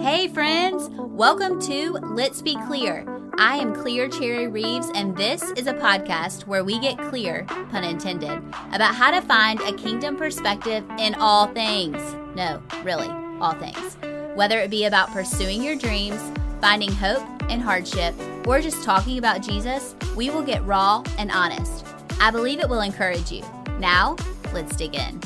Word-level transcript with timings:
Hey, 0.00 0.26
friends! 0.26 0.90
Welcome 0.98 1.60
to 1.62 1.92
Let's 1.92 2.42
Be 2.42 2.56
Clear. 2.66 3.06
I 3.38 3.54
am 3.56 3.72
Cleere 3.72 4.08
Cherry 4.08 4.48
Reeves, 4.48 4.90
and 4.96 5.16
this 5.16 5.42
is 5.52 5.68
a 5.68 5.74
podcast 5.74 6.48
where 6.48 6.64
we 6.64 6.80
get 6.80 6.98
clear, 6.98 7.44
pun 7.70 7.84
intended, 7.84 8.42
about 8.72 8.96
how 8.96 9.12
to 9.12 9.22
find 9.22 9.60
a 9.60 9.72
kingdom 9.74 10.16
perspective 10.16 10.84
in 10.98 11.14
all 11.14 11.46
things. 11.46 12.02
No, 12.34 12.60
really, 12.82 13.06
all 13.40 13.54
things. 13.54 13.96
Whether 14.36 14.58
it 14.58 14.70
be 14.70 14.86
about 14.86 15.10
pursuing 15.10 15.62
your 15.62 15.76
dreams, 15.76 16.20
finding 16.60 16.90
hope 16.90 17.24
in 17.48 17.60
hardship, 17.60 18.12
or 18.44 18.60
just 18.60 18.82
talking 18.82 19.18
about 19.18 19.40
Jesus, 19.40 19.94
we 20.16 20.30
will 20.30 20.42
get 20.42 20.64
raw 20.66 21.04
and 21.16 21.30
honest. 21.30 21.86
I 22.20 22.32
believe 22.32 22.58
it 22.58 22.68
will 22.68 22.80
encourage 22.80 23.30
you. 23.30 23.44
Now, 23.78 24.16
let's 24.52 24.74
dig 24.74 24.96
in. 24.96 25.20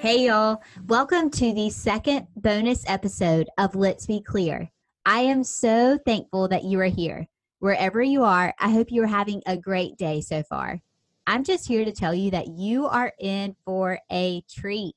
Hey, 0.00 0.24
y'all. 0.24 0.62
Welcome 0.86 1.28
to 1.32 1.52
the 1.52 1.68
second 1.68 2.26
bonus 2.34 2.84
episode 2.86 3.50
of 3.58 3.74
Let's 3.74 4.06
Be 4.06 4.22
Clear. 4.22 4.70
I 5.04 5.20
am 5.20 5.44
so 5.44 5.98
thankful 6.06 6.48
that 6.48 6.64
you 6.64 6.80
are 6.80 6.86
here. 6.86 7.28
Wherever 7.58 8.00
you 8.00 8.24
are, 8.24 8.54
I 8.58 8.70
hope 8.70 8.90
you 8.90 9.02
are 9.02 9.06
having 9.06 9.42
a 9.44 9.58
great 9.58 9.98
day 9.98 10.22
so 10.22 10.42
far. 10.44 10.80
I'm 11.26 11.44
just 11.44 11.68
here 11.68 11.84
to 11.84 11.92
tell 11.92 12.14
you 12.14 12.30
that 12.30 12.48
you 12.48 12.86
are 12.86 13.12
in 13.20 13.54
for 13.66 13.98
a 14.10 14.42
treat. 14.50 14.96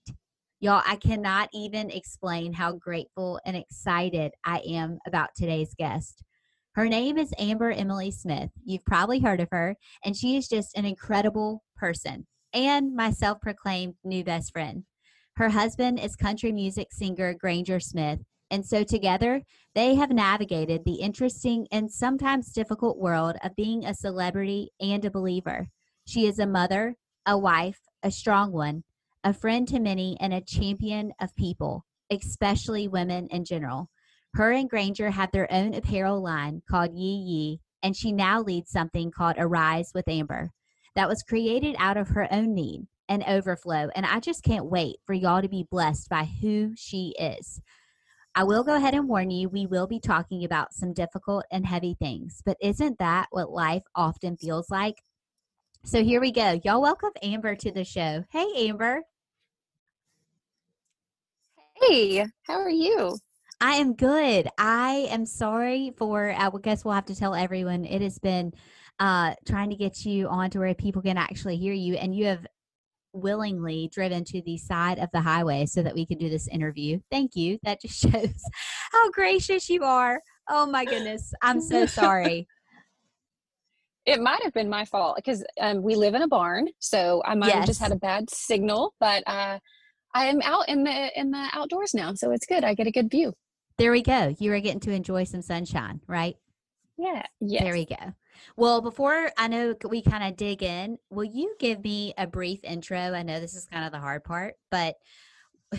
Y'all, 0.62 0.84
I 0.88 0.96
cannot 0.96 1.50
even 1.54 1.90
explain 1.90 2.54
how 2.54 2.72
grateful 2.72 3.42
and 3.46 3.58
excited 3.58 4.32
I 4.46 4.60
am 4.60 5.00
about 5.06 5.36
today's 5.36 5.76
guest. 5.78 6.24
Her 6.76 6.88
name 6.88 7.18
is 7.18 7.34
Amber 7.38 7.72
Emily 7.72 8.12
Smith. 8.12 8.52
You've 8.64 8.86
probably 8.86 9.20
heard 9.20 9.42
of 9.42 9.50
her, 9.52 9.76
and 10.06 10.16
she 10.16 10.38
is 10.38 10.48
just 10.48 10.78
an 10.78 10.86
incredible 10.86 11.62
person 11.76 12.26
and 12.54 12.96
my 12.96 13.12
self 13.12 13.42
proclaimed 13.42 13.96
new 14.04 14.24
best 14.24 14.54
friend. 14.54 14.86
Her 15.36 15.50
husband 15.50 16.00
is 16.00 16.16
country 16.16 16.52
music 16.52 16.90
singer 16.92 17.34
Granger 17.34 17.80
Smith, 17.80 18.20
and 18.52 18.64
so 18.64 18.84
together 18.84 19.42
they 19.74 19.96
have 19.96 20.12
navigated 20.12 20.86
the 20.86 21.02
interesting 21.02 21.68
and 21.72 21.92
sometimes 21.92 22.52
difficult 22.52 23.00
world 23.00 23.38
of 23.44 23.56
being 23.56 23.84
a 23.84 23.96
celebrity 23.96 24.70
and 24.80 25.04
a 25.04 25.10
believer. 25.10 25.70
She 26.06 26.28
is 26.28 26.38
a 26.38 26.46
mother, 26.46 26.98
a 27.26 27.36
wife, 27.36 27.80
a 28.04 28.12
strong 28.12 28.52
one, 28.52 28.84
a 29.24 29.34
friend 29.34 29.68
to 29.70 29.80
many, 29.80 30.18
and 30.20 30.36
a 30.36 30.42
champion 30.42 31.14
of 31.20 31.36
people, 31.36 31.84
especially 32.12 32.88
women 32.88 33.28
in 33.32 33.44
general. 33.44 33.90
Her 34.36 34.52
and 34.52 34.70
Granger 34.70 35.10
have 35.10 35.32
their 35.32 35.52
own 35.52 35.74
apparel 35.74 36.22
line 36.22 36.62
called 36.70 36.92
Yee 36.94 37.24
Yee, 37.26 37.60
and 37.82 37.98
she 37.98 38.12
now 38.12 38.40
leads 38.40 38.70
something 38.70 39.10
called 39.10 39.38
Arise 39.40 39.94
with 39.96 40.08
Amber 40.08 40.52
that 40.96 41.10
was 41.10 41.24
created 41.24 41.76
out 41.80 41.98
of 41.98 42.10
her 42.10 42.32
own 42.32 42.54
need 42.54 42.86
and 43.10 43.24
overflow. 43.24 43.90
And 43.96 44.06
I 44.06 44.20
just 44.20 44.44
can't 44.44 44.66
wait 44.66 44.98
for 45.06 45.14
y'all 45.14 45.42
to 45.42 45.50
be 45.50 45.68
blessed 45.70 46.10
by 46.10 46.26
who 46.26 46.74
she 46.76 47.14
is. 47.20 47.62
I 48.36 48.44
will 48.44 48.64
go 48.64 48.76
ahead 48.76 48.96
and 48.96 49.08
warn 49.08 49.30
you, 49.30 49.48
we 49.48 49.68
will 49.68 49.86
be 49.86 50.00
talking 50.00 50.44
about 50.44 50.74
some 50.74 50.94
difficult 50.94 51.46
and 51.52 51.66
heavy 51.66 51.96
things, 52.00 52.42
but 52.44 52.58
isn't 52.62 52.98
that 52.98 53.28
what 53.30 53.52
life 53.52 53.84
often 53.96 54.38
feels 54.38 54.72
like? 54.72 55.04
So 55.86 56.04
here 56.04 56.20
we 56.20 56.32
go. 56.32 56.60
Y'all 56.64 56.82
welcome 56.82 57.12
Amber 57.22 57.56
to 57.58 57.72
the 57.72 57.84
show. 57.84 58.24
Hey, 58.32 58.48
Amber. 58.70 59.02
Hey, 61.76 62.26
how 62.48 62.56
are 62.56 62.70
you? 62.70 63.18
I 63.62 63.76
am 63.76 63.94
good. 63.94 64.48
I 64.58 65.08
am 65.10 65.26
sorry 65.26 65.94
for, 65.98 66.34
I 66.38 66.50
guess 66.62 66.84
we'll 66.84 66.96
have 66.96 67.06
to 67.06 67.16
tell 67.16 67.36
everyone 67.36 67.86
it 67.86 68.02
has 68.02 68.18
been 68.18 68.54
uh, 69.00 69.36
trying 69.48 69.70
to 69.70 69.76
get 69.76 70.06
you 70.06 70.28
on 70.28 70.50
to 70.52 70.60
where 70.60 70.74
people 70.74 71.02
can 71.02 71.18
actually 71.18 71.58
hear 71.58 71.74
you. 71.74 71.96
And 71.96 72.16
you 72.16 72.26
have 72.26 72.48
willingly 73.14 73.90
driven 73.94 74.24
to 74.26 74.42
the 74.42 74.58
side 74.58 75.00
of 75.00 75.10
the 75.14 75.22
highway 75.22 75.66
so 75.66 75.82
that 75.84 75.94
we 75.94 76.06
can 76.06 76.18
do 76.18 76.30
this 76.30 76.48
interview. 76.48 77.00
Thank 77.12 77.36
you. 77.36 77.60
That 77.64 77.82
just 77.82 78.00
shows 78.12 78.44
how 78.92 79.12
gracious 79.12 79.70
you 79.70 79.84
are. 79.84 80.22
Oh 80.50 80.66
my 80.66 80.86
goodness. 80.86 81.34
I'm 81.42 81.62
so 81.62 81.86
sorry. 81.86 82.48
It 84.06 84.20
might 84.20 84.44
have 84.44 84.52
been 84.52 84.70
my 84.70 84.84
fault 84.84 85.16
because 85.16 85.46
um, 85.62 85.82
we 85.82 85.96
live 85.96 86.14
in 86.14 86.24
a 86.24 86.28
barn, 86.28 86.68
so 86.80 87.24
I 87.26 87.36
might 87.36 87.48
yes. 87.48 87.56
have 87.56 87.66
just 87.68 87.80
had 87.80 87.94
a 87.94 87.96
bad 87.96 88.30
signal. 88.30 88.94
But 89.00 89.24
uh, 89.26 89.60
I 90.14 90.26
am 90.26 90.42
out 90.42 90.68
in 90.68 90.84
the 90.84 91.18
in 91.18 91.32
the 91.32 91.48
outdoors 91.54 91.94
now, 91.94 92.14
so 92.14 92.32
it's 92.32 92.46
good. 92.46 92.66
I 92.66 92.74
get 92.74 92.86
a 92.86 92.92
good 92.92 93.10
view. 93.10 93.32
There 93.78 93.94
we 93.94 94.02
go. 94.02 94.36
You 94.40 94.52
are 94.52 94.60
getting 94.60 94.82
to 94.82 94.92
enjoy 94.92 95.24
some 95.24 95.42
sunshine, 95.42 96.02
right? 96.06 96.36
Yeah. 96.98 97.24
Yes. 97.40 97.64
There 97.64 97.72
we 97.72 97.86
go. 97.86 98.14
Well, 98.56 98.82
before 98.82 99.32
I 99.38 99.48
know 99.48 99.76
we 99.88 100.02
kind 100.02 100.24
of 100.24 100.38
dig 100.38 100.64
in, 100.64 100.98
will 101.10 101.24
you 101.24 101.56
give 101.60 101.84
me 101.84 102.14
a 102.18 102.28
brief 102.28 102.64
intro? 102.64 102.98
I 102.98 103.24
know 103.24 103.40
this 103.40 103.56
is 103.56 103.66
kind 103.66 103.86
of 103.86 103.92
the 103.92 104.00
hard 104.00 104.24
part, 104.24 104.56
but 104.70 104.96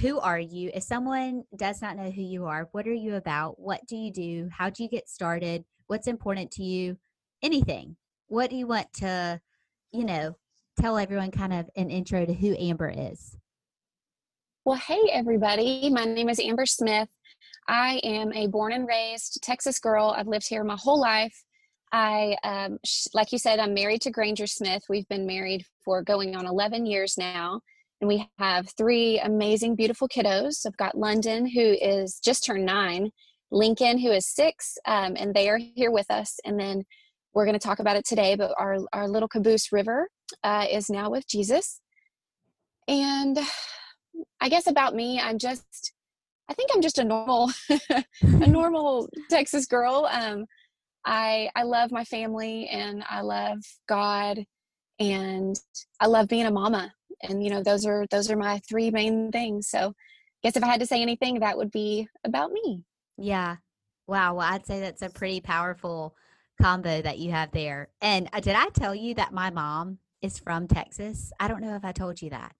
who 0.01 0.19
are 0.19 0.39
you? 0.39 0.71
If 0.75 0.83
someone 0.83 1.45
does 1.57 1.81
not 1.81 1.97
know 1.97 2.11
who 2.11 2.23
you 2.23 2.47
are, 2.47 2.69
what 2.73 2.87
are 2.87 2.93
you 2.93 3.15
about? 3.15 3.61
What 3.61 3.87
do 3.87 3.97
you 3.97 4.11
do? 4.11 4.49
How 4.51 4.71
do 4.71 4.83
you 4.83 4.89
get 4.89 5.09
started? 5.09 5.65
What's 5.87 6.07
important 6.07 6.51
to 6.53 6.65
you? 6.65 6.99
Anything. 7.43 7.97
What 8.27 8.51
do 8.51 8.57
you 8.57 8.67
want 8.67 8.93
to, 8.95 9.41
you 9.93 10.05
know, 10.05 10.37
tell 10.81 10.99
everyone 10.99 11.31
kind 11.31 11.53
of 11.53 11.71
an 11.77 11.91
intro 11.91 12.27
to 12.27 12.35
who 12.35 12.57
Amber 12.59 12.93
is? 12.95 13.37
Well, 14.65 14.79
hey, 14.79 15.11
everybody. 15.13 15.91
My 15.91 16.05
name 16.05 16.29
is 16.29 16.41
Amber 16.41 16.67
Smith. 16.67 17.09
I 17.69 18.01
am 18.03 18.33
a 18.33 18.47
born 18.47 18.73
and 18.73 18.87
raised 18.89 19.43
Texas 19.43 19.79
girl. 19.79 20.15
I've 20.17 20.27
lived 20.27 20.49
here 20.49 20.65
my 20.65 20.77
whole 20.79 21.01
life. 21.01 21.45
I, 21.93 22.37
um, 22.43 22.79
sh- 22.85 23.07
like 23.15 23.33
you 23.33 23.39
said, 23.39 23.59
I'm 23.59 23.75
married 23.75 24.03
to 24.03 24.11
Granger 24.11 24.47
Smith. 24.47 24.83
We've 24.89 25.09
been 25.09 25.27
married 25.27 25.65
for 25.85 26.03
going 26.03 26.35
on 26.37 26.47
11 26.47 26.87
years 26.87 27.17
now. 27.17 27.61
And 28.01 28.09
we 28.09 28.29
have 28.39 28.69
three 28.77 29.19
amazing, 29.21 29.77
beautiful 29.77 30.09
kiddos. 30.09 30.67
I've 30.67 30.77
got 30.77 30.99
London, 30.99 31.47
who 31.47 31.61
is 31.61 32.19
just 32.23 32.45
turned 32.45 32.67
nine, 32.67 33.11
Lincoln, 33.51 33.99
who 33.99 34.11
is 34.11 34.27
six, 34.27 34.77
um, 34.87 35.15
and 35.17 35.33
they 35.33 35.49
are 35.49 35.59
here 35.59 35.91
with 35.91 36.11
us. 36.11 36.39
And 36.45 36.59
then 36.59 36.83
we're 37.33 37.47
going 37.47 37.59
to 37.59 37.67
talk 37.67 37.79
about 37.79 37.97
it 37.97 38.05
today, 38.05 38.35
but 38.35 38.53
our, 38.59 38.79
our 38.93 39.09
little 39.09 39.29
caboose 39.29 39.73
River 39.73 40.09
uh, 40.43 40.67
is 40.71 40.91
now 40.91 41.11
with 41.11 41.27
Jesus. 41.29 41.81
And 42.89 43.39
I 44.41 44.49
guess 44.49 44.67
about 44.67 44.95
me, 44.95 45.21
I'm 45.21 45.39
just, 45.39 45.93
I 46.49 46.55
think 46.55 46.71
I'm 46.75 46.83
just 46.83 46.99
a 46.99 47.05
normal, 47.05 47.51
a 47.91 48.05
normal 48.47 49.09
Texas 49.31 49.67
girl. 49.67 50.09
Um, 50.11 50.45
I 51.05 51.51
I 51.55 51.63
love 51.65 51.93
my 51.93 52.05
family 52.05 52.69
and 52.69 53.05
I 53.09 53.21
love 53.21 53.59
God 53.89 54.45
and 54.99 55.59
I 56.01 56.07
love 56.07 56.29
being 56.29 56.47
a 56.47 56.51
mama. 56.51 56.93
And 57.23 57.43
you 57.43 57.51
know, 57.51 57.63
those 57.63 57.87
are 57.87 58.07
those 58.11 58.31
are 58.31 58.37
my 58.37 58.61
three 58.69 58.91
main 58.91 59.31
things. 59.31 59.69
So 59.69 59.89
I 59.89 59.93
guess 60.43 60.57
if 60.57 60.65
I 60.65 60.69
had 60.69 60.81
to 60.81 60.87
say 60.87 61.03
anything, 61.03 61.41
that 61.41 61.57
would 61.57 61.71
be 61.71 62.09
about 62.25 62.53
me. 62.53 62.85
Yeah. 63.17 63.57
Wow. 64.07 64.35
Well, 64.35 64.47
I'd 64.47 64.67
say 64.67 64.81
that's 64.81 65.03
a 65.03 65.09
pretty 65.09 65.41
powerful 65.41 66.15
combo 66.61 67.01
that 67.03 67.19
you 67.19 67.31
have 67.31 67.51
there. 67.53 67.89
And 68.01 68.29
uh, 68.33 68.41
did 68.41 68.55
I 68.55 68.69
tell 68.69 68.95
you 68.95 69.15
that 69.15 69.33
my 69.33 69.51
mom 69.51 69.99
is 70.23 70.39
from 70.39 70.69
Texas? 70.69 71.33
I 71.41 71.49
don't 71.49 71.63
know 71.63 71.75
if 71.77 71.85
I 71.85 71.93
told 71.93 72.21
you 72.21 72.31
that. 72.31 72.55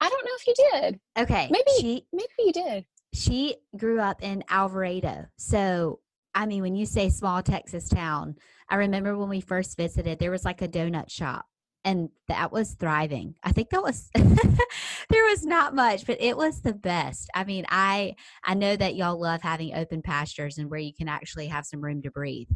I 0.00 0.08
don't 0.10 0.24
know 0.24 0.32
if 0.38 0.46
you 0.46 0.54
did. 0.72 1.00
Okay. 1.18 1.48
Maybe 1.50 1.70
she, 1.80 2.06
maybe 2.12 2.28
you 2.38 2.52
did. 2.52 2.84
She 3.14 3.56
grew 3.76 4.00
up 4.00 4.22
in 4.22 4.44
Alvarado. 4.50 5.26
So 5.36 6.00
I 6.34 6.46
mean, 6.46 6.62
when 6.62 6.74
you 6.74 6.86
say 6.86 7.08
small 7.10 7.42
Texas 7.42 7.88
town, 7.88 8.36
I 8.68 8.76
remember 8.76 9.16
when 9.16 9.28
we 9.28 9.40
first 9.40 9.76
visited, 9.76 10.18
there 10.18 10.30
was 10.30 10.44
like 10.44 10.62
a 10.62 10.68
donut 10.68 11.10
shop 11.10 11.46
and 11.84 12.08
that 12.28 12.50
was 12.50 12.74
thriving. 12.74 13.34
I 13.42 13.52
think 13.52 13.70
that 13.70 13.82
was 13.82 14.10
there 14.14 15.24
was 15.26 15.44
not 15.44 15.74
much, 15.74 16.06
but 16.06 16.20
it 16.20 16.36
was 16.36 16.62
the 16.62 16.72
best. 16.72 17.28
I 17.34 17.44
mean, 17.44 17.66
I 17.68 18.14
I 18.42 18.54
know 18.54 18.74
that 18.74 18.96
y'all 18.96 19.20
love 19.20 19.42
having 19.42 19.74
open 19.74 20.02
pastures 20.02 20.58
and 20.58 20.70
where 20.70 20.80
you 20.80 20.94
can 20.94 21.08
actually 21.08 21.48
have 21.48 21.66
some 21.66 21.82
room 21.82 22.02
to 22.02 22.10
breathe. 22.10 22.48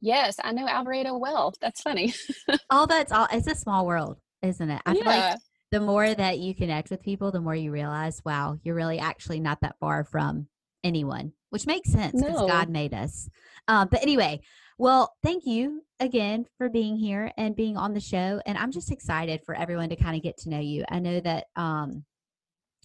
Yes, 0.00 0.36
I 0.44 0.52
know 0.52 0.68
Alvarado 0.68 1.16
well. 1.16 1.54
That's 1.60 1.80
funny. 1.80 2.14
all 2.70 2.86
that's 2.86 3.12
all 3.12 3.26
it's 3.32 3.46
a 3.46 3.54
small 3.54 3.86
world, 3.86 4.18
isn't 4.42 4.70
it? 4.70 4.82
I 4.84 4.92
yeah. 4.92 5.02
feel 5.02 5.06
like 5.06 5.38
the 5.72 5.80
more 5.80 6.14
that 6.14 6.38
you 6.38 6.54
connect 6.54 6.90
with 6.90 7.02
people, 7.02 7.32
the 7.32 7.40
more 7.40 7.56
you 7.56 7.72
realize, 7.72 8.22
wow, 8.24 8.58
you're 8.62 8.74
really 8.74 8.98
actually 8.98 9.40
not 9.40 9.60
that 9.62 9.76
far 9.80 10.04
from 10.04 10.48
anyone 10.84 11.32
which 11.56 11.66
makes 11.66 11.90
sense 11.90 12.12
because 12.12 12.42
no. 12.42 12.46
God 12.46 12.68
made 12.68 12.92
us. 12.92 13.30
Uh, 13.66 13.86
but 13.86 14.02
anyway, 14.02 14.38
well, 14.76 15.14
thank 15.22 15.46
you 15.46 15.80
again 16.00 16.44
for 16.58 16.68
being 16.68 16.98
here 16.98 17.32
and 17.38 17.56
being 17.56 17.78
on 17.78 17.94
the 17.94 18.00
show. 18.00 18.42
And 18.44 18.58
I'm 18.58 18.70
just 18.70 18.92
excited 18.92 19.40
for 19.46 19.54
everyone 19.54 19.88
to 19.88 19.96
kind 19.96 20.14
of 20.14 20.22
get 20.22 20.36
to 20.40 20.50
know 20.50 20.60
you. 20.60 20.84
I 20.90 20.98
know 20.98 21.18
that, 21.20 21.46
um, 21.56 22.04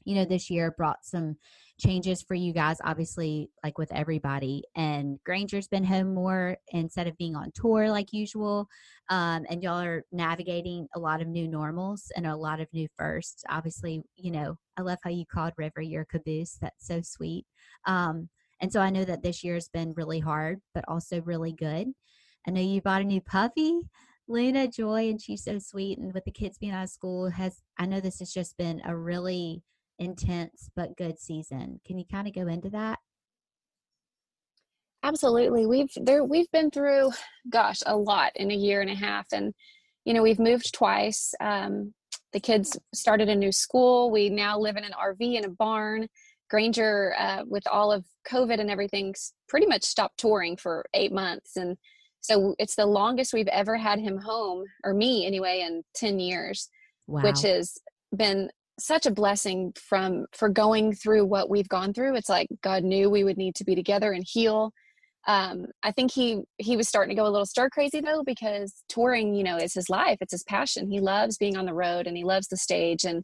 you 0.05 0.15
know, 0.15 0.23
this 0.23 0.49
year 0.49 0.71
brought 0.71 1.03
some 1.03 1.35
changes 1.81 2.21
for 2.21 2.33
you 2.33 2.53
guys, 2.53 2.77
obviously, 2.81 3.49
like 3.61 3.77
with 3.77 3.91
everybody. 3.91 4.63
And 4.73 5.19
Granger's 5.25 5.67
been 5.67 5.83
home 5.83 6.13
more 6.13 6.55
instead 6.69 7.07
of 7.07 7.17
being 7.17 7.35
on 7.35 7.51
tour 7.53 7.89
like 7.89 8.13
usual. 8.13 8.69
Um, 9.09 9.45
and 9.49 9.61
y'all 9.61 9.81
are 9.81 10.05
navigating 10.13 10.87
a 10.95 10.99
lot 10.99 11.21
of 11.21 11.27
new 11.27 11.45
normals 11.45 12.09
and 12.15 12.25
a 12.25 12.37
lot 12.37 12.61
of 12.61 12.69
new 12.71 12.87
firsts. 12.97 13.43
Obviously, 13.49 14.01
you 14.15 14.31
know, 14.31 14.55
I 14.77 14.81
love 14.81 14.99
how 15.03 15.09
you 15.09 15.25
called 15.25 15.51
River 15.57 15.81
your 15.81 16.05
caboose. 16.05 16.57
That's 16.61 16.87
so 16.87 17.01
sweet. 17.01 17.45
Um, 17.85 18.29
and 18.61 18.71
so 18.71 18.79
I 18.79 18.89
know 18.91 19.03
that 19.03 19.23
this 19.23 19.43
year 19.43 19.55
has 19.55 19.67
been 19.67 19.93
really 19.95 20.19
hard, 20.19 20.61
but 20.73 20.85
also 20.87 21.21
really 21.21 21.51
good. 21.51 21.87
I 22.47 22.51
know 22.51 22.61
you 22.61 22.81
bought 22.81 23.01
a 23.01 23.05
new 23.05 23.21
puppy. 23.21 23.81
Luna 24.27 24.67
Joy, 24.67 25.09
and 25.09 25.21
she's 25.21 25.43
so 25.43 25.59
sweet. 25.59 25.97
And 25.97 26.13
with 26.13 26.23
the 26.23 26.31
kids 26.31 26.57
being 26.57 26.71
out 26.71 26.83
of 26.83 26.89
school, 26.89 27.29
has 27.29 27.61
I 27.77 27.85
know 27.85 27.99
this 27.99 28.19
has 28.19 28.31
just 28.31 28.57
been 28.57 28.81
a 28.85 28.95
really 28.95 29.63
intense 29.99 30.69
but 30.75 30.95
good 30.95 31.19
season. 31.19 31.81
Can 31.85 31.97
you 31.97 32.05
kind 32.09 32.27
of 32.27 32.33
go 32.33 32.47
into 32.47 32.69
that? 32.69 32.99
Absolutely. 35.03 35.65
We've 35.65 35.91
there 35.95 36.23
we've 36.23 36.49
been 36.51 36.71
through 36.71 37.11
gosh, 37.49 37.79
a 37.85 37.97
lot 37.97 38.31
in 38.35 38.51
a 38.51 38.55
year 38.55 38.81
and 38.81 38.89
a 38.89 38.95
half 38.95 39.25
and 39.33 39.53
you 40.05 40.13
know, 40.13 40.23
we've 40.23 40.39
moved 40.39 40.73
twice. 40.73 41.33
Um, 41.39 41.93
the 42.33 42.39
kids 42.39 42.77
started 42.93 43.29
a 43.29 43.35
new 43.35 43.51
school. 43.51 44.09
We 44.09 44.29
now 44.29 44.57
live 44.57 44.77
in 44.77 44.83
an 44.83 44.93
RV 44.93 45.37
in 45.37 45.45
a 45.45 45.49
barn. 45.49 46.07
Granger, 46.51 47.15
uh, 47.17 47.43
with 47.47 47.63
all 47.71 47.93
of 47.93 48.03
COVID 48.29 48.59
and 48.59 48.69
everything, 48.69 49.15
pretty 49.47 49.65
much 49.65 49.83
stopped 49.83 50.19
touring 50.19 50.57
for 50.57 50.85
eight 50.93 51.13
months. 51.13 51.55
And 51.55 51.77
so 52.19 52.55
it's 52.59 52.75
the 52.75 52.85
longest 52.85 53.33
we've 53.33 53.47
ever 53.47 53.77
had 53.77 53.99
him 53.99 54.17
home, 54.17 54.65
or 54.83 54.93
me 54.93 55.25
anyway, 55.25 55.63
in 55.65 55.81
10 55.95 56.19
years, 56.19 56.69
wow. 57.07 57.21
which 57.23 57.41
has 57.43 57.77
been 58.15 58.49
such 58.77 59.05
a 59.05 59.11
blessing 59.11 59.73
from 59.77 60.25
for 60.33 60.49
going 60.49 60.93
through 60.93 61.25
what 61.25 61.49
we've 61.49 61.69
gone 61.69 61.93
through. 61.93 62.15
It's 62.15 62.29
like 62.29 62.49
God 62.61 62.83
knew 62.83 63.09
we 63.09 63.23
would 63.23 63.37
need 63.37 63.55
to 63.55 63.63
be 63.63 63.73
together 63.73 64.11
and 64.11 64.25
heal. 64.27 64.73
Um, 65.27 65.67
I 65.83 65.91
think 65.91 66.11
he 66.11 66.41
he 66.57 66.75
was 66.75 66.89
starting 66.89 67.15
to 67.15 67.21
go 67.21 67.27
a 67.27 67.31
little 67.31 67.45
stir 67.45 67.69
crazy 67.69 68.01
though 68.01 68.23
because 68.25 68.83
touring, 68.89 69.35
you 69.35 69.43
know, 69.43 69.55
is 69.55 69.73
his 69.73 69.89
life. 69.89 70.17
It's 70.19 70.33
his 70.33 70.43
passion. 70.43 70.91
He 70.91 70.99
loves 70.99 71.37
being 71.37 71.55
on 71.55 71.65
the 71.65 71.73
road 71.73 72.07
and 72.07 72.17
he 72.17 72.25
loves 72.25 72.47
the 72.47 72.57
stage. 72.57 73.05
And 73.05 73.23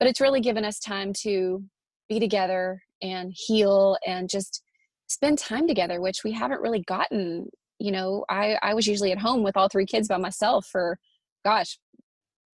but 0.00 0.08
it's 0.08 0.20
really 0.20 0.40
given 0.40 0.64
us 0.64 0.80
time 0.80 1.12
to 1.22 1.62
be 2.08 2.20
together 2.20 2.82
and 3.02 3.32
heal 3.34 3.96
and 4.06 4.28
just 4.28 4.62
spend 5.06 5.38
time 5.38 5.66
together, 5.66 6.00
which 6.00 6.24
we 6.24 6.32
haven't 6.32 6.60
really 6.60 6.82
gotten. 6.82 7.48
You 7.78 7.92
know, 7.92 8.24
I 8.28 8.58
I 8.62 8.74
was 8.74 8.86
usually 8.86 9.12
at 9.12 9.18
home 9.18 9.42
with 9.42 9.56
all 9.56 9.68
three 9.68 9.86
kids 9.86 10.08
by 10.08 10.16
myself 10.16 10.66
for, 10.66 10.98
gosh, 11.44 11.78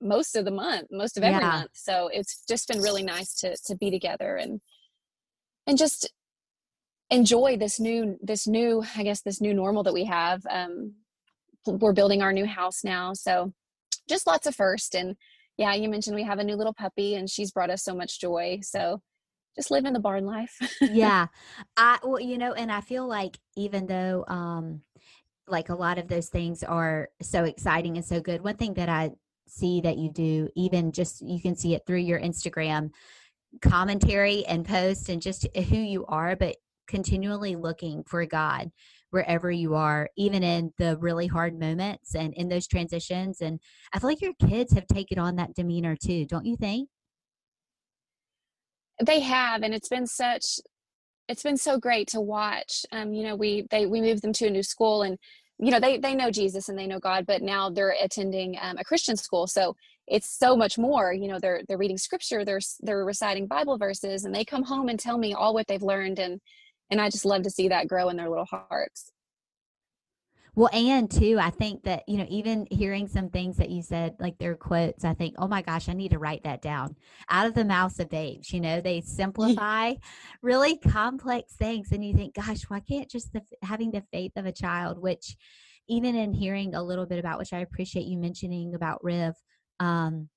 most 0.01 0.37
of 0.37 0.45
the 0.45 0.51
month, 0.51 0.89
most 0.91 1.17
of 1.17 1.23
every 1.23 1.41
yeah. 1.41 1.51
month. 1.51 1.71
So 1.75 2.09
it's 2.13 2.45
just 2.49 2.69
been 2.69 2.83
really 2.83 3.03
nice 3.03 3.35
to 3.41 3.57
to 3.67 3.77
be 3.77 3.91
together 3.91 4.37
and 4.37 4.61
and 5.67 5.79
just 5.79 6.11
enjoy 7.11 7.57
this 7.57 7.79
new 7.79 8.19
this 8.23 8.47
new 8.47 8.83
I 8.97 9.05
guess 9.05 9.23
this 9.23 9.41
new 9.41 9.55
normal 9.55 9.83
that 9.85 9.95
we 9.95 10.05
have. 10.05 10.43
Um, 10.51 10.95
we're 11.67 11.93
building 11.93 12.23
our 12.23 12.33
new 12.33 12.47
house 12.47 12.83
now, 12.83 13.13
so 13.13 13.53
just 14.09 14.27
lots 14.27 14.47
of 14.47 14.55
first 14.57 14.97
and 14.97 15.17
yeah, 15.59 15.75
you 15.75 15.89
mentioned 15.89 16.17
we 16.17 16.25
have 16.25 16.39
a 16.39 16.45
new 16.45 16.57
little 16.57 16.75
puppy 16.75 17.15
and 17.15 17.31
she's 17.31 17.53
brought 17.53 17.71
us 17.71 17.85
so 17.85 17.95
much 17.95 18.21
joy. 18.21 18.59
So 18.63 19.01
just 19.57 19.71
living 19.71 19.93
the 19.93 20.01
barn 20.01 20.25
life. 20.25 20.57
yeah. 20.81 21.27
I 21.77 21.99
well, 22.03 22.21
you 22.21 22.39
know, 22.39 22.53
and 22.53 22.71
I 22.71 22.81
feel 22.81 23.07
like 23.07 23.39
even 23.57 23.87
though 23.87 24.25
um 24.29 24.83
like 25.49 25.69
a 25.69 25.75
lot 25.75 25.99
of 25.99 26.09
those 26.09 26.29
things 26.29 26.63
are 26.63 27.09
so 27.21 27.45
exciting 27.45 27.97
and 27.97 28.07
so 28.07 28.21
good, 28.21 28.43
one 28.43 28.57
thing 28.57 28.75
that 28.75 28.89
I 28.89 29.11
see 29.49 29.81
that 29.83 29.99
you 29.99 30.11
do, 30.11 30.49
even 30.57 30.93
just 30.93 31.21
you 31.21 31.41
can 31.41 31.57
see 31.57 31.75
it 31.75 31.83
through 31.87 31.99
your 31.99 32.21
Instagram 32.21 32.91
commentary 33.61 34.47
and 34.47 34.65
post 34.65 35.09
and 35.09 35.21
just 35.21 35.47
who 35.55 35.77
you 35.77 36.07
are, 36.07 36.37
but 36.37 36.57
continually 36.89 37.57
looking 37.57 38.03
for 38.05 38.25
God 38.27 38.71
wherever 39.11 39.51
you 39.51 39.75
are, 39.75 40.09
even 40.17 40.43
in 40.43 40.73
the 40.79 40.97
really 40.99 41.27
hard 41.27 41.59
moments 41.59 42.15
and 42.15 42.33
in 42.35 42.49
those 42.49 42.67
transitions. 42.67 43.43
And 43.43 43.61
I 43.93 43.99
feel 43.99 44.09
like 44.09 44.23
your 44.23 44.33
kids 44.49 44.73
have 44.73 44.87
taken 44.87 45.19
on 45.19 45.37
that 45.37 45.55
demeanor 45.55 45.97
too, 45.97 46.25
don't 46.25 46.47
you 46.47 46.57
think? 46.57 46.89
They 49.05 49.21
have, 49.21 49.63
and 49.63 49.75
it's 49.75 49.89
been 49.89 50.07
such 50.07 50.61
it's 51.29 51.43
been 51.43 51.57
so 51.57 51.79
great 51.79 52.09
to 52.09 52.21
watch. 52.21 52.85
Um, 52.93 53.15
you 53.15 53.23
know, 53.23 53.37
we 53.37 53.67
they 53.71 53.87
we 53.87 54.01
moved 54.01 54.23
them 54.23 54.33
to 54.35 54.47
a 54.47 54.51
new 54.51 54.63
school 54.63 55.03
and 55.03 55.19
you 55.63 55.71
know 55.71 55.79
they 55.79 55.97
they 55.97 56.15
know 56.15 56.31
jesus 56.31 56.69
and 56.69 56.77
they 56.79 56.87
know 56.87 56.99
god 56.99 57.25
but 57.25 57.41
now 57.41 57.71
they're 57.71 57.95
attending 58.03 58.57
um, 58.61 58.77
a 58.79 58.85
christian 58.85 59.17
school 59.17 59.47
so 59.47 59.77
it's 60.09 60.29
so 60.29 60.57
much 60.57 60.77
more 60.77 61.13
you 61.13 61.29
know 61.29 61.39
they're 61.39 61.63
they're 61.69 61.79
reading 61.79 61.97
scripture 61.97 62.45
they're 62.45 62.61
they're 62.81 63.05
reciting 63.05 63.47
bible 63.47 63.79
verses 63.79 64.25
and 64.25 64.35
they 64.35 64.45
come 64.45 64.65
home 64.65 64.89
and 64.89 64.99
tell 64.99 65.19
me 65.19 65.33
all 65.33 65.55
what 65.55 65.67
they've 65.69 65.83
learned 65.83 66.19
and 66.19 66.41
and 66.91 67.01
i 67.01 67.09
just 67.09 67.25
love 67.25 67.43
to 67.43 67.51
see 67.51 67.69
that 67.69 67.87
grow 67.87 68.09
in 68.09 68.17
their 68.17 68.29
little 68.29 68.47
hearts 68.47 69.13
well, 70.55 70.69
and 70.73 71.11
too, 71.11 71.39
I 71.41 71.49
think 71.49 71.85
that, 71.85 72.03
you 72.07 72.19
know, 72.19 72.27
even 72.29 72.67
hearing 72.71 73.09
some 73.09 73.31
things 73.31 73.57
that 73.57 73.71
you 73.71 73.81
said, 73.83 74.17
like 74.21 74.37
their 74.37 74.55
quotes, 74.55 75.03
I 75.03 75.15
think, 75.15 75.37
oh 75.39 75.49
my 75.49 75.63
gosh, 75.63 75.89
I 75.89 75.95
need 75.95 76.11
to 76.11 76.19
write 76.19 76.45
that 76.45 76.61
down 76.61 76.97
out 77.31 77.47
of 77.47 77.55
the 77.55 77.65
mouths 77.65 77.99
of 78.01 78.11
babes. 78.11 78.53
You 78.53 78.61
know, 78.61 78.81
they 78.81 79.01
simplify 79.05 79.95
really 80.43 80.77
complex 80.77 81.55
things. 81.55 81.91
And 81.91 82.05
you 82.05 82.15
think, 82.15 82.35
gosh, 82.35 82.65
why 82.69 82.81
can't 82.81 83.11
just 83.11 83.33
the, 83.33 83.41
having 83.63 83.93
the 83.93 84.05
faith 84.13 84.33
of 84.37 84.45
a 84.45 84.53
child, 84.53 85.01
which 85.01 85.37
even 85.89 86.15
in 86.15 86.35
hearing 86.35 86.75
a 86.75 86.83
little 86.83 87.07
bit 87.07 87.19
about, 87.19 87.39
which 87.39 87.55
I 87.55 87.61
appreciate 87.61 88.07
you 88.07 88.19
mentioning 88.19 88.75
about 88.75 89.03
Riv, 89.03 89.33
um, 89.81 90.29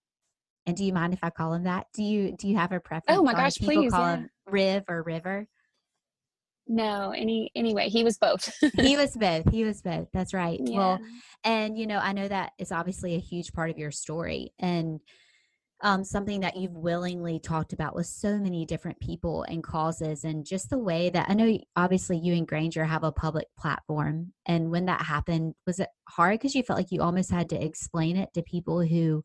and 0.65 0.75
do 0.75 0.83
you 0.83 0.93
mind 0.93 1.13
if 1.13 1.23
I 1.23 1.29
call 1.29 1.53
him 1.53 1.65
that? 1.65 1.87
Do 1.93 2.03
you 2.03 2.35
do 2.35 2.47
you 2.47 2.57
have 2.57 2.71
a 2.71 2.79
preference? 2.79 3.19
Oh 3.19 3.21
my 3.21 3.33
gosh, 3.33 3.57
please! 3.57 3.91
Call 3.91 4.01
yeah. 4.01 4.15
him 4.15 4.29
Riv 4.47 4.83
or 4.87 5.03
River. 5.03 5.47
No, 6.67 7.11
any 7.11 7.51
anyway, 7.55 7.89
he 7.89 8.03
was 8.03 8.17
both. 8.17 8.51
he 8.79 8.97
was 8.97 9.15
both. 9.15 9.49
He 9.51 9.63
was 9.63 9.81
both. 9.81 10.07
That's 10.13 10.33
right. 10.33 10.59
Yeah. 10.63 10.77
Well, 10.77 10.99
and 11.43 11.77
you 11.77 11.85
know, 11.85 11.99
I 11.99 12.13
know 12.13 12.27
that 12.27 12.53
is 12.57 12.71
obviously 12.71 13.15
a 13.15 13.19
huge 13.19 13.53
part 13.53 13.69
of 13.69 13.77
your 13.77 13.91
story 13.91 14.51
and 14.59 14.99
um, 15.81 16.03
something 16.03 16.39
that 16.39 16.55
you've 16.55 16.75
willingly 16.75 17.39
talked 17.39 17.73
about 17.73 17.95
with 17.95 18.07
so 18.07 18.37
many 18.37 18.65
different 18.65 18.99
people 18.99 19.43
and 19.43 19.63
causes 19.63 20.23
and 20.23 20.45
just 20.45 20.69
the 20.69 20.79
way 20.79 21.09
that 21.09 21.29
I 21.29 21.33
know 21.33 21.57
obviously 21.75 22.17
you 22.17 22.33
and 22.33 22.47
Granger 22.47 22.85
have 22.85 23.03
a 23.03 23.11
public 23.11 23.47
platform 23.57 24.31
and 24.45 24.71
when 24.71 24.85
that 24.85 25.01
happened 25.01 25.53
was 25.67 25.79
it 25.79 25.89
hard 26.07 26.39
because 26.39 26.55
you 26.55 26.63
felt 26.63 26.79
like 26.79 26.91
you 26.91 27.01
almost 27.01 27.29
had 27.29 27.49
to 27.49 27.63
explain 27.63 28.15
it 28.15 28.33
to 28.33 28.41
people 28.41 28.81
who 28.81 29.23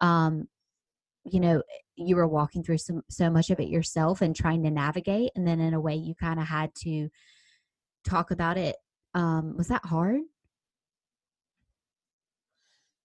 um 0.00 0.46
you 1.24 1.40
know 1.40 1.62
you 1.96 2.16
were 2.16 2.28
walking 2.28 2.62
through 2.62 2.78
some 2.78 3.02
so 3.10 3.28
much 3.28 3.50
of 3.50 3.60
it 3.60 3.68
yourself 3.68 4.22
and 4.22 4.34
trying 4.34 4.62
to 4.62 4.70
navigate 4.70 5.30
and 5.36 5.46
then 5.46 5.60
in 5.60 5.74
a 5.74 5.80
way 5.80 5.94
you 5.94 6.14
kind 6.14 6.40
of 6.40 6.46
had 6.46 6.74
to 6.74 7.08
talk 8.04 8.30
about 8.30 8.56
it 8.56 8.76
um 9.14 9.56
was 9.56 9.68
that 9.68 9.84
hard? 9.84 10.20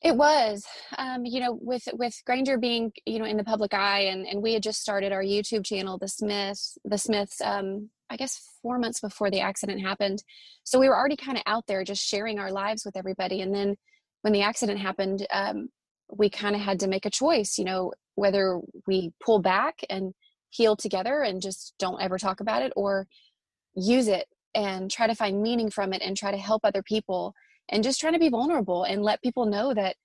It 0.01 0.15
was 0.15 0.65
um 1.00 1.25
you 1.25 1.39
know 1.39 1.57
with 1.59 1.88
with 1.94 2.15
granger 2.25 2.57
being 2.59 2.91
you 3.06 3.17
know 3.17 3.25
in 3.25 3.38
the 3.38 3.44
public 3.44 3.73
eye 3.73 4.01
and 4.01 4.27
and 4.27 4.41
we 4.41 4.53
had 4.53 4.61
just 4.61 4.79
started 4.79 5.11
our 5.11 5.23
youtube 5.23 5.65
channel 5.65 5.97
the 5.97 6.07
smiths 6.07 6.77
the 6.85 6.97
smiths 6.97 7.41
um 7.41 7.89
i 8.11 8.15
guess 8.15 8.39
four 8.61 8.77
months 8.77 9.00
before 9.00 9.31
the 9.31 9.39
accident 9.39 9.81
happened. 9.81 10.23
So 10.63 10.79
we 10.79 10.88
were 10.89 10.97
already 10.97 11.15
kind 11.15 11.38
of 11.38 11.44
out 11.47 11.65
there 11.68 11.83
just 11.83 12.07
sharing 12.07 12.38
our 12.38 12.51
lives 12.51 12.85
with 12.85 12.95
everybody 12.95 13.41
and 13.41 13.53
then 13.53 13.75
when 14.21 14.33
the 14.33 14.44
accident 14.44 14.79
happened 14.79 15.25
um 15.33 15.69
we 16.11 16.29
kind 16.29 16.56
of 16.56 16.61
had 16.61 16.79
to 16.81 16.88
make 16.88 17.07
a 17.07 17.09
choice 17.09 17.57
you 17.57 17.65
know 17.65 17.91
whether 18.15 18.59
we 18.88 19.11
pull 19.23 19.40
back 19.40 19.80
and 19.90 20.13
heal 20.49 20.75
together 20.75 21.21
and 21.21 21.42
just 21.42 21.73
don't 21.80 22.01
ever 22.01 22.18
talk 22.18 22.40
about 22.40 22.61
it 22.61 22.71
or 22.75 23.07
use 23.75 24.07
it 24.07 24.25
and 24.56 24.90
try 24.90 25.06
to 25.06 25.16
find 25.16 25.42
meaning 25.42 25.69
from 25.69 25.94
it 25.94 26.01
and 26.01 26.16
try 26.16 26.31
to 26.31 26.37
help 26.37 26.61
other 26.63 26.81
people 26.81 27.33
and 27.69 27.83
just 27.83 27.99
trying 27.99 28.13
to 28.13 28.19
be 28.19 28.30
vulnerable 28.30 28.83
and 28.83 29.04
let 29.04 29.21
people 29.21 29.45
know 29.45 29.73
that 29.73 29.95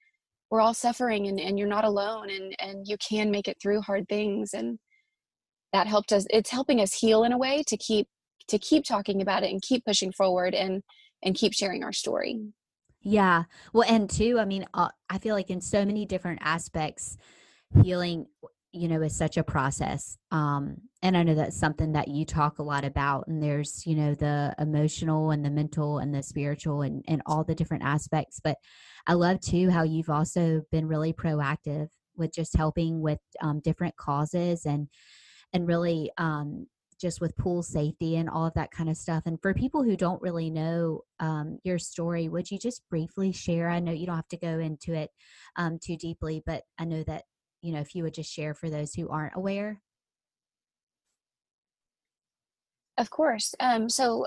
we're 0.51 0.61
all 0.61 0.75
suffering 0.75 1.29
and, 1.29 1.39
and 1.39 1.59
you're 1.59 1.69
not 1.69 1.85
alone 1.85 2.29
and, 2.31 2.57
and 2.59 2.89
you 2.89 2.97
can 2.99 3.31
make 3.31 3.47
it 3.47 3.57
through 3.63 3.81
hard 3.81 4.09
things. 4.09 4.53
And 4.53 4.79
that 5.73 5.87
helped 5.87 6.13
us 6.13 6.27
it's 6.31 6.51
helping 6.51 6.81
us 6.81 6.93
heal 6.95 7.23
in 7.25 7.33
a 7.33 7.39
way 7.39 7.63
to 7.69 7.77
keep 7.77 8.09
to 8.49 8.59
keep 8.59 8.85
talking 8.85 9.23
about 9.23 9.45
it 9.45 9.51
and 9.53 9.63
keep 9.63 9.85
pushing 9.85 10.13
forward 10.13 10.55
and 10.55 10.83
and 11.23 11.37
keep 11.37 11.53
sharing 11.53 11.85
our 11.85 11.93
story. 11.93 12.41
Yeah. 13.03 13.45
Well 13.73 13.89
and 13.89 14.11
too 14.11 14.39
i 14.41 14.45
mean 14.45 14.67
uh, 14.75 14.89
i 15.09 15.19
feel 15.19 15.35
like 15.35 15.51
in 15.51 15.61
so 15.61 15.85
many 15.85 16.05
different 16.05 16.41
aspects 16.43 17.17
healing 17.83 18.27
you 18.73 18.89
know 18.89 19.03
is 19.03 19.17
such 19.17 19.37
a 19.37 19.43
process 19.43 20.17
um 20.31 20.77
and 21.03 21.17
i 21.17 21.23
know 21.23 21.35
that's 21.35 21.59
something 21.59 21.93
that 21.93 22.09
you 22.09 22.25
talk 22.25 22.59
a 22.59 22.63
lot 22.63 22.85
about 22.85 23.27
and 23.27 23.43
there's 23.43 23.85
you 23.87 23.97
know 23.97 24.15
the 24.15 24.55
emotional 24.59 25.31
and 25.31 25.45
the 25.45 25.51
mental 25.51 25.99
and 25.99 26.15
the 26.15 26.23
spiritual 26.23 26.83
and 26.83 27.05
and 27.09 27.23
all 27.27 27.43
the 27.43 27.55
different 27.55 27.83
aspects 27.83 28.41
but 28.43 28.57
i 29.07 29.13
love 29.13 29.41
too 29.41 29.71
how 29.71 29.83
you've 29.83 30.11
also 30.11 30.63
been 30.71 30.87
really 30.87 31.13
proactive 31.13 31.89
with 32.17 32.33
just 32.33 32.57
helping 32.57 33.01
with 33.01 33.21
um, 33.41 33.61
different 33.61 33.97
causes 33.97 34.65
and 34.67 34.89
and 35.53 35.67
really 35.67 36.11
um 36.19 36.67
just 37.01 37.21
with 37.21 37.37
pool 37.37 37.63
safety 37.63 38.17
and 38.17 38.29
all 38.29 38.47
of 38.47 38.55
that 38.55 38.71
kind 38.71 38.91
of 38.91 38.97
stuff. 38.97 39.23
And 39.25 39.41
for 39.41 39.55
people 39.55 39.83
who 39.83 39.97
don't 39.97 40.21
really 40.21 40.51
know 40.51 41.01
um, 41.19 41.59
your 41.65 41.79
story, 41.79 42.29
would 42.29 42.51
you 42.51 42.59
just 42.59 42.83
briefly 42.91 43.33
share? 43.33 43.71
I 43.71 43.81
know 43.81 43.93
you 43.93 44.07
don't 44.07 44.17
have 44.17 44.29
to 44.29 44.37
go 44.37 44.59
into 44.59 44.93
it 44.93 45.11
um, 45.57 45.79
too 45.83 45.97
deeply, 45.97 46.43
but 46.45 46.65
I 46.79 46.85
know 46.85 47.03
that 47.05 47.25
you 47.63 47.73
know, 47.73 47.81
if 47.81 47.95
you 47.95 48.03
would 48.03 48.15
just 48.15 48.33
share 48.33 48.55
for 48.55 48.71
those 48.71 48.95
who 48.95 49.09
aren't 49.09 49.37
aware? 49.37 49.81
Of 52.99 53.11
course. 53.11 53.55
Um, 53.61 53.89
so 53.89 54.27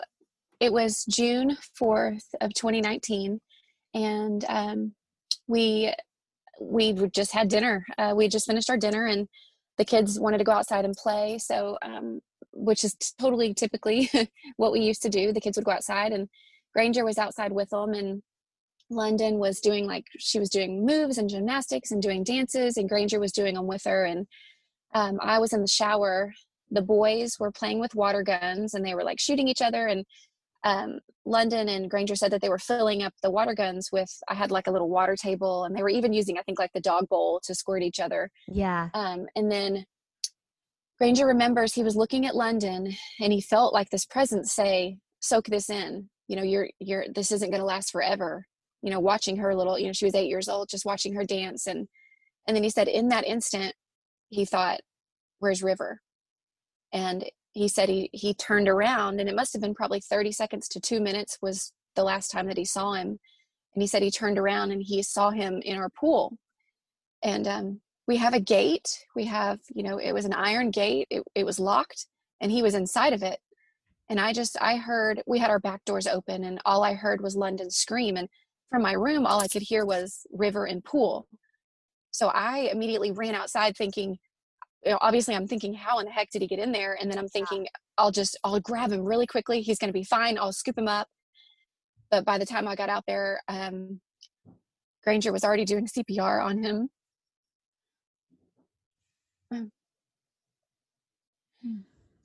it 0.60 0.72
was 0.72 1.06
June 1.06 1.58
4th 1.80 2.26
of 2.42 2.54
2019 2.54 3.40
and 3.94 4.46
um, 4.48 4.94
we 5.48 5.94
we 6.62 6.94
just 7.10 7.34
had 7.34 7.50
dinner. 7.50 7.86
Uh, 7.98 8.14
we 8.16 8.28
just 8.28 8.48
finished 8.48 8.70
our 8.70 8.78
dinner 8.78 9.06
and 9.06 9.28
the 9.78 9.86
kids 9.86 10.20
wanted 10.20 10.38
to 10.38 10.44
go 10.44 10.52
outside 10.52 10.86
and 10.86 10.96
play. 10.96 11.38
So, 11.40 11.78
um, 11.82 12.22
which 12.52 12.84
is 12.84 12.96
totally 13.20 13.54
typically 13.54 14.10
what 14.58 14.72
we 14.72 14.82
used 14.82 15.02
to 15.04 15.10
do. 15.10 15.34
The 15.34 15.42
kids 15.42 15.58
would 15.58 15.66
go 15.66 15.72
outside 15.72 16.12
and 16.12 16.30
Granger 16.74 17.04
was 17.04 17.18
outside 17.18 17.52
with 17.52 17.70
them 17.70 17.94
and 17.94 18.22
London 18.94 19.38
was 19.38 19.60
doing 19.60 19.86
like 19.86 20.06
she 20.18 20.40
was 20.40 20.50
doing 20.50 20.86
moves 20.86 21.18
and 21.18 21.30
gymnastics 21.30 21.92
and 21.92 22.02
doing 22.02 22.24
dances, 22.24 22.78
and 22.78 22.90
Granger 22.90 23.20
was 23.20 23.32
doing 23.32 23.56
them 23.56 23.68
with 23.68 23.84
her. 23.86 24.06
And 24.06 24.28
um, 24.94 25.20
I 25.22 25.40
was 25.40 25.54
in 25.54 25.62
the 25.62 25.68
shower. 25.68 26.34
The 26.72 26.82
boys 26.82 27.38
were 27.40 27.52
playing 27.52 27.80
with 27.80 27.96
water 27.96 28.24
guns 28.24 28.74
and 28.74 28.86
they 28.86 28.96
were 28.96 29.04
like 29.04 29.20
shooting 29.20 29.48
each 29.48 29.62
other. 29.62 29.88
And 29.88 30.06
um, 30.64 31.00
London 31.26 31.70
and 31.70 31.90
Granger 31.90 32.16
said 32.16 32.32
that 32.32 32.42
they 32.42 32.50
were 32.50 32.58
filling 32.58 33.04
up 33.04 33.14
the 33.22 33.32
water 33.32 33.54
guns 33.54 33.90
with. 33.92 34.10
I 34.28 34.34
had 34.34 34.52
like 34.52 34.68
a 34.68 34.72
little 34.72 34.90
water 34.90 35.16
table, 35.16 35.66
and 35.66 35.76
they 35.76 35.82
were 35.82 35.90
even 35.90 36.14
using, 36.14 36.38
I 36.38 36.42
think, 36.44 36.60
like 36.60 36.72
the 36.74 36.82
dog 36.82 37.10
bowl 37.10 37.42
to 37.44 37.56
squirt 37.56 37.84
each 37.84 38.00
other. 38.00 38.30
Yeah. 38.48 38.90
Um, 38.94 39.28
and 39.36 39.52
then 39.52 39.86
Granger 40.98 41.26
remembers 41.26 41.74
he 41.74 41.84
was 41.84 41.96
looking 41.96 42.26
at 42.26 42.36
London 42.36 42.96
and 43.20 43.34
he 43.34 43.42
felt 43.42 43.74
like 43.74 43.90
this 43.90 44.06
presence 44.06 44.54
say, 44.54 45.00
"Soak 45.20 45.46
this 45.46 45.70
in. 45.70 46.10
You 46.28 46.38
know, 46.38 46.44
you're 46.44 46.70
you're 46.80 47.06
this 47.14 47.32
isn't 47.32 47.50
going 47.50 47.62
to 47.62 47.66
last 47.66 47.92
forever." 47.92 48.46
You 48.84 48.92
know, 48.92 49.00
watching 49.00 49.38
her 49.38 49.56
little, 49.56 49.80
you 49.80 49.88
know, 49.88 49.94
she 49.94 50.06
was 50.06 50.14
eight 50.14 50.30
years 50.30 50.48
old, 50.48 50.70
just 50.70 50.86
watching 50.86 51.14
her 51.16 51.26
dance, 51.26 51.66
and 51.68 51.88
and 52.48 52.56
then 52.56 52.64
he 52.64 52.70
said, 52.70 52.88
in 52.88 53.10
that 53.10 53.26
instant, 53.26 53.74
he 54.30 54.46
thought, 54.46 54.82
"Where's 55.40 55.64
River?" 55.64 56.02
And 56.92 57.26
he 57.54 57.68
said 57.68 57.90
he 57.90 58.10
he 58.14 58.34
turned 58.34 58.70
around, 58.70 59.20
and 59.20 59.30
it 59.30 59.36
must 59.36 59.54
have 59.54 59.62
been 59.62 59.76
probably 59.76 60.02
thirty 60.02 60.32
seconds 60.32 60.68
to 60.70 60.80
two 60.80 61.02
minutes 61.02 61.40
was 61.42 61.72
the 61.96 62.04
last 62.04 62.30
time 62.30 62.48
that 62.48 62.58
he 62.58 62.66
saw 62.66 62.94
him. 62.94 63.20
And 63.76 63.82
he 63.82 63.88
said 63.88 64.04
he 64.04 64.12
turned 64.12 64.38
around 64.38 64.72
and 64.72 64.84
he 64.84 65.02
saw 65.02 65.32
him 65.32 65.62
in 65.64 65.78
our 65.78 65.90
pool, 65.90 66.38
and 67.24 67.48
um, 67.48 67.82
we 68.08 68.18
have 68.18 68.34
a 68.34 68.40
gate 68.40 69.06
we 69.16 69.26
have 69.26 69.60
you 69.74 69.84
know 69.84 69.98
it 69.98 70.12
was 70.12 70.26
an 70.26 70.34
iron 70.34 70.72
gate 70.72 71.08
it, 71.10 71.24
it 71.36 71.46
was 71.46 71.60
locked 71.60 72.08
and 72.42 72.52
he 72.52 72.62
was 72.62 72.76
inside 72.76 73.14
of 73.14 73.24
it 73.24 73.40
and 74.10 74.20
i 74.20 74.34
just 74.34 74.58
i 74.62 74.76
heard 74.76 75.22
we 75.26 75.40
had 75.40 75.50
our 75.50 75.60
back 75.60 75.84
doors 75.86 76.08
open 76.08 76.44
and 76.44 76.60
all 76.66 76.84
i 76.84 76.94
heard 76.94 77.22
was 77.22 77.36
london 77.36 77.70
scream 77.70 78.18
and 78.18 78.28
from 78.74 78.82
my 78.82 78.94
room 78.94 79.28
all 79.28 79.40
i 79.40 79.48
could 79.48 79.62
hear 79.62 79.86
was 79.86 80.26
river 80.32 80.66
and 80.66 80.84
pool. 80.84 81.28
So 82.10 82.30
i 82.30 82.70
immediately 82.72 83.12
ran 83.12 83.36
outside 83.36 83.78
thinking 83.78 84.18
you 84.84 84.92
know, 84.92 84.98
obviously 85.00 85.36
i'm 85.36 85.48
thinking 85.48 85.76
how 85.76 86.00
in 86.00 86.06
the 86.06 86.12
heck 86.12 86.32
did 86.32 86.42
he 86.42 86.48
get 86.48 86.58
in 86.58 86.72
there? 86.72 86.98
And 87.00 87.10
then 87.12 87.20
i'm 87.20 87.28
thinking 87.28 87.68
i'll 88.00 88.10
just 88.10 88.36
i'll 88.44 88.60
grab 88.60 88.92
him 88.92 89.02
really 89.02 89.28
quickly. 89.28 89.62
He's 89.62 89.78
going 89.78 89.90
to 89.90 89.94
be 89.94 90.04
fine. 90.04 90.40
I'll 90.40 90.52
scoop 90.52 90.76
him 90.76 90.88
up. 90.88 91.08
But 92.10 92.26
by 92.26 92.40
the 92.40 92.48
time 92.48 92.68
i 92.68 92.74
got 92.76 92.90
out 92.90 93.04
there 93.06 93.40
um, 93.48 94.02
granger 95.04 95.32
was 95.32 95.44
already 95.44 95.66
doing 95.66 95.86
cpr 95.86 96.44
on 96.44 96.64
him. 96.64 96.90
Hmm. 99.52 99.66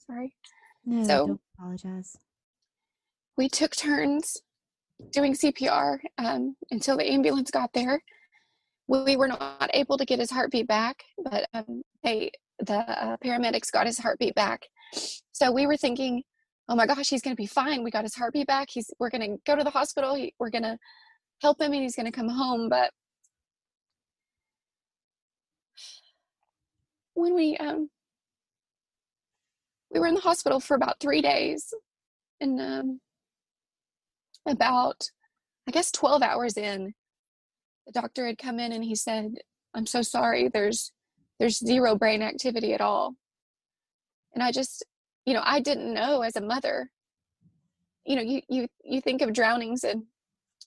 Sorry. 0.07 0.35
No, 0.87 1.05
So- 1.05 1.27
don't 1.27 1.41
apologize. 1.59 2.17
We 3.37 3.51
took 3.51 3.77
turns 3.77 4.39
doing 5.13 5.35
CPR 5.35 5.99
um, 6.19 6.57
until 6.71 6.97
the 6.97 7.11
ambulance 7.11 7.51
got 7.51 7.73
there. 7.73 8.03
We 8.87 9.17
were 9.17 9.29
not 9.29 9.71
able 9.75 9.99
to 9.99 10.05
get 10.05 10.19
his 10.19 10.31
heartbeat 10.31 10.67
back, 10.67 11.03
but 11.23 11.47
um, 11.53 11.83
they 12.03 12.31
the 12.59 12.79
uh, 12.79 13.17
paramedics 13.19 13.71
got 13.71 13.87
his 13.87 13.99
heartbeat 13.99 14.35
back. 14.35 14.63
So 15.33 15.53
we 15.53 15.67
were 15.67 15.77
thinking, 15.77 16.23
oh 16.69 16.75
my 16.75 16.87
gosh, 16.87 17.11
he's 17.11 17.23
going 17.23 17.37
to 17.37 17.41
be 17.41 17.47
fine. 17.47 17.85
We 17.85 17.91
got 17.91 18.05
his 18.05 18.15
heartbeat 18.15 18.47
back. 18.47 18.69
He's 18.71 18.91
we're 18.99 19.11
going 19.11 19.21
to 19.31 19.37
go 19.47 19.57
to 19.57 19.65
the 19.65 19.71
hospital. 19.71 20.15
He, 20.15 20.35
we're 20.39 20.51
going 20.51 20.65
to 20.65 20.79
help 21.43 21.61
him, 21.61 21.73
and 21.73 21.83
he's 21.83 21.97
going 21.97 22.07
to 22.07 22.13
come 22.13 22.29
home. 22.29 22.69
But 22.69 22.91
when 27.15 27.35
we 27.35 27.57
um, 27.59 27.91
we 29.91 30.01
were 30.01 30.07
in 30.07 30.15
the 30.15 30.21
hospital 30.21 30.61
for 30.61 30.75
about 30.75 31.01
three 31.01 31.23
days 31.23 31.73
and 32.41 32.61
um, 32.61 33.01
about 34.47 35.11
i 35.67 35.71
guess 35.71 35.91
12 35.93 36.23
hours 36.23 36.57
in 36.57 36.95
the 37.87 37.93
doctor 37.93 38.27
had 38.27 38.39
come 38.39 38.61
in 38.61 38.73
and 38.73 38.85
he 38.85 38.95
said 38.95 39.35
i'm 39.75 39.87
so 39.87 40.03
sorry. 40.03 40.49
There's 40.49 40.93
there's 41.39 41.59
zero 41.59 41.95
brain 41.95 42.23
activity 42.23 42.75
at 42.75 42.81
all. 42.81 43.15
And 44.35 44.43
i 44.43 44.53
just 44.53 44.85
you 45.25 45.35
know 45.35 45.43
i 45.45 45.61
didn't 45.61 45.95
know 45.95 46.23
as 46.23 46.37
a 46.37 46.41
mother. 46.41 46.91
You 48.05 48.17
know 48.17 48.23
you 48.23 48.43
you 48.49 48.69
you 48.85 49.01
think 49.01 49.23
of 49.23 49.33
drownings 49.33 49.85
and 49.85 50.05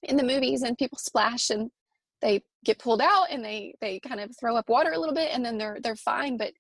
in 0.04 0.18
the 0.18 0.24
movies 0.24 0.64
and 0.64 0.78
people 0.78 0.98
splash 0.98 1.50
and 1.50 1.70
they 2.22 2.42
get 2.64 2.80
pulled 2.80 3.02
out 3.02 3.28
and 3.30 3.44
they 3.44 3.76
they 3.82 4.00
kind 4.00 4.20
of 4.20 4.32
throw 4.40 4.56
up 4.56 4.70
water 4.70 4.92
a 4.92 5.00
little 5.00 5.16
bit 5.16 5.30
and 5.34 5.44
then 5.46 5.58
they're 5.58 5.78
they're 5.82 5.96
fine. 5.96 6.38
But 6.38 6.54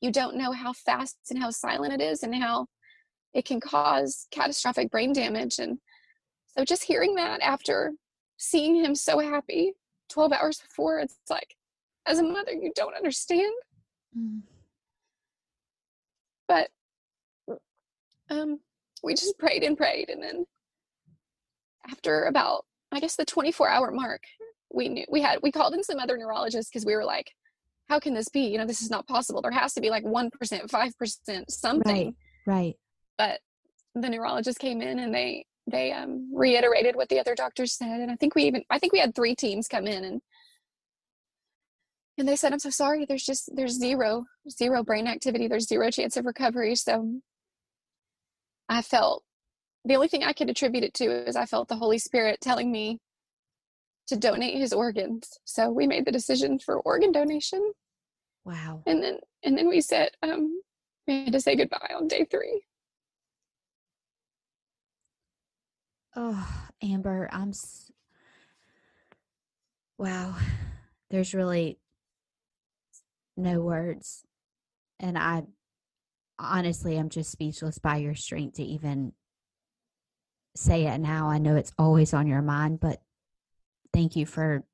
you 0.00 0.12
don't 0.12 0.36
know 0.36 0.52
how 0.52 0.72
fast 0.72 1.16
and 1.30 1.38
how 1.38 1.50
silent 1.50 1.94
it 1.94 2.00
is 2.00 2.22
and 2.22 2.34
how 2.34 2.66
it 3.34 3.44
can 3.44 3.60
cause 3.60 4.26
catastrophic 4.30 4.90
brain 4.90 5.12
damage 5.12 5.58
and 5.58 5.78
so 6.56 6.64
just 6.64 6.84
hearing 6.84 7.14
that 7.16 7.40
after 7.40 7.92
seeing 8.38 8.74
him 8.76 8.94
so 8.94 9.18
happy 9.18 9.72
12 10.10 10.32
hours 10.32 10.58
before 10.60 10.98
it's 11.00 11.16
like 11.30 11.56
as 12.06 12.18
a 12.18 12.22
mother 12.22 12.52
you 12.52 12.72
don't 12.74 12.94
understand 12.96 13.52
Mm. 14.16 14.40
but 16.48 16.70
um 18.30 18.60
we 19.02 19.12
just 19.14 19.38
prayed 19.38 19.62
and 19.62 19.76
prayed 19.76 20.08
and 20.08 20.22
then 20.22 20.46
after 21.90 22.24
about 22.24 22.64
i 22.92 23.00
guess 23.00 23.16
the 23.16 23.24
24 23.24 23.68
hour 23.68 23.90
mark 23.90 24.22
we 24.72 24.88
knew 24.88 25.04
we 25.10 25.20
had 25.20 25.38
we 25.42 25.52
called 25.52 25.74
in 25.74 25.82
some 25.84 25.98
other 25.98 26.16
neurologists 26.16 26.70
because 26.70 26.86
we 26.86 26.94
were 26.94 27.04
like 27.04 27.30
how 27.88 27.98
can 27.98 28.14
this 28.14 28.28
be 28.28 28.40
you 28.46 28.58
know 28.58 28.64
this 28.66 28.80
is 28.80 28.90
not 28.90 29.06
possible 29.06 29.42
there 29.42 29.50
has 29.50 29.74
to 29.74 29.80
be 29.80 29.90
like 29.90 30.04
1% 30.04 30.30
5% 30.40 31.44
something 31.50 32.14
Right. 32.46 32.54
Right. 32.64 32.74
but 33.18 33.40
the 33.94 34.08
neurologist 34.08 34.58
came 34.58 34.80
in 34.82 34.98
and 34.98 35.14
they 35.14 35.46
they 35.66 35.92
um, 35.92 36.30
reiterated 36.32 36.96
what 36.96 37.08
the 37.08 37.18
other 37.18 37.34
doctors 37.34 37.72
said 37.72 38.00
and 38.00 38.10
i 38.10 38.16
think 38.16 38.34
we 38.34 38.44
even 38.44 38.62
i 38.70 38.78
think 38.78 38.92
we 38.92 38.98
had 38.98 39.14
three 39.14 39.34
teams 39.34 39.68
come 39.68 39.86
in 39.86 40.04
and 40.04 40.20
and 42.18 42.28
they 42.28 42.36
said 42.36 42.52
i'm 42.52 42.58
so 42.58 42.70
sorry 42.70 43.04
there's 43.04 43.24
just 43.24 43.50
there's 43.54 43.78
zero 43.78 44.24
zero 44.50 44.82
brain 44.82 45.06
activity 45.06 45.48
there's 45.48 45.68
zero 45.68 45.90
chance 45.90 46.16
of 46.16 46.24
recovery. 46.24 46.74
So 46.74 47.20
i 48.68 48.82
felt 48.82 49.22
the 49.84 49.94
only 49.94 50.08
thing 50.08 50.24
i 50.24 50.32
could 50.32 50.50
attribute 50.50 50.84
it 50.84 50.94
to 50.94 51.04
is 51.28 51.36
i 51.36 51.46
felt 51.46 51.68
the 51.68 51.76
holy 51.76 51.98
spirit 51.98 52.40
telling 52.40 52.72
me 52.72 52.98
to 54.08 54.16
donate 54.16 54.56
his 54.56 54.72
organs. 54.72 55.40
So 55.44 55.68
we 55.68 55.88
made 55.88 56.04
the 56.04 56.12
decision 56.12 56.60
for 56.60 56.78
organ 56.80 57.10
donation. 57.10 57.72
Wow. 58.44 58.82
and 58.86 59.02
then 59.02 59.18
and 59.42 59.58
then 59.58 59.68
we 59.68 59.80
said 59.80 60.10
um 60.22 60.60
we 61.08 61.24
had 61.24 61.32
to 61.32 61.40
say 61.40 61.56
goodbye 61.56 61.92
on 61.96 62.06
day 62.06 62.24
three 62.30 62.62
Oh, 66.16 66.48
Amber, 66.82 67.28
I'm. 67.30 67.50
S- 67.50 67.92
wow. 69.98 70.34
There's 71.10 71.34
really 71.34 71.78
no 73.36 73.60
words. 73.60 74.24
And 74.98 75.18
I 75.18 75.44
honestly, 76.38 76.96
I'm 76.96 77.10
just 77.10 77.30
speechless 77.30 77.78
by 77.78 77.98
your 77.98 78.14
strength 78.14 78.56
to 78.56 78.62
even 78.64 79.12
say 80.56 80.86
it 80.86 80.98
now. 80.98 81.28
I 81.28 81.38
know 81.38 81.56
it's 81.56 81.72
always 81.78 82.14
on 82.14 82.26
your 82.26 82.42
mind, 82.42 82.80
but 82.80 83.02
thank 83.92 84.16
you 84.16 84.24
for 84.24 84.64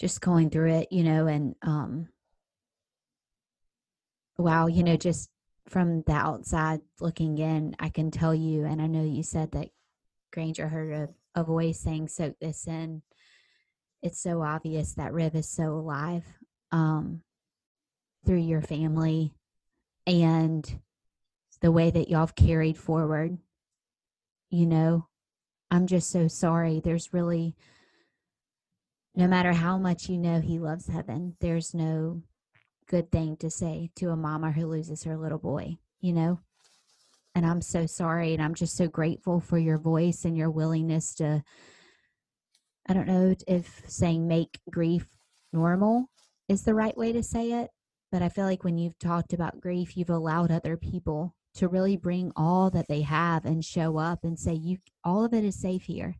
just 0.00 0.20
going 0.20 0.48
through 0.48 0.72
it, 0.72 0.88
you 0.90 1.02
know, 1.02 1.26
and, 1.26 1.54
um, 1.62 2.08
wow, 4.38 4.66
you 4.66 4.82
know, 4.82 4.96
just 4.96 5.28
from 5.68 6.02
the 6.02 6.12
outside 6.12 6.80
looking 7.00 7.38
in, 7.38 7.76
I 7.78 7.88
can 7.90 8.10
tell 8.10 8.34
you, 8.34 8.64
and 8.64 8.80
I 8.80 8.86
know 8.86 9.04
you 9.04 9.22
said 9.22 9.52
that 9.52 9.68
Granger 10.32 10.68
heard 10.68 10.92
a, 11.34 11.40
a 11.40 11.44
voice 11.44 11.80
saying, 11.80 12.08
soak 12.08 12.38
this 12.38 12.66
in. 12.66 13.02
It's 14.02 14.20
so 14.22 14.42
obvious 14.42 14.94
that 14.94 15.12
Riv 15.12 15.34
is 15.34 15.48
so 15.48 15.72
alive 15.72 16.24
um, 16.70 17.22
through 18.24 18.38
your 18.38 18.62
family 18.62 19.34
and 20.06 20.80
the 21.60 21.72
way 21.72 21.90
that 21.90 22.08
y'all 22.08 22.20
have 22.20 22.34
carried 22.34 22.78
forward. 22.78 23.38
You 24.50 24.66
know, 24.66 25.08
I'm 25.70 25.86
just 25.86 26.10
so 26.10 26.28
sorry. 26.28 26.80
There's 26.80 27.12
really, 27.12 27.56
no 29.14 29.26
matter 29.26 29.52
how 29.52 29.76
much 29.76 30.08
you 30.08 30.16
know 30.16 30.40
he 30.40 30.58
loves 30.58 30.86
heaven, 30.86 31.36
there's 31.40 31.74
no 31.74 32.22
good 32.88 33.10
thing 33.12 33.36
to 33.36 33.50
say 33.50 33.90
to 33.96 34.10
a 34.10 34.16
mama 34.16 34.50
who 34.50 34.66
loses 34.66 35.04
her 35.04 35.16
little 35.16 35.38
boy, 35.38 35.76
you 36.00 36.12
know? 36.12 36.40
And 37.34 37.46
I'm 37.46 37.60
so 37.60 37.86
sorry. 37.86 38.32
And 38.34 38.42
I'm 38.42 38.54
just 38.54 38.76
so 38.76 38.88
grateful 38.88 39.40
for 39.40 39.58
your 39.58 39.78
voice 39.78 40.24
and 40.24 40.36
your 40.36 40.50
willingness 40.50 41.14
to, 41.16 41.44
I 42.88 42.94
don't 42.94 43.06
know 43.06 43.34
if 43.46 43.82
saying 43.86 44.26
make 44.26 44.58
grief 44.70 45.06
normal 45.52 46.10
is 46.48 46.62
the 46.62 46.74
right 46.74 46.96
way 46.96 47.12
to 47.12 47.22
say 47.22 47.52
it, 47.52 47.70
but 48.10 48.22
I 48.22 48.28
feel 48.28 48.46
like 48.46 48.64
when 48.64 48.78
you've 48.78 48.98
talked 48.98 49.32
about 49.32 49.60
grief, 49.60 49.96
you've 49.96 50.10
allowed 50.10 50.50
other 50.50 50.76
people 50.76 51.34
to 51.54 51.68
really 51.68 51.96
bring 51.96 52.32
all 52.34 52.70
that 52.70 52.88
they 52.88 53.02
have 53.02 53.44
and 53.44 53.64
show 53.64 53.98
up 53.98 54.24
and 54.24 54.38
say, 54.38 54.54
you, 54.54 54.78
all 55.04 55.24
of 55.24 55.34
it 55.34 55.44
is 55.44 55.60
safe 55.60 55.84
here 55.84 56.16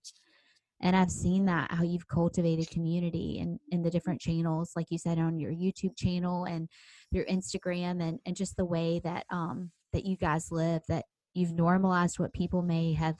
and 0.80 0.96
i've 0.96 1.10
seen 1.10 1.46
that 1.46 1.70
how 1.70 1.82
you've 1.82 2.08
cultivated 2.08 2.70
community 2.70 3.38
and 3.40 3.58
in 3.70 3.82
the 3.82 3.90
different 3.90 4.20
channels 4.20 4.72
like 4.76 4.86
you 4.90 4.98
said 4.98 5.18
on 5.18 5.38
your 5.38 5.52
youtube 5.52 5.96
channel 5.96 6.44
and 6.44 6.68
your 7.10 7.24
instagram 7.26 8.02
and 8.02 8.18
and 8.26 8.36
just 8.36 8.56
the 8.56 8.64
way 8.64 9.00
that 9.02 9.24
um 9.30 9.70
that 9.92 10.04
you 10.04 10.16
guys 10.16 10.48
live 10.50 10.82
that 10.88 11.04
you've 11.34 11.52
normalized 11.52 12.18
what 12.18 12.32
people 12.32 12.62
may 12.62 12.92
have 12.94 13.16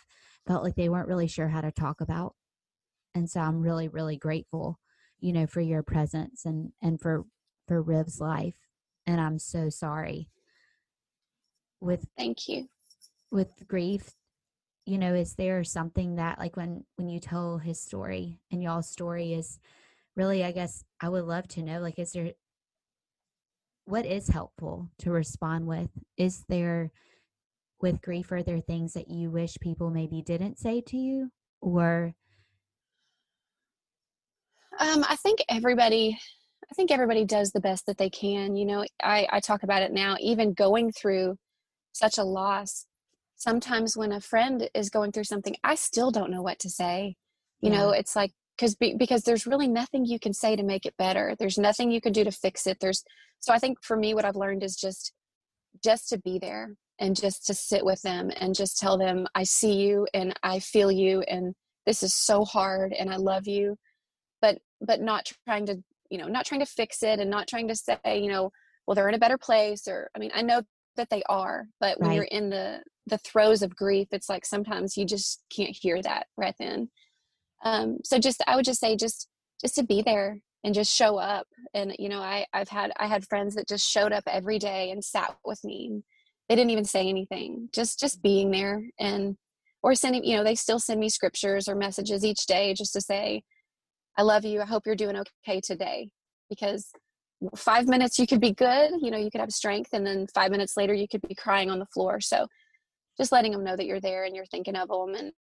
felt 0.47 0.65
like 0.65 0.75
they 0.75 0.89
weren't 0.89 1.09
really 1.09 1.29
sure 1.29 1.49
how 1.49 1.61
to 1.61 1.71
talk 1.71 2.01
about. 2.01 2.35
And 3.15 3.29
so 3.31 3.41
i'm 3.41 3.61
really 3.61 3.89
really 3.89 4.17
grateful 4.17 4.79
you 5.21 5.33
know 5.33 5.47
for 5.47 5.61
your 5.61 5.83
presence 5.83 6.45
and 6.45 6.73
and 6.83 7.01
for 7.01 7.25
for 7.67 7.83
riv's 7.83 8.21
life. 8.21 8.57
And 9.07 9.21
i'm 9.21 9.39
so 9.39 9.69
sorry. 9.69 10.31
With 11.81 12.07
thank 12.17 12.49
you. 12.49 12.69
with 13.31 13.67
grief 13.69 14.15
you 14.89 14.99
know 14.99 15.15
is 15.15 15.35
there 15.35 15.63
something 15.65 16.17
that 16.17 16.39
like 16.39 16.57
when 16.57 16.85
when 16.97 17.09
you 17.09 17.21
tell 17.21 17.59
his 17.59 17.81
story 17.81 18.41
and 18.51 18.63
y'all's 18.63 18.89
story 18.89 19.35
is 19.35 19.59
really 20.17 20.43
i 20.43 20.51
guess 20.51 20.83
i 21.01 21.09
would 21.09 21.25
love 21.25 21.47
to 21.47 21.63
know 21.63 21.81
like 21.81 21.99
is 21.99 22.13
there 22.13 22.33
what 23.89 24.05
is 24.05 24.29
helpful 24.29 24.91
to 24.99 25.11
respond 25.11 25.67
with? 25.67 25.89
Is 26.19 26.45
there 26.47 26.91
with 27.81 28.03
grief 28.03 28.31
are 28.33 28.43
there 28.43 28.61
things 28.61 28.93
that 28.93 29.09
you 29.09 29.31
wish 29.31 29.57
people 29.61 29.89
maybe 29.89 30.21
didn't 30.21 30.59
say 30.59 30.81
to 30.81 30.97
you 30.97 31.31
or 31.61 32.13
um, 34.81 35.05
i 35.09 35.15
think 35.15 35.39
everybody 35.49 36.19
i 36.69 36.75
think 36.75 36.91
everybody 36.91 37.25
does 37.25 37.53
the 37.53 37.61
best 37.61 37.87
that 37.87 37.97
they 37.97 38.11
can 38.11 38.57
you 38.57 38.67
know 38.67 38.85
i 39.01 39.29
i 39.31 39.39
talk 39.39 39.63
about 39.63 39.81
it 39.81 39.93
now 39.93 40.17
even 40.19 40.53
going 40.55 40.91
through 40.91 41.37
such 41.93 42.19
a 42.19 42.25
loss 42.25 42.85
sometimes 43.39 43.97
when 43.97 44.13
a 44.13 44.21
friend 44.21 44.69
is 44.75 44.91
going 44.91 45.11
through 45.11 45.25
something 45.25 45.57
i 45.65 45.75
still 45.75 46.11
don't 46.11 46.31
know 46.31 46.43
what 46.43 46.59
to 46.59 46.69
say 46.69 47.17
you 47.61 47.71
yeah. 47.71 47.79
know 47.79 47.91
it's 47.91 48.15
like 48.15 48.33
because 48.57 48.75
be, 48.75 48.95
because 48.95 49.23
there's 49.23 49.47
really 49.47 49.69
nothing 49.69 50.05
you 50.05 50.19
can 50.19 50.35
say 50.35 50.55
to 50.55 50.63
make 50.63 50.85
it 50.85 50.95
better 50.99 51.35
there's 51.39 51.59
nothing 51.59 51.91
you 51.91 52.01
can 52.01 52.13
do 52.13 52.25
to 52.25 52.33
fix 52.33 52.67
it 52.67 52.79
there's 52.81 53.03
so 53.41 53.53
i 53.53 53.59
think 53.59 53.79
for 53.83 53.97
me 53.97 54.13
what 54.13 54.25
i've 54.25 54.37
learned 54.37 54.63
is 54.63 54.77
just 54.77 55.13
just 55.83 56.09
to 56.09 56.19
be 56.19 56.39
there 56.39 56.75
and 56.99 57.15
just 57.15 57.47
to 57.47 57.55
sit 57.55 57.85
with 57.85 58.03
them 58.03 58.31
and 58.37 58.55
just 58.55 58.79
tell 58.79 58.99
them 58.99 59.27
i 59.35 59.43
see 59.43 59.75
you 59.75 60.07
and 60.13 60.35
i 60.43 60.59
feel 60.59 60.91
you 60.91 61.23
and 61.23 61.55
this 61.87 62.03
is 62.03 62.15
so 62.15 62.45
hard 62.45 62.93
and 62.93 63.11
i 63.11 63.17
love 63.17 63.47
you 63.47 63.77
but 64.43 64.59
but 64.81 65.01
not 65.01 65.31
trying 65.47 65.67
to 65.67 65.77
you 66.11 66.19
know 66.19 66.27
not 66.27 66.45
trying 66.45 66.61
to 66.61 66.67
fix 66.67 67.03
it 67.03 67.21
and 67.21 67.31
not 67.31 67.47
trying 67.47 67.69
to 67.69 67.77
say 67.77 67.99
you 68.07 68.29
know 68.29 68.51
well 68.87 68.95
they're 68.95 69.09
in 69.09 69.15
a 69.15 69.19
better 69.19 69.39
place 69.39 69.87
or 69.87 70.11
i 70.15 70.19
mean 70.19 70.31
i 70.35 70.43
know 70.43 70.63
that 70.97 71.09
they 71.11 71.23
are 71.29 71.67
but 71.81 71.99
when 72.01 72.11
right. 72.11 72.17
you're 72.17 72.25
in 72.25 72.51
the 72.51 72.81
the 73.09 73.19
throes 73.19 73.63
of 73.63 73.75
grief 73.75 74.09
it's 74.13 74.29
like 74.29 74.45
sometimes 74.45 74.97
you 74.97 75.05
just 75.05 75.43
can't 75.51 75.77
hear 75.81 76.01
that 76.03 76.27
right 76.37 76.55
then 76.59 76.89
um 77.65 77.99
so 78.05 78.19
just 78.19 78.43
i 78.47 78.55
would 78.55 78.65
just 78.65 78.81
say 78.81 78.97
just 78.97 79.29
just 79.61 79.75
to 79.75 79.83
be 79.83 80.03
there 80.03 80.41
and 80.65 80.75
just 80.75 80.95
show 80.95 81.19
up. 81.19 81.47
And 81.75 81.95
you 81.99 82.09
know 82.09 82.21
i 82.21 82.47
i've 82.53 82.69
had 82.69 82.93
i 82.99 83.07
had 83.07 83.27
friends 83.27 83.55
that 83.55 83.69
just 83.69 83.89
showed 83.89 84.13
up 84.13 84.25
every 84.27 84.59
day 84.59 84.91
and 84.91 85.05
sat 85.05 85.37
with 85.45 85.63
me. 85.65 86.03
They 86.49 86.57
didn't 86.57 86.71
even 86.71 86.85
say 86.85 87.09
anything 87.09 87.69
just 87.75 88.01
just 88.01 88.23
being 88.23 88.51
there 88.51 88.83
and 88.99 89.37
or 89.83 89.95
sending 89.95 90.25
you 90.25 90.37
know 90.37 90.45
they 90.45 90.55
still 90.55 90.79
send 90.79 91.01
me 91.01 91.09
scriptures 91.09 91.69
or 91.69 91.75
messages 91.75 92.25
each 92.25 92.47
day 92.47 92.75
just 92.75 92.93
to 92.95 93.01
say 93.01 93.43
i 94.17 94.23
love 94.23 94.45
you 94.45 94.61
i 94.61 94.65
hope 94.65 94.87
you're 94.87 94.97
doing 94.97 95.17
okay 95.17 95.61
today. 95.61 96.09
Because 96.49 96.91
five 97.55 97.87
minutes 97.87 98.19
you 98.19 98.27
could 98.27 98.41
be 98.41 98.53
good 98.53 98.91
you 99.01 99.11
know 99.11 99.19
you 99.19 99.31
could 99.31 99.41
have 99.41 99.53
strength 99.53 99.91
and 99.93 100.07
then 100.07 100.27
five 100.35 100.51
minutes 100.51 100.77
later 100.77 100.95
you 100.95 101.07
could 101.07 101.23
be 101.29 101.35
crying 101.35 101.71
on 101.71 101.79
the 101.79 101.87
floor. 101.87 102.21
So 102.21 102.47
just 103.19 103.33
letting 103.33 103.53
them 103.53 103.65
know 103.65 103.77
that 103.77 103.87
you're 103.87 104.01
there 104.01 104.25
and 104.25 104.35
you're 104.35 104.47
thinking 104.47 104.77
of 104.77 104.89
them 104.89 105.15
and 105.15 105.33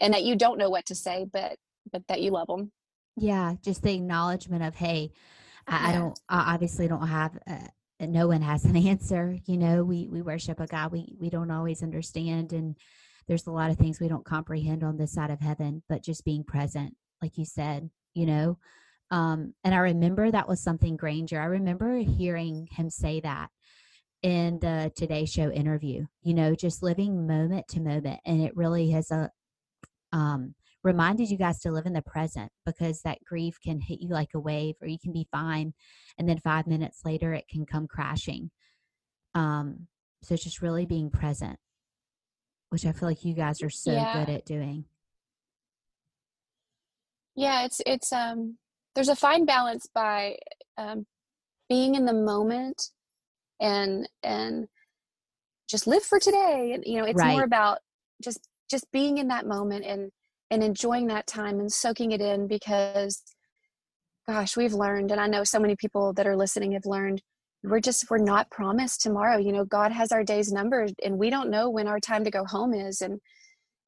and 0.00 0.14
that 0.14 0.24
you 0.24 0.36
don't 0.36 0.58
know 0.58 0.70
what 0.70 0.86
to 0.86 0.94
say 0.94 1.26
but 1.30 1.56
but 1.92 2.02
that 2.08 2.20
you 2.20 2.30
love 2.30 2.46
them 2.46 2.70
yeah 3.16 3.54
just 3.62 3.82
the 3.82 3.94
acknowledgement 3.94 4.62
of 4.62 4.74
hey 4.74 5.10
i, 5.66 5.72
yeah. 5.72 5.88
I 5.88 5.92
don't 5.92 6.20
I 6.28 6.54
obviously 6.54 6.88
don't 6.88 7.06
have 7.06 7.38
a, 7.46 8.06
no 8.06 8.28
one 8.28 8.42
has 8.42 8.64
an 8.64 8.76
answer 8.88 9.36
you 9.46 9.56
know 9.56 9.84
we 9.84 10.08
we 10.08 10.22
worship 10.22 10.60
a 10.60 10.66
god 10.66 10.92
we 10.92 11.16
we 11.18 11.30
don't 11.30 11.50
always 11.50 11.82
understand 11.82 12.52
and 12.52 12.76
there's 13.26 13.46
a 13.46 13.52
lot 13.52 13.70
of 13.70 13.78
things 13.78 14.00
we 14.00 14.08
don't 14.08 14.24
comprehend 14.24 14.84
on 14.84 14.96
this 14.96 15.12
side 15.12 15.30
of 15.30 15.40
heaven 15.40 15.82
but 15.88 16.02
just 16.02 16.24
being 16.24 16.44
present 16.44 16.94
like 17.22 17.38
you 17.38 17.44
said 17.44 17.90
you 18.14 18.26
know 18.26 18.58
um, 19.10 19.54
and 19.62 19.74
I 19.74 19.78
remember 19.78 20.30
that 20.30 20.48
was 20.48 20.60
something 20.60 20.96
Granger, 20.96 21.40
I 21.40 21.44
remember 21.44 21.98
hearing 21.98 22.68
him 22.72 22.90
say 22.90 23.20
that 23.20 23.48
in 24.24 24.58
the 24.60 24.90
Today 24.96 25.26
Show 25.26 25.50
interview, 25.50 26.06
you 26.22 26.32
know, 26.32 26.54
just 26.54 26.82
living 26.82 27.26
moment 27.26 27.68
to 27.68 27.80
moment. 27.80 28.20
And 28.24 28.40
it 28.40 28.56
really 28.56 28.90
has 28.90 29.10
a, 29.10 29.30
uh, 30.12 30.16
um, 30.16 30.54
reminded 30.82 31.30
you 31.30 31.36
guys 31.36 31.60
to 31.60 31.70
live 31.70 31.84
in 31.84 31.92
the 31.92 32.00
present 32.02 32.50
because 32.64 33.02
that 33.02 33.22
grief 33.22 33.58
can 33.62 33.80
hit 33.80 34.00
you 34.00 34.08
like 34.08 34.30
a 34.34 34.40
wave 34.40 34.76
or 34.80 34.88
you 34.88 34.98
can 34.98 35.12
be 35.12 35.28
fine 35.30 35.74
and 36.18 36.26
then 36.28 36.38
five 36.38 36.66
minutes 36.66 37.00
later 37.04 37.34
it 37.34 37.44
can 37.50 37.64
come 37.64 37.86
crashing 37.86 38.50
um 39.34 39.88
so 40.22 40.36
just 40.36 40.60
really 40.60 40.84
being 40.84 41.10
present 41.10 41.58
which 42.68 42.84
i 42.84 42.92
feel 42.92 43.08
like 43.08 43.24
you 43.24 43.34
guys 43.34 43.62
are 43.62 43.70
so 43.70 43.92
yeah. 43.92 44.12
good 44.24 44.32
at 44.32 44.44
doing 44.44 44.84
yeah 47.34 47.64
it's 47.64 47.80
it's 47.86 48.12
um 48.12 48.58
there's 48.94 49.08
a 49.08 49.16
fine 49.16 49.46
balance 49.46 49.88
by 49.92 50.36
um, 50.76 51.06
being 51.68 51.94
in 51.94 52.04
the 52.04 52.12
moment 52.12 52.90
and 53.60 54.08
and 54.22 54.66
just 55.68 55.86
live 55.86 56.02
for 56.02 56.18
today 56.18 56.72
and 56.74 56.84
you 56.86 56.98
know 56.98 57.04
it's 57.04 57.20
right. 57.20 57.32
more 57.32 57.44
about 57.44 57.78
just 58.22 58.48
just 58.70 58.90
being 58.92 59.18
in 59.18 59.28
that 59.28 59.46
moment 59.46 59.84
and 59.84 60.10
and 60.50 60.62
enjoying 60.62 61.06
that 61.06 61.26
time 61.26 61.60
and 61.60 61.72
soaking 61.72 62.12
it 62.12 62.20
in 62.20 62.46
because 62.46 63.22
gosh 64.28 64.56
we've 64.56 64.74
learned 64.74 65.10
and 65.10 65.20
i 65.20 65.26
know 65.26 65.44
so 65.44 65.58
many 65.58 65.76
people 65.76 66.12
that 66.12 66.26
are 66.26 66.36
listening 66.36 66.72
have 66.72 66.86
learned 66.86 67.22
we're 67.62 67.80
just 67.80 68.10
we're 68.10 68.18
not 68.18 68.50
promised 68.50 69.00
tomorrow 69.00 69.38
you 69.38 69.52
know 69.52 69.64
god 69.64 69.90
has 69.90 70.12
our 70.12 70.22
days 70.22 70.52
numbered 70.52 70.92
and 71.04 71.18
we 71.18 71.30
don't 71.30 71.50
know 71.50 71.70
when 71.70 71.88
our 71.88 72.00
time 72.00 72.24
to 72.24 72.30
go 72.30 72.44
home 72.44 72.74
is 72.74 73.00
and 73.00 73.18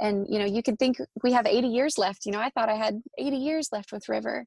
and 0.00 0.26
you 0.29 0.38
know 0.38 0.44
you 0.44 0.62
could 0.62 0.79
think 0.79 0.96
we 1.22 1.33
have 1.33 1.46
80 1.46 1.68
years 1.68 1.98
left 1.98 2.24
you 2.24 2.33
know 2.33 2.40
i 2.40 2.50
thought 2.50 2.68
i 2.68 2.76
had 2.76 3.00
80 3.18 3.37
years 3.37 3.68
left 3.72 3.92
with 3.92 4.09
river 4.09 4.46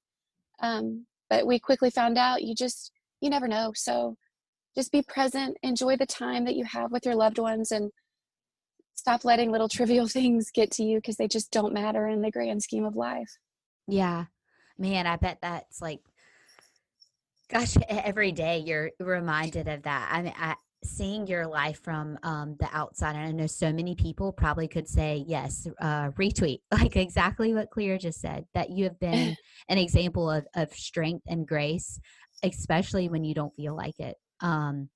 um, 0.62 1.05
but 1.29 1.45
we 1.45 1.60
quickly 1.60 1.89
found 1.89 2.17
out 2.17 2.43
you 2.43 2.55
just, 2.55 2.91
you 3.21 3.29
never 3.29 3.47
know. 3.47 3.71
So 3.75 4.15
just 4.75 4.91
be 4.91 5.01
present, 5.01 5.58
enjoy 5.63 5.97
the 5.97 6.05
time 6.05 6.45
that 6.45 6.55
you 6.55 6.65
have 6.65 6.91
with 6.91 7.05
your 7.05 7.15
loved 7.15 7.39
ones, 7.39 7.71
and 7.71 7.91
stop 8.95 9.25
letting 9.25 9.51
little 9.51 9.69
trivial 9.69 10.08
things 10.10 10.51
get 10.53 10.71
to 10.71 10.84
you 10.84 10.97
because 10.97 11.17
they 11.17 11.27
just 11.27 11.51
don't 11.51 11.73
matter 11.73 12.08
in 12.08 12.21
the 12.21 12.32
grand 12.32 12.62
scheme 12.62 12.86
of 12.86 12.95
life. 12.95 13.38
Yeah. 13.88 14.25
Man, 14.77 15.08
I 15.08 15.17
bet 15.17 15.39
that's 15.41 15.82
like, 15.82 15.99
gosh, 17.49 17.75
every 17.88 18.32
day 18.32 18.60
you're 18.65 18.91
reminded 18.99 19.67
of 19.67 19.84
that. 19.84 20.10
I 20.12 20.21
mean, 20.21 20.34
I, 20.38 20.55
seeing 20.84 21.27
your 21.27 21.45
life 21.45 21.82
from 21.84 22.17
um, 22.23 22.55
the 22.60 22.69
outside 22.71 23.15
and 23.15 23.25
i 23.25 23.32
know 23.32 23.47
so 23.47 23.71
many 23.71 23.95
people 23.95 24.32
probably 24.32 24.67
could 24.67 24.88
say 24.88 25.23
yes 25.27 25.67
uh, 25.82 26.10
retweet 26.12 26.60
like 26.71 26.95
exactly 26.95 27.53
what 27.53 27.69
Cleere 27.69 27.97
just 27.97 28.21
said 28.21 28.45
that 28.53 28.69
you 28.69 28.86
have 28.86 28.99
been 28.99 29.36
an 29.69 29.77
example 29.77 30.29
of, 30.29 30.47
of 30.55 30.71
strength 30.73 31.23
and 31.27 31.47
grace 31.47 31.99
especially 32.43 33.10
when 33.10 33.23
you 33.23 33.34
don't 33.34 33.53
feel 33.55 33.75
like 33.75 33.99
it 33.99 34.15
um, 34.41 34.89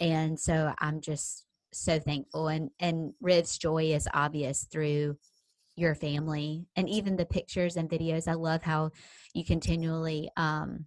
and 0.00 0.38
so 0.38 0.72
i'm 0.78 1.00
just 1.00 1.44
so 1.72 1.98
thankful 1.98 2.48
and 2.48 2.70
and 2.80 3.12
riv's 3.20 3.58
joy 3.58 3.84
is 3.84 4.08
obvious 4.14 4.64
through 4.70 5.16
your 5.76 5.94
family 5.94 6.66
and 6.76 6.88
even 6.88 7.16
the 7.16 7.26
pictures 7.26 7.76
and 7.76 7.90
videos 7.90 8.28
i 8.28 8.34
love 8.34 8.62
how 8.62 8.90
you 9.34 9.44
continually 9.44 10.30
um 10.36 10.86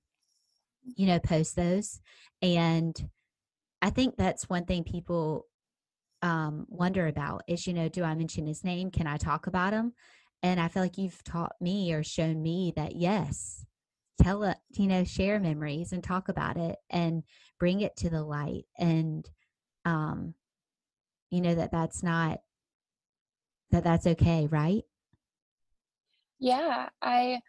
you 0.96 1.06
know 1.06 1.20
post 1.20 1.56
those 1.56 2.00
and 2.42 3.10
I 3.82 3.90
think 3.90 4.16
that's 4.18 4.50
one 4.50 4.66
thing 4.66 4.84
people 4.84 5.46
um, 6.22 6.66
wonder 6.70 7.08
about 7.08 7.44
is, 7.48 7.66
you 7.66 7.74
know, 7.74 7.88
do 7.88 8.04
I 8.04 8.14
mention 8.16 8.46
his 8.46 8.64
name? 8.64 8.92
Can 8.92 9.08
I 9.08 9.18
talk 9.18 9.48
about 9.48 9.74
him? 9.74 9.94
And 10.44 10.60
I 10.60 10.68
feel 10.68 10.84
like 10.84 10.98
you've 10.98 11.24
taught 11.24 11.54
me 11.62 11.94
or 11.94 12.04
shown 12.04 12.42
me 12.42 12.74
that 12.76 12.96
yes, 12.96 13.66
tell 14.22 14.44
it, 14.44 14.58
you 14.72 14.88
know, 14.88 15.04
share 15.04 15.40
memories 15.40 15.92
and 15.92 16.04
talk 16.04 16.30
about 16.30 16.58
it 16.58 16.78
and 16.90 17.24
bring 17.60 17.82
it 17.82 17.96
to 17.98 18.10
the 18.10 18.24
light. 18.24 18.66
And, 18.78 19.30
um, 19.86 20.34
you 21.30 21.42
know, 21.42 21.56
that 21.56 21.72
that's 21.72 22.02
not, 22.02 22.40
that 23.72 23.84
that's 23.84 24.08
okay, 24.08 24.48
right? 24.48 24.84
Yeah. 26.40 26.90
I, 27.02 27.42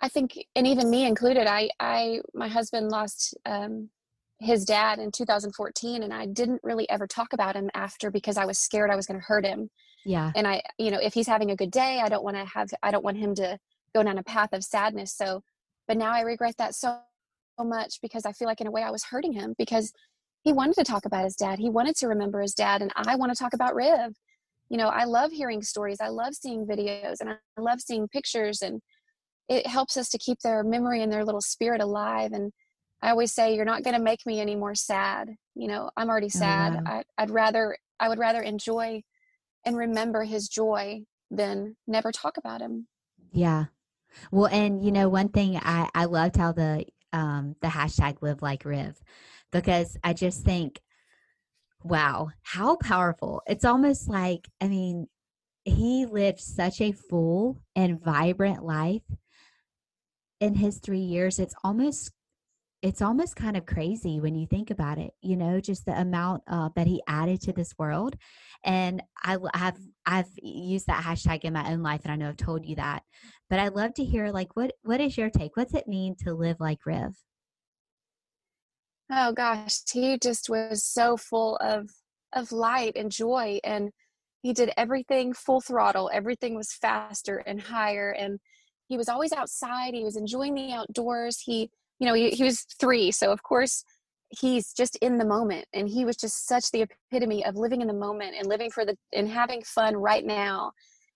I 0.00 0.08
think, 0.08 0.38
and 0.54 0.66
even 0.66 0.90
me 0.90 1.06
included, 1.06 1.46
I, 1.46 1.70
I, 1.80 2.20
my 2.34 2.48
husband 2.48 2.90
lost, 2.90 3.36
um, 3.44 3.90
his 4.38 4.64
dad 4.64 4.98
in 4.98 5.10
2014 5.10 6.02
and 6.02 6.12
I 6.12 6.26
didn't 6.26 6.60
really 6.62 6.88
ever 6.90 7.06
talk 7.06 7.32
about 7.32 7.56
him 7.56 7.70
after 7.74 8.10
because 8.10 8.36
I 8.36 8.44
was 8.44 8.58
scared 8.58 8.90
I 8.90 8.96
was 8.96 9.06
going 9.06 9.18
to 9.18 9.26
hurt 9.26 9.46
him. 9.46 9.70
Yeah. 10.04 10.30
And 10.34 10.46
I 10.46 10.62
you 10.78 10.90
know 10.90 11.00
if 11.00 11.14
he's 11.14 11.26
having 11.26 11.50
a 11.50 11.56
good 11.56 11.70
day 11.70 12.00
I 12.02 12.08
don't 12.08 12.24
want 12.24 12.36
to 12.36 12.44
have 12.44 12.68
I 12.82 12.90
don't 12.90 13.04
want 13.04 13.16
him 13.16 13.34
to 13.36 13.58
go 13.94 14.02
down 14.02 14.18
a 14.18 14.22
path 14.22 14.50
of 14.52 14.62
sadness 14.62 15.12
so 15.16 15.42
but 15.88 15.96
now 15.96 16.12
I 16.12 16.20
regret 16.20 16.56
that 16.58 16.74
so, 16.74 16.98
so 16.98 17.00
much 17.64 18.00
because 18.02 18.24
I 18.26 18.32
feel 18.32 18.46
like 18.46 18.60
in 18.60 18.66
a 18.66 18.70
way 18.70 18.82
I 18.82 18.90
was 18.90 19.04
hurting 19.04 19.32
him 19.32 19.54
because 19.58 19.92
he 20.42 20.52
wanted 20.52 20.74
to 20.76 20.84
talk 20.84 21.04
about 21.04 21.24
his 21.24 21.36
dad. 21.36 21.58
He 21.58 21.70
wanted 21.70 21.96
to 21.96 22.08
remember 22.08 22.40
his 22.40 22.54
dad 22.54 22.82
and 22.82 22.92
I 22.96 23.16
want 23.16 23.32
to 23.32 23.38
talk 23.38 23.52
about 23.52 23.74
Riv. 23.74 24.12
You 24.68 24.78
know, 24.78 24.88
I 24.88 25.04
love 25.04 25.32
hearing 25.32 25.62
stories. 25.62 25.98
I 26.00 26.08
love 26.08 26.34
seeing 26.34 26.66
videos 26.66 27.16
and 27.20 27.30
I 27.30 27.60
love 27.60 27.80
seeing 27.80 28.08
pictures 28.08 28.62
and 28.62 28.80
it 29.48 29.66
helps 29.66 29.96
us 29.96 30.08
to 30.10 30.18
keep 30.18 30.38
their 30.40 30.62
memory 30.62 31.02
and 31.02 31.12
their 31.12 31.24
little 31.24 31.40
spirit 31.40 31.80
alive 31.80 32.32
and 32.32 32.52
I 33.02 33.10
always 33.10 33.32
say, 33.32 33.54
you're 33.54 33.66
not 33.66 33.82
going 33.82 33.94
to 33.94 34.02
make 34.02 34.24
me 34.24 34.40
any 34.40 34.56
more 34.56 34.74
sad. 34.74 35.28
You 35.54 35.68
know, 35.68 35.90
I'm 35.96 36.08
already 36.08 36.30
oh, 36.34 36.38
sad. 36.38 36.72
Oh, 36.72 36.82
wow. 36.84 37.02
I, 37.18 37.22
I'd 37.22 37.30
rather, 37.30 37.76
I 38.00 38.08
would 38.08 38.18
rather 38.18 38.40
enjoy 38.40 39.02
and 39.66 39.76
remember 39.76 40.24
his 40.24 40.48
joy 40.48 41.02
than 41.30 41.76
never 41.86 42.10
talk 42.10 42.36
about 42.36 42.60
him. 42.62 42.88
Yeah. 43.32 43.66
Well, 44.30 44.46
and 44.46 44.82
you 44.82 44.92
know, 44.92 45.08
one 45.08 45.28
thing 45.28 45.60
I 45.62 45.90
I 45.94 46.06
loved 46.06 46.36
how 46.36 46.52
the 46.52 46.86
um 47.12 47.56
the 47.62 47.68
hashtag 47.68 48.22
live 48.22 48.42
like 48.42 48.64
Riv 48.64 49.00
because 49.52 49.96
I 50.04 50.12
just 50.12 50.44
think, 50.44 50.80
wow, 51.82 52.30
how 52.42 52.76
powerful! 52.76 53.42
It's 53.46 53.64
almost 53.64 54.08
like 54.08 54.48
I 54.60 54.68
mean, 54.68 55.08
he 55.64 56.06
lived 56.06 56.40
such 56.40 56.80
a 56.80 56.92
full 56.92 57.60
and 57.74 58.02
vibrant 58.02 58.64
life 58.64 59.02
in 60.40 60.54
his 60.54 60.78
three 60.78 60.98
years. 61.00 61.38
It's 61.38 61.54
almost 61.64 62.12
it's 62.86 63.02
almost 63.02 63.34
kind 63.34 63.56
of 63.56 63.66
crazy 63.66 64.20
when 64.20 64.36
you 64.36 64.46
think 64.46 64.70
about 64.70 64.96
it 64.96 65.12
you 65.20 65.36
know 65.36 65.58
just 65.58 65.84
the 65.86 66.00
amount 66.00 66.40
uh, 66.46 66.68
that 66.76 66.86
he 66.86 67.02
added 67.08 67.40
to 67.40 67.52
this 67.52 67.74
world. 67.78 68.16
And 68.64 69.02
i 69.22 69.36
have 69.54 69.76
i've 70.06 70.30
used 70.40 70.86
that 70.86 71.02
hashtag 71.02 71.40
in 71.44 71.52
my 71.52 71.72
own 71.72 71.82
life 71.82 72.02
and 72.04 72.12
i 72.12 72.16
know 72.16 72.28
i've 72.28 72.36
told 72.36 72.64
you 72.64 72.76
that. 72.76 73.02
But 73.50 73.58
i'd 73.58 73.74
love 73.74 73.94
to 73.94 74.04
hear 74.04 74.30
like 74.30 74.54
what 74.54 74.72
what 74.82 75.00
is 75.00 75.18
your 75.18 75.30
take? 75.30 75.56
What's 75.56 75.74
it 75.74 75.88
mean 75.88 76.14
to 76.20 76.32
live 76.32 76.58
like 76.60 76.86
riv? 76.86 77.16
Oh 79.10 79.32
gosh 79.32 79.80
he 79.92 80.16
just 80.18 80.48
was 80.48 80.84
so 80.84 81.16
full 81.16 81.56
of 81.56 81.90
of 82.32 82.52
light 82.52 82.92
and 82.94 83.10
joy 83.10 83.58
and 83.64 83.90
he 84.42 84.52
did 84.52 84.70
everything 84.76 85.32
full 85.32 85.60
throttle. 85.60 86.08
Everything 86.12 86.54
was 86.54 86.72
faster 86.72 87.38
and 87.38 87.60
higher 87.60 88.10
and 88.12 88.38
he 88.88 88.96
was 88.96 89.08
always 89.08 89.32
outside. 89.32 89.94
He 89.94 90.04
was 90.04 90.16
enjoying 90.16 90.54
the 90.54 90.72
outdoors. 90.72 91.40
He 91.40 91.70
you 91.98 92.06
know, 92.06 92.14
he, 92.14 92.30
he 92.30 92.44
was 92.44 92.62
three. 92.78 93.10
So, 93.10 93.32
of 93.32 93.42
course, 93.42 93.84
he's 94.30 94.72
just 94.72 94.96
in 94.96 95.18
the 95.18 95.24
moment. 95.24 95.66
And 95.72 95.88
he 95.88 96.04
was 96.04 96.16
just 96.16 96.46
such 96.46 96.70
the 96.70 96.86
epitome 97.10 97.44
of 97.44 97.56
living 97.56 97.80
in 97.80 97.86
the 97.86 97.94
moment 97.94 98.34
and 98.38 98.46
living 98.46 98.70
for 98.70 98.84
the, 98.84 98.96
and 99.12 99.28
having 99.28 99.62
fun 99.62 99.96
right 99.96 100.24
now. 100.24 100.72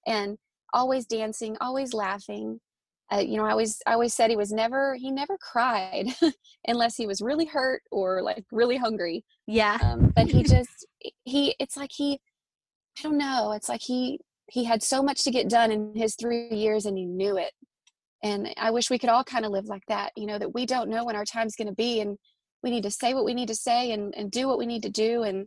And 0.06 0.38
always 0.72 1.06
dancing, 1.06 1.56
always 1.60 1.92
laughing. 1.92 2.60
Uh, 3.12 3.18
you 3.18 3.36
know, 3.36 3.44
I 3.44 3.50
always, 3.50 3.82
I 3.86 3.94
always 3.94 4.14
said 4.14 4.30
he 4.30 4.36
was 4.36 4.52
never, 4.52 4.94
he 4.94 5.10
never 5.10 5.36
cried 5.36 6.06
unless 6.68 6.96
he 6.96 7.06
was 7.06 7.20
really 7.20 7.44
hurt 7.44 7.82
or 7.90 8.22
like 8.22 8.44
really 8.52 8.76
hungry. 8.76 9.24
Yeah. 9.46 9.78
Um, 9.82 10.12
but 10.14 10.28
he 10.28 10.44
just, 10.44 10.86
he, 11.24 11.56
it's 11.58 11.76
like 11.76 11.90
he, 11.92 12.20
I 12.98 13.02
don't 13.02 13.18
know. 13.18 13.52
It's 13.52 13.68
like 13.68 13.82
he, 13.82 14.20
he 14.46 14.64
had 14.64 14.82
so 14.82 15.02
much 15.02 15.24
to 15.24 15.32
get 15.32 15.48
done 15.48 15.72
in 15.72 15.92
his 15.96 16.14
three 16.14 16.50
years 16.50 16.86
and 16.86 16.96
he 16.96 17.04
knew 17.04 17.36
it 17.36 17.52
and 18.22 18.52
i 18.56 18.70
wish 18.70 18.90
we 18.90 18.98
could 18.98 19.10
all 19.10 19.24
kind 19.24 19.44
of 19.44 19.52
live 19.52 19.66
like 19.66 19.82
that 19.88 20.12
you 20.16 20.26
know 20.26 20.38
that 20.38 20.54
we 20.54 20.66
don't 20.66 20.90
know 20.90 21.04
when 21.04 21.16
our 21.16 21.24
time's 21.24 21.56
going 21.56 21.68
to 21.68 21.74
be 21.74 22.00
and 22.00 22.16
we 22.62 22.70
need 22.70 22.82
to 22.82 22.90
say 22.90 23.14
what 23.14 23.24
we 23.24 23.34
need 23.34 23.48
to 23.48 23.54
say 23.54 23.92
and, 23.92 24.14
and 24.16 24.30
do 24.30 24.46
what 24.46 24.58
we 24.58 24.66
need 24.66 24.82
to 24.82 24.90
do 24.90 25.22
and 25.22 25.46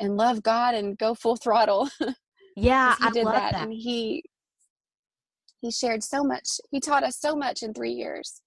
and 0.00 0.16
love 0.16 0.42
god 0.42 0.74
and 0.74 0.98
go 0.98 1.14
full 1.14 1.36
throttle 1.42 1.88
yeah 2.56 2.96
he 2.98 3.06
I 3.06 3.10
did 3.10 3.24
love 3.24 3.34
that, 3.34 3.52
that. 3.52 3.62
and 3.62 3.72
he 3.72 4.22
he 5.60 5.70
shared 5.70 6.02
so 6.02 6.24
much 6.24 6.48
he 6.70 6.80
taught 6.80 7.04
us 7.04 7.18
so 7.18 7.36
much 7.36 7.62
in 7.62 7.72
three 7.72 7.92
years. 7.92 8.42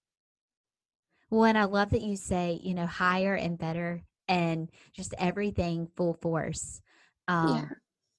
Well 1.30 1.44
and 1.44 1.58
i 1.58 1.64
love 1.64 1.90
that 1.90 2.02
you 2.02 2.16
say 2.16 2.60
you 2.62 2.74
know 2.74 2.86
higher 2.86 3.34
and 3.34 3.58
better 3.58 4.02
and 4.28 4.68
just 4.94 5.14
everything 5.18 5.88
full 5.96 6.14
force 6.14 6.80
um 7.26 7.56
yeah 7.56 7.64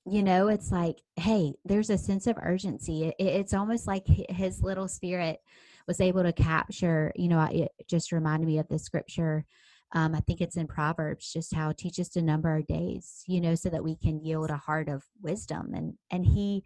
you 0.09 0.23
know 0.23 0.47
it's 0.47 0.71
like 0.71 1.01
hey 1.17 1.53
there's 1.65 1.89
a 1.89 1.97
sense 1.97 2.27
of 2.27 2.37
urgency. 2.41 3.05
It, 3.05 3.15
it's 3.19 3.53
almost 3.53 3.87
like 3.87 4.05
his 4.07 4.61
little 4.63 4.87
spirit 4.87 5.39
was 5.87 6.01
able 6.01 6.23
to 6.23 6.33
capture 6.33 7.11
you 7.15 7.27
know 7.27 7.41
it 7.51 7.71
just 7.87 8.11
reminded 8.11 8.47
me 8.47 8.59
of 8.59 8.67
the 8.67 8.79
scripture 8.79 9.45
um, 9.93 10.13
i 10.15 10.19
think 10.21 10.41
it's 10.41 10.57
in 10.57 10.67
proverbs 10.67 11.31
just 11.31 11.53
how 11.53 11.71
teach 11.71 11.99
us 11.99 12.09
to 12.09 12.21
number 12.21 12.49
our 12.49 12.61
days 12.61 13.23
you 13.27 13.39
know 13.41 13.55
so 13.55 13.69
that 13.69 13.83
we 13.83 13.95
can 13.95 14.19
yield 14.19 14.49
a 14.49 14.57
heart 14.57 14.89
of 14.89 15.03
wisdom. 15.21 15.73
And 15.73 15.93
and 16.11 16.25
he 16.25 16.63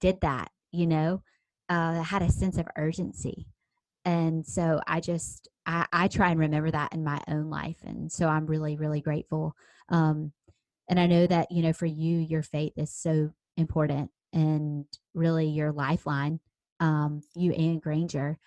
did 0.00 0.20
that 0.22 0.50
you 0.72 0.86
know 0.86 1.22
uh, 1.68 2.02
had 2.02 2.22
a 2.22 2.30
sense 2.32 2.58
of 2.58 2.66
urgency. 2.76 3.46
And 4.04 4.44
so 4.46 4.80
i 4.86 5.00
just 5.00 5.48
I, 5.66 5.86
I 5.92 6.08
try 6.08 6.30
and 6.30 6.40
remember 6.40 6.70
that 6.70 6.94
in 6.94 7.04
my 7.04 7.20
own 7.28 7.50
life. 7.50 7.78
And 7.84 8.10
so 8.10 8.28
i'm 8.28 8.46
really 8.46 8.76
really 8.76 9.00
grateful 9.00 9.54
um, 9.90 10.32
and 10.90 11.00
i 11.00 11.06
know 11.06 11.26
that 11.26 11.50
you 11.50 11.62
know 11.62 11.72
for 11.72 11.86
you 11.86 12.18
your 12.18 12.42
faith 12.42 12.74
is 12.76 12.92
so 12.92 13.30
important 13.56 14.10
and 14.34 14.84
really 15.14 15.46
your 15.46 15.72
lifeline 15.72 16.38
um, 16.80 17.20
you 17.36 17.52
and 17.52 17.80
granger. 17.80 18.38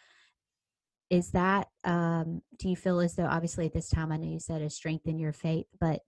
Is 1.10 1.32
that 1.32 1.68
um, 1.84 2.42
do 2.58 2.70
you 2.70 2.76
feel 2.76 3.00
as 3.00 3.16
though 3.16 3.28
obviously 3.28 3.68
at 3.68 3.74
this 3.74 3.90
time 3.90 4.12
i 4.12 4.18
know 4.18 4.28
you 4.28 4.40
said 4.40 4.62
a 4.62 4.70
strength 4.70 5.06
in 5.06 5.20
your 5.20 5.34
faith 5.34 5.68
but 5.80 6.02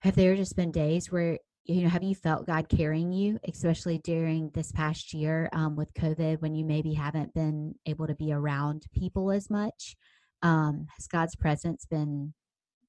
have 0.00 0.16
there 0.16 0.36
just 0.36 0.54
been 0.54 0.70
days 0.70 1.10
where 1.10 1.38
you 1.64 1.82
know 1.82 1.88
have 1.88 2.02
you 2.02 2.14
felt 2.14 2.46
god 2.46 2.68
carrying 2.68 3.12
you 3.12 3.38
especially 3.48 3.98
during 3.98 4.50
this 4.50 4.70
past 4.72 5.14
year 5.14 5.48
um, 5.52 5.76
with 5.76 5.94
covid 5.94 6.42
when 6.42 6.54
you 6.54 6.64
maybe 6.64 6.92
haven't 6.92 7.32
been 7.32 7.74
able 7.86 8.06
to 8.06 8.14
be 8.14 8.32
around 8.32 8.84
people 8.92 9.30
as 9.30 9.48
much? 9.48 9.96
Um, 10.42 10.86
has 10.96 11.06
god's 11.06 11.36
presence 11.36 11.86
been 11.86 12.34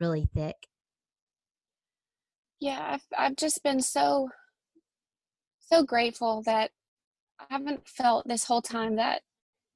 really 0.02 0.28
thick 0.34 0.56
yeah 2.60 2.94
I've, 2.94 3.06
I've 3.18 3.36
just 3.36 3.64
been 3.64 3.82
so 3.82 4.30
so 5.60 5.84
grateful 5.84 6.42
that 6.46 6.72
i 7.40 7.46
haven't 7.50 7.88
felt 7.88 8.28
this 8.28 8.46
whole 8.46 8.62
time 8.62 8.96
that 8.96 9.22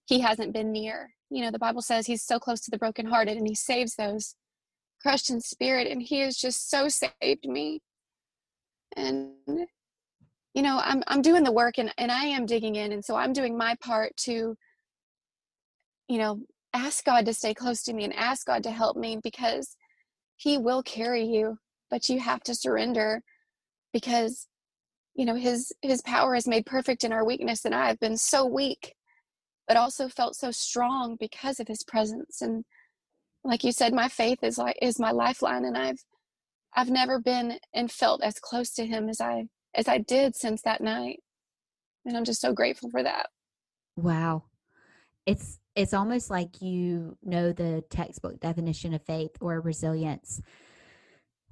he 0.05 0.19
hasn't 0.19 0.53
been 0.53 0.71
near. 0.71 1.13
You 1.29 1.43
know 1.43 1.51
the 1.51 1.59
bible 1.59 1.81
says 1.81 2.05
he's 2.05 2.23
so 2.23 2.39
close 2.39 2.61
to 2.61 2.71
the 2.71 2.77
brokenhearted 2.77 3.37
and 3.37 3.47
he 3.47 3.55
saves 3.55 3.95
those 3.95 4.35
crushed 5.01 5.29
in 5.29 5.41
spirit 5.41 5.87
and 5.87 6.01
he 6.01 6.19
has 6.19 6.37
just 6.37 6.69
so 6.69 6.87
saved 6.87 7.45
me. 7.45 7.81
And 8.95 9.31
you 10.53 10.61
know 10.61 10.79
i'm 10.83 11.03
i'm 11.07 11.21
doing 11.21 11.43
the 11.43 11.51
work 11.51 11.79
and 11.79 11.91
and 11.97 12.11
i 12.11 12.25
am 12.25 12.45
digging 12.45 12.75
in. 12.75 12.91
And 12.91 13.03
so 13.03 13.15
i'm 13.15 13.33
doing 13.33 13.57
my 13.57 13.75
part 13.81 14.15
to 14.17 14.55
you 16.09 16.17
know 16.17 16.41
ask 16.73 17.05
god 17.05 17.25
to 17.25 17.33
stay 17.33 17.53
close 17.53 17.83
to 17.83 17.93
me 17.93 18.03
and 18.03 18.15
ask 18.15 18.45
god 18.45 18.63
to 18.63 18.71
help 18.71 18.97
me 18.97 19.19
because 19.23 19.75
he 20.35 20.57
will 20.57 20.83
carry 20.83 21.23
you 21.23 21.57
but 21.93 22.10
you 22.10 22.19
have 22.19 22.41
to 22.41 22.56
surrender 22.56 23.21
because 23.93 24.47
you 25.13 25.25
know 25.25 25.36
his 25.36 25.71
his 25.84 26.01
power 26.01 26.34
is 26.34 26.47
made 26.47 26.65
perfect 26.65 27.03
in 27.03 27.13
our 27.13 27.23
weakness 27.23 27.65
and 27.65 27.75
i've 27.75 27.99
been 27.99 28.17
so 28.17 28.45
weak 28.45 28.95
but 29.67 29.77
also 29.77 30.08
felt 30.08 30.36
so 30.36 30.51
strong 30.51 31.15
because 31.19 31.60
of 31.60 31.67
his 31.67 31.84
presence. 31.84 32.41
And 32.41 32.65
like 33.43 33.63
you 33.63 33.71
said 33.71 33.93
my 33.93 34.08
faith 34.08 34.39
is 34.41 34.58
like 34.58 34.77
is 34.82 34.99
my 34.99 35.12
lifeline 35.12 35.65
and 35.65 35.77
i've 35.77 35.99
i've 36.75 36.89
never 36.89 37.19
been 37.19 37.58
and 37.73 37.91
felt 37.91 38.23
as 38.23 38.39
close 38.39 38.71
to 38.71 38.86
him 38.86 39.10
as 39.10 39.19
i 39.19 39.45
as 39.75 39.88
i 39.88 39.97
did 39.97 40.36
since 40.36 40.62
that 40.63 40.82
night. 40.82 41.19
And 42.06 42.17
i'm 42.17 42.25
just 42.25 42.41
so 42.41 42.53
grateful 42.53 42.89
for 42.89 43.03
that. 43.03 43.27
Wow. 43.95 44.43
It's 45.25 45.60
it's 45.75 45.93
almost 45.93 46.29
like 46.29 46.62
you 46.62 47.17
know 47.23 47.51
the 47.51 47.84
textbook 47.89 48.39
definition 48.39 48.93
of 48.93 49.03
faith 49.03 49.32
or 49.41 49.62
resilience 49.62 50.41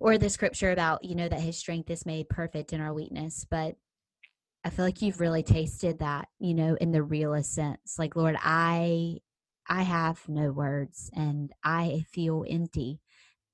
or 0.01 0.17
the 0.17 0.29
scripture 0.29 0.71
about 0.71 1.03
you 1.03 1.15
know 1.15 1.29
that 1.29 1.39
his 1.39 1.57
strength 1.57 1.89
is 1.89 2.05
made 2.05 2.27
perfect 2.27 2.73
in 2.73 2.81
our 2.81 2.93
weakness 2.93 3.45
but 3.49 3.75
i 4.65 4.69
feel 4.69 4.83
like 4.83 5.01
you've 5.01 5.21
really 5.21 5.43
tasted 5.43 5.99
that 5.99 6.27
you 6.39 6.53
know 6.53 6.75
in 6.81 6.91
the 6.91 7.03
realest 7.03 7.53
sense 7.53 7.95
like 7.97 8.15
lord 8.15 8.35
i 8.41 9.15
i 9.69 9.83
have 9.83 10.27
no 10.27 10.51
words 10.51 11.09
and 11.15 11.53
i 11.63 12.03
feel 12.11 12.43
empty 12.49 12.99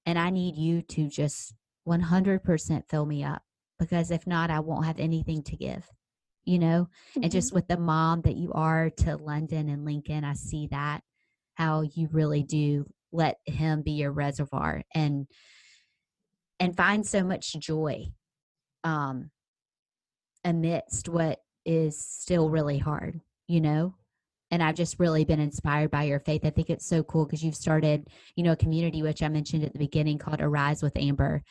and 0.06 0.18
i 0.18 0.30
need 0.30 0.56
you 0.56 0.82
to 0.82 1.08
just 1.08 1.54
100% 1.88 2.84
fill 2.90 3.06
me 3.06 3.24
up 3.24 3.42
because 3.78 4.10
if 4.10 4.26
not 4.26 4.50
i 4.50 4.60
won't 4.60 4.86
have 4.86 5.00
anything 5.00 5.44
to 5.44 5.56
give 5.56 5.88
you 6.46 6.58
know 6.60 6.88
mm-hmm. 7.12 7.24
and 7.24 7.32
just 7.32 7.54
with 7.54 7.68
the 7.68 7.78
mom 7.78 8.22
that 8.22 8.38
you 8.38 8.52
are 8.54 8.90
to 8.90 9.18
london 9.18 9.70
and 9.70 9.86
lincoln 9.86 10.24
i 10.24 10.34
see 10.34 10.68
that 10.72 11.02
how 11.56 11.82
you 11.82 12.08
really 12.12 12.44
do 12.44 12.86
let 13.12 13.38
him 13.46 13.82
be 13.82 13.92
your 13.92 14.12
reservoir 14.12 14.84
and 14.94 15.28
and 16.60 16.76
find 16.76 17.06
so 17.06 17.24
much 17.24 17.54
joy 17.60 18.08
um, 18.84 19.32
amidst 20.44 21.10
what 21.10 21.40
is 21.66 22.00
still 22.00 22.50
really 22.50 22.78
hard, 22.78 23.22
you 23.48 23.62
know? 23.62 23.96
And 24.50 24.64
I've 24.64 24.76
just 24.76 25.00
really 25.00 25.26
been 25.26 25.42
inspired 25.42 25.92
by 25.92 26.04
your 26.04 26.22
faith. 26.22 26.46
I 26.46 26.52
think 26.52 26.70
it's 26.70 26.88
so 26.88 27.04
cool 27.04 27.26
because 27.26 27.44
you've 27.44 27.56
started, 27.56 28.08
you 28.36 28.44
know, 28.44 28.54
a 28.54 28.58
community, 28.58 29.04
which 29.04 29.22
I 29.22 29.28
mentioned 29.28 29.66
at 29.66 29.74
the 29.74 29.80
beginning 29.80 30.18
called 30.18 30.40
Arise 30.40 30.82
with 30.82 30.96
Amber, 30.96 31.44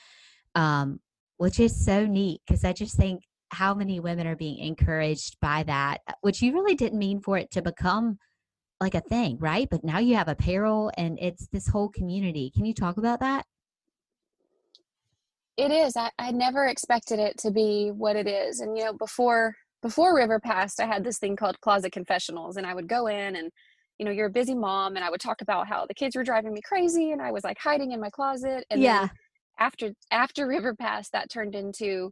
um, 0.54 1.00
which 1.36 1.60
is 1.60 1.84
so 1.84 2.06
neat 2.06 2.40
because 2.46 2.64
I 2.64 2.72
just 2.72 2.96
think 2.96 3.22
how 3.50 3.74
many 3.74 4.00
women 4.00 4.26
are 4.26 4.36
being 4.36 4.58
encouraged 4.58 5.36
by 5.40 5.62
that, 5.64 5.98
which 6.22 6.40
you 6.40 6.54
really 6.54 6.74
didn't 6.74 6.98
mean 6.98 7.20
for 7.20 7.36
it 7.36 7.50
to 7.52 7.62
become 7.62 8.18
like 8.80 8.94
a 8.94 9.00
thing, 9.00 9.38
right? 9.40 9.68
But 9.70 9.84
now 9.84 9.98
you 9.98 10.16
have 10.16 10.28
apparel 10.28 10.90
and 10.96 11.18
it's 11.20 11.46
this 11.48 11.68
whole 11.68 11.88
community. 11.90 12.50
Can 12.54 12.64
you 12.64 12.74
talk 12.74 12.96
about 12.96 13.20
that? 13.20 13.44
It 15.56 15.70
is 15.70 15.96
I, 15.96 16.10
I 16.18 16.30
never 16.32 16.66
expected 16.66 17.18
it 17.18 17.38
to 17.38 17.50
be 17.50 17.90
what 17.90 18.16
it 18.16 18.26
is 18.26 18.60
and 18.60 18.76
you 18.76 18.84
know 18.84 18.92
before 18.92 19.54
before 19.82 20.16
river 20.16 20.40
passed 20.40 20.80
i 20.80 20.86
had 20.86 21.04
this 21.04 21.18
thing 21.18 21.36
called 21.36 21.60
closet 21.60 21.92
confessionals 21.92 22.56
and 22.56 22.66
i 22.66 22.74
would 22.74 22.88
go 22.88 23.06
in 23.06 23.36
and 23.36 23.50
you 23.98 24.04
know 24.04 24.10
you're 24.10 24.26
a 24.26 24.30
busy 24.30 24.54
mom 24.54 24.96
and 24.96 25.04
i 25.04 25.10
would 25.10 25.20
talk 25.20 25.40
about 25.40 25.66
how 25.66 25.86
the 25.86 25.94
kids 25.94 26.16
were 26.16 26.24
driving 26.24 26.52
me 26.52 26.60
crazy 26.62 27.12
and 27.12 27.22
i 27.22 27.30
was 27.30 27.44
like 27.44 27.58
hiding 27.58 27.92
in 27.92 28.00
my 28.00 28.10
closet 28.10 28.64
and 28.70 28.82
yeah. 28.82 29.08
after 29.58 29.92
after 30.10 30.46
river 30.46 30.74
passed 30.74 31.12
that 31.12 31.30
turned 31.30 31.54
into 31.54 32.10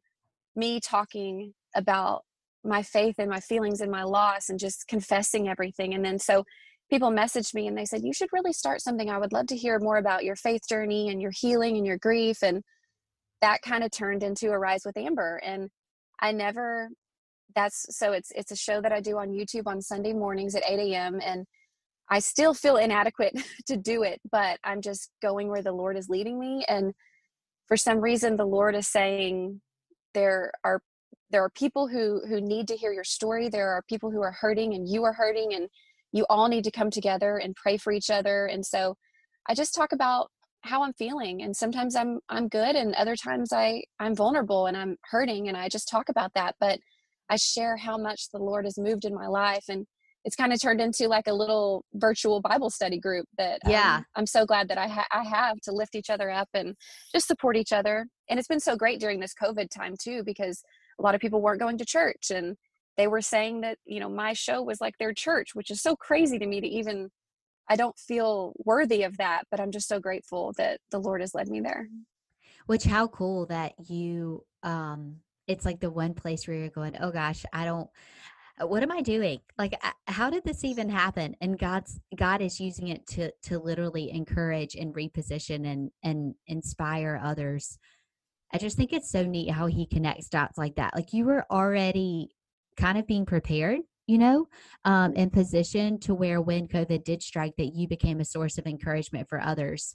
me 0.57 0.81
talking 0.81 1.53
about 1.75 2.23
my 2.65 2.83
faith 2.83 3.17
and 3.19 3.29
my 3.29 3.41
feelings 3.41 3.81
and 3.81 3.91
my 3.91 4.05
loss 4.05 4.49
and 4.49 4.59
just 4.59 4.87
confessing 4.89 5.49
everything 5.49 5.95
and 5.95 6.05
then 6.05 6.19
so 6.19 6.45
people 6.91 7.11
messaged 7.11 7.55
me 7.55 7.67
and 7.67 7.77
they 7.77 7.85
said 7.85 8.03
you 8.05 8.13
should 8.13 8.29
really 8.33 8.53
start 8.53 8.81
something. 8.81 9.11
I 9.11 9.19
would 9.19 9.33
love 9.33 9.47
to 9.49 9.57
hear 9.57 9.79
more 9.79 9.97
about 9.97 10.25
your 10.25 10.37
faith 10.37 10.69
journey 10.69 11.09
and 11.09 11.21
your 11.21 11.33
healing 11.35 11.77
and 11.77 11.87
your 11.87 11.99
grief 11.99 12.43
and 12.43 12.63
that 13.45 13.61
kind 13.61 13.85
of 13.85 13.91
turned 13.91 14.23
into 14.23 14.49
Arise 14.49 14.87
with 14.87 14.97
Amber 14.97 15.39
and 15.45 15.69
I 16.19 16.33
never 16.33 16.89
that's 17.55 17.85
so 17.91 18.13
it's 18.13 18.33
it's 18.35 18.51
a 18.51 18.57
show 18.57 18.81
that 18.81 18.91
I 18.91 19.01
do 19.01 19.19
on 19.19 19.29
YouTube 19.29 19.67
on 19.67 19.83
Sunday 19.83 20.15
mornings 20.15 20.55
at 20.55 20.63
8 20.67 20.79
a.m. 20.79 21.21
and 21.23 21.45
I 22.11 22.21
still 22.21 22.55
feel 22.55 22.79
inadequate 22.79 23.35
to 23.67 23.77
do 23.77 24.03
it, 24.03 24.19
but 24.33 24.59
I'm 24.65 24.81
just 24.81 25.11
going 25.21 25.49
where 25.49 25.63
the 25.63 25.73
Lord 25.73 25.99
is 25.99 26.09
leading 26.09 26.41
me. 26.41 26.65
And 26.71 26.95
for 27.69 27.77
some 27.77 28.01
reason 28.01 28.39
the 28.39 28.47
Lord 28.47 28.75
is 28.75 28.89
saying 28.89 29.61
there 30.15 30.51
are 30.65 30.81
there 31.31 31.45
are 31.45 31.51
people 31.51 31.87
who 31.87 32.23
who 32.27 32.41
need 32.41 32.67
to 32.69 32.77
hear 32.77 32.95
your 32.95 33.05
story. 33.05 33.51
There 33.51 33.69
are 33.69 33.83
people 33.91 34.11
who 34.11 34.23
are 34.23 34.33
hurting 34.41 34.73
and 34.73 34.89
you 34.89 35.05
are 35.05 35.13
hurting 35.13 35.53
and 35.53 35.69
you 36.13 36.25
all 36.31 36.49
need 36.49 36.65
to 36.65 36.71
come 36.71 36.91
together 36.91 37.37
and 37.37 37.55
pray 37.55 37.77
for 37.77 37.93
each 37.93 38.09
other. 38.09 38.47
And 38.47 38.65
so 38.65 38.97
I 39.51 39.55
just 39.55 39.75
talk 39.75 39.93
about 39.93 40.31
how 40.65 40.83
I'm 40.83 40.95
feeling 40.95 41.43
and 41.43 41.55
sometimes 41.55 41.95
I'm 41.95 42.21
I'm 42.29 42.49
good 42.49 42.75
and 42.75 42.95
other 42.95 43.17
times 43.17 43.53
I 43.53 43.85
I'm 44.01 44.15
vulnerable 44.15 44.67
and 44.67 44.77
I'm 44.77 44.97
hurting 45.11 45.49
and 45.49 45.57
I 45.57 45.69
just 45.69 45.89
talk 45.89 46.09
about 46.09 46.33
that 46.35 46.57
but 46.59 46.79
I 47.29 47.37
share 47.37 47.77
how 47.77 47.99
much 47.99 48.31
the 48.33 48.39
Lord 48.39 48.65
has 48.65 48.79
moved 48.79 49.05
in 49.05 49.15
my 49.15 49.27
life 49.27 49.65
and 49.69 49.87
it's 50.25 50.37
kind 50.37 50.55
of 50.55 50.61
turned 50.61 50.81
into 50.81 51.07
like 51.07 51.27
a 51.27 51.35
little 51.35 51.85
virtual 51.95 52.41
Bible 52.41 52.71
study 52.71 52.99
group 52.99 53.27
that 53.37 53.61
yeah. 53.69 53.97
um, 53.97 54.05
I'm 54.17 54.27
so 54.27 54.47
glad 54.47 54.69
that 54.69 54.79
I 54.79 54.89
ha- 54.89 55.07
I 55.13 55.23
have 55.23 55.61
to 55.65 55.73
lift 55.73 55.95
each 55.95 56.09
other 56.09 56.31
up 56.31 56.49
and 56.55 56.75
just 57.13 57.27
support 57.27 57.57
each 57.57 57.73
other 57.73 58.07
and 58.31 58.39
it's 58.39 58.49
been 58.49 58.61
so 58.61 58.75
great 58.75 59.01
during 59.01 59.21
this 59.21 59.35
COVID 59.41 59.69
time 59.71 59.95
too 60.03 60.23
because 60.25 60.63
a 60.99 61.03
lot 61.03 61.15
of 61.15 61.21
people 61.21 61.43
weren't 61.43 61.61
going 61.61 61.77
to 61.79 61.85
church 61.85 62.31
and 62.31 62.57
they 62.97 63.07
were 63.07 63.21
saying 63.21 63.61
that 63.61 63.77
you 63.85 64.01
know 64.01 64.09
my 64.09 64.33
show 64.33 64.63
was 64.63 64.81
like 64.81 64.95
their 64.99 65.13
church 65.13 65.51
which 65.55 65.71
is 65.71 65.83
so 65.83 65.95
crazy 65.95 66.39
to 66.39 66.47
me 66.47 66.61
to 66.61 66.67
even 66.67 67.11
I 67.69 67.77
don't 67.77 67.99
feel 67.99 68.53
worthy 68.65 69.03
of 69.03 69.17
that, 69.19 69.45
but 69.51 69.61
I'm 69.61 69.71
just 69.71 69.89
so 69.89 69.99
grateful 69.99 70.53
that 70.59 70.81
the 70.91 70.99
Lord 70.99 71.21
has 71.21 71.35
led 71.35 71.49
me 71.49 71.61
there. 71.61 71.89
Which 72.67 72.85
how 72.85 73.09
cool 73.09 73.47
that 73.47 73.73
you 73.89 74.45
um 74.63 75.17
it's 75.47 75.65
like 75.67 75.81
the 75.81 75.91
one 75.91 76.15
place 76.15 76.47
where 76.47 76.57
you're 76.57 76.71
going, 76.71 76.97
"Oh 77.01 77.11
gosh, 77.11 77.45
I 77.53 77.65
don't 77.65 77.89
uh, 78.61 78.67
what 78.67 78.83
am 78.83 78.93
I 78.93 79.01
doing? 79.03 79.41
Like 79.59 79.75
how 80.07 80.31
did 80.31 80.45
this 80.45 80.65
even 80.65 80.89
happen?" 80.89 81.37
And 81.41 81.59
God's 81.59 82.01
God 82.17 82.41
is 82.41 82.61
using 82.61 82.89
it 82.89 83.07
to 83.09 83.31
to 83.45 83.59
literally 83.59 84.11
encourage 84.11 84.75
and 84.75 84.95
reposition 84.95 85.67
and 85.67 85.91
and 86.03 86.35
inspire 86.47 87.21
others. 87.23 87.79
I 88.53 88.59
just 88.59 88.77
think 88.77 88.93
it's 88.93 89.11
so 89.11 89.25
neat 89.25 89.51
how 89.51 89.67
he 89.67 89.87
connects 89.87 90.29
dots 90.29 90.57
like 90.57 90.77
that. 90.77 90.95
Like 90.95 91.13
you 91.13 91.25
were 91.27 91.45
already 91.51 92.31
kind 92.77 92.99
of 92.99 93.07
being 93.07 93.27
prepared 93.27 93.81
you 94.07 94.19
know, 94.19 94.49
um, 94.85 95.15
in 95.15 95.31
position 95.31 95.99
to 96.01 96.15
where 96.15 96.41
when 96.41 96.69
COVID 96.69 97.05
did 97.05 97.23
strike, 97.23 97.55
that 97.57 97.75
you 97.75 97.89
became 97.89 98.21
a 98.21 98.25
source 98.25 98.59
of 98.59 98.67
encouragement 98.67 99.29
for 99.29 99.41
others. 99.41 99.95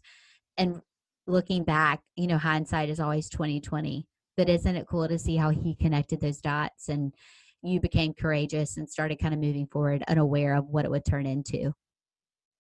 And 0.58 0.82
looking 1.28 1.64
back, 1.64 2.02
you 2.16 2.28
know, 2.28 2.38
hindsight 2.38 2.90
is 2.90 3.00
always 3.00 3.30
twenty 3.30 3.62
twenty. 3.62 4.08
But 4.38 4.50
isn't 4.50 4.76
it 4.76 4.88
cool 4.90 5.08
to 5.08 5.20
see 5.20 5.36
how 5.36 5.50
he 5.50 5.76
connected 5.76 6.22
those 6.22 6.40
dots 6.40 6.88
and 6.88 7.14
you 7.62 7.82
became 7.82 8.14
courageous 8.14 8.78
and 8.78 8.90
started 8.90 9.20
kind 9.20 9.34
of 9.34 9.40
moving 9.42 9.68
forward, 9.68 10.02
unaware 10.08 10.56
of 10.56 10.66
what 10.70 10.86
it 10.86 10.92
would 10.92 11.04
turn 11.04 11.26
into, 11.26 11.74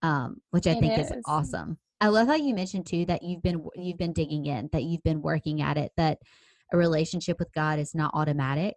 um, 0.02 0.42
which 0.52 0.68
I 0.68 0.72
it 0.72 0.82
think 0.82 1.00
is. 1.00 1.10
is 1.10 1.24
awesome. 1.26 1.78
I 2.02 2.10
love 2.10 2.28
how 2.28 2.36
you 2.36 2.54
mentioned 2.54 2.86
too 2.86 3.06
that 3.06 3.24
you've 3.24 3.42
been 3.42 3.66
you've 3.76 3.98
been 3.98 4.12
digging 4.12 4.46
in, 4.46 4.70
that 4.74 4.84
you've 4.84 5.04
been 5.04 5.22
working 5.22 5.62
at 5.62 5.78
it, 5.78 5.92
that 5.96 6.18
a 6.74 6.78
relationship 6.78 7.40
with 7.40 7.52
God 7.54 7.80
is 7.80 7.96
not 7.96 8.12
automatic. 8.14 8.76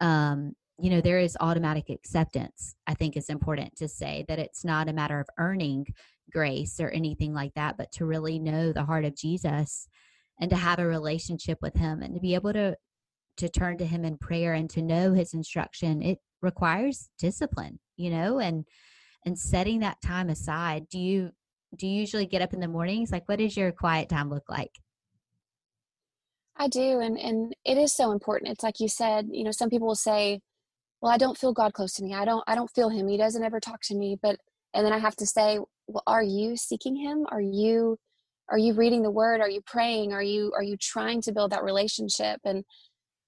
Um, 0.00 0.54
you 0.78 0.90
know 0.90 1.00
there 1.00 1.18
is 1.18 1.36
automatic 1.40 1.88
acceptance 1.88 2.74
i 2.86 2.94
think 2.94 3.16
it's 3.16 3.28
important 3.28 3.74
to 3.76 3.88
say 3.88 4.24
that 4.28 4.38
it's 4.38 4.64
not 4.64 4.88
a 4.88 4.92
matter 4.92 5.20
of 5.20 5.28
earning 5.38 5.86
grace 6.32 6.80
or 6.80 6.88
anything 6.90 7.32
like 7.32 7.52
that 7.54 7.76
but 7.76 7.92
to 7.92 8.04
really 8.04 8.38
know 8.38 8.72
the 8.72 8.84
heart 8.84 9.04
of 9.04 9.16
jesus 9.16 9.88
and 10.40 10.50
to 10.50 10.56
have 10.56 10.78
a 10.78 10.86
relationship 10.86 11.58
with 11.62 11.74
him 11.74 12.02
and 12.02 12.14
to 12.14 12.20
be 12.20 12.34
able 12.34 12.52
to 12.52 12.76
to 13.36 13.48
turn 13.48 13.76
to 13.76 13.86
him 13.86 14.04
in 14.04 14.16
prayer 14.18 14.54
and 14.54 14.70
to 14.70 14.82
know 14.82 15.12
his 15.12 15.34
instruction 15.34 16.02
it 16.02 16.18
requires 16.42 17.08
discipline 17.18 17.78
you 17.96 18.10
know 18.10 18.38
and 18.38 18.64
and 19.24 19.38
setting 19.38 19.80
that 19.80 20.00
time 20.02 20.28
aside. 20.28 20.88
Do 20.88 20.98
you 20.98 21.30
do 21.76 21.86
you 21.86 22.00
usually 22.00 22.26
get 22.26 22.42
up 22.42 22.54
in 22.54 22.60
the 22.60 22.68
mornings? 22.68 23.10
Like 23.10 23.28
what 23.28 23.38
does 23.38 23.56
your 23.56 23.72
quiet 23.72 24.08
time 24.08 24.30
look 24.30 24.48
like? 24.48 24.70
I 26.56 26.68
do 26.68 27.00
and 27.00 27.18
and 27.18 27.54
it 27.64 27.78
is 27.78 27.94
so 27.94 28.12
important. 28.12 28.52
It's 28.52 28.62
like 28.62 28.80
you 28.80 28.88
said 28.88 29.28
you 29.30 29.44
know 29.44 29.50
some 29.50 29.70
people 29.70 29.88
will 29.88 29.94
say 29.94 30.40
well 31.04 31.12
i 31.12 31.18
don't 31.18 31.36
feel 31.36 31.52
god 31.52 31.74
close 31.74 31.92
to 31.92 32.02
me. 32.02 32.14
I 32.14 32.24
don't 32.24 32.42
i 32.46 32.54
don't 32.54 32.70
feel 32.70 32.88
him. 32.88 33.08
He 33.08 33.18
doesn't 33.18 33.44
ever 33.44 33.60
talk 33.60 33.80
to 33.82 33.94
me. 33.94 34.16
But 34.20 34.38
and 34.72 34.86
then 34.86 34.92
i 34.94 34.98
have 34.98 35.14
to 35.16 35.26
say 35.26 35.58
well 35.86 36.02
are 36.06 36.22
you 36.22 36.56
seeking 36.56 36.96
him? 36.96 37.26
Are 37.30 37.42
you 37.42 37.98
are 38.48 38.58
you 38.58 38.72
reading 38.72 39.02
the 39.02 39.10
word? 39.10 39.42
Are 39.42 39.50
you 39.50 39.60
praying? 39.66 40.14
Are 40.14 40.22
you 40.22 40.50
are 40.56 40.62
you 40.62 40.78
trying 40.78 41.20
to 41.22 41.32
build 41.32 41.52
that 41.52 41.62
relationship? 41.62 42.40
And 42.44 42.64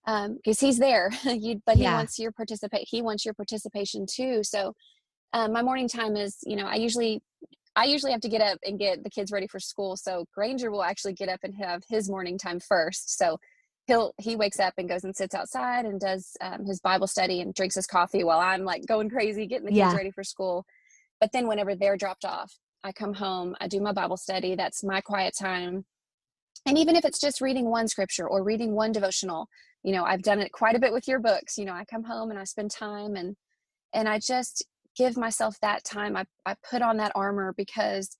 um 0.07 0.37
because 0.37 0.59
he's 0.59 0.79
there. 0.79 1.11
You 1.25 1.61
but 1.67 1.77
he 1.77 1.83
yeah. 1.83 1.97
wants 1.97 2.19
your 2.19 2.33
participate 2.33 2.87
he 2.91 3.03
wants 3.03 3.27
your 3.27 3.35
participation 3.35 4.07
too. 4.11 4.43
So 4.43 4.73
um, 5.35 5.53
my 5.53 5.61
morning 5.61 5.89
time 5.89 6.17
is 6.17 6.39
you 6.47 6.57
know 6.57 6.67
i 6.67 6.77
usually 6.77 7.21
i 7.75 7.85
usually 7.85 8.13
have 8.13 8.23
to 8.23 8.31
get 8.31 8.41
up 8.41 8.59
and 8.65 8.79
get 8.79 9.05
the 9.05 9.11
kids 9.11 9.31
ready 9.31 9.49
for 9.49 9.61
school. 9.61 9.99
So 9.99 10.25
granger 10.35 10.71
will 10.71 10.83
actually 10.83 11.13
get 11.13 11.29
up 11.29 11.41
and 11.43 11.55
have 11.57 11.83
his 11.91 12.09
morning 12.09 12.39
time 12.39 12.59
first. 12.59 13.19
So 13.19 13.39
he'll 13.87 14.13
he 14.19 14.37
wakes 14.37 14.61
up 14.61 14.75
and 14.79 14.89
goes 14.89 15.05
and 15.05 15.15
sits 15.15 15.35
outside 15.35 15.85
and 15.85 16.01
does 16.01 16.37
um, 16.41 16.65
his 16.65 16.81
bible 16.81 17.07
study 17.07 17.41
and 17.41 17.55
drinks 17.55 17.75
his 17.75 17.87
coffee 17.87 18.25
while 18.25 18.41
i'm 18.41 18.65
like 18.65 18.85
going 18.87 19.09
crazy 19.09 19.47
getting 19.47 19.67
the 19.67 19.73
kids 19.73 19.95
ready 19.95 20.11
for 20.11 20.25
school. 20.25 20.65
But 21.21 21.33
then 21.33 21.49
whenever 21.49 21.75
they're 21.75 21.97
dropped 21.97 22.25
off 22.25 22.53
i 22.85 22.93
come 22.93 23.15
home 23.15 23.55
i 23.61 23.69
do 23.69 23.81
my 23.81 23.93
bible 23.93 24.17
study 24.17 24.55
that's 24.55 24.85
my 24.85 25.01
quiet 25.01 25.35
time. 25.39 25.85
And 26.65 26.77
even 26.77 26.97
if 26.97 27.05
it's 27.05 27.21
just 27.21 27.41
reading 27.41 27.71
one 27.71 27.87
scripture 27.87 28.29
or 28.29 28.43
reading 28.43 28.75
one 28.75 28.93
devotional 28.93 29.49
you 29.83 29.93
know 29.93 30.05
i've 30.05 30.23
done 30.23 30.41
it 30.41 30.53
quite 30.53 30.77
a 30.77 30.81
bit 30.81 30.93
with 30.93 31.07
your 31.07 31.21
books 31.21 31.57
you 31.57 31.65
know 31.65 31.75
i 31.75 31.85
come 31.85 32.03
home 32.05 32.31
and 32.31 32.39
i 32.39 32.45
spend 32.45 32.71
time 32.71 33.15
and 33.15 33.37
and 33.95 34.09
i 34.09 34.19
just 34.19 34.65
give 34.97 35.17
myself 35.17 35.57
that 35.61 35.85
time. 35.85 36.17
I, 36.17 36.25
I 36.45 36.57
put 36.69 36.83
on 36.83 36.97
that 36.97 37.13
armor 37.15 37.55
because 37.57 38.17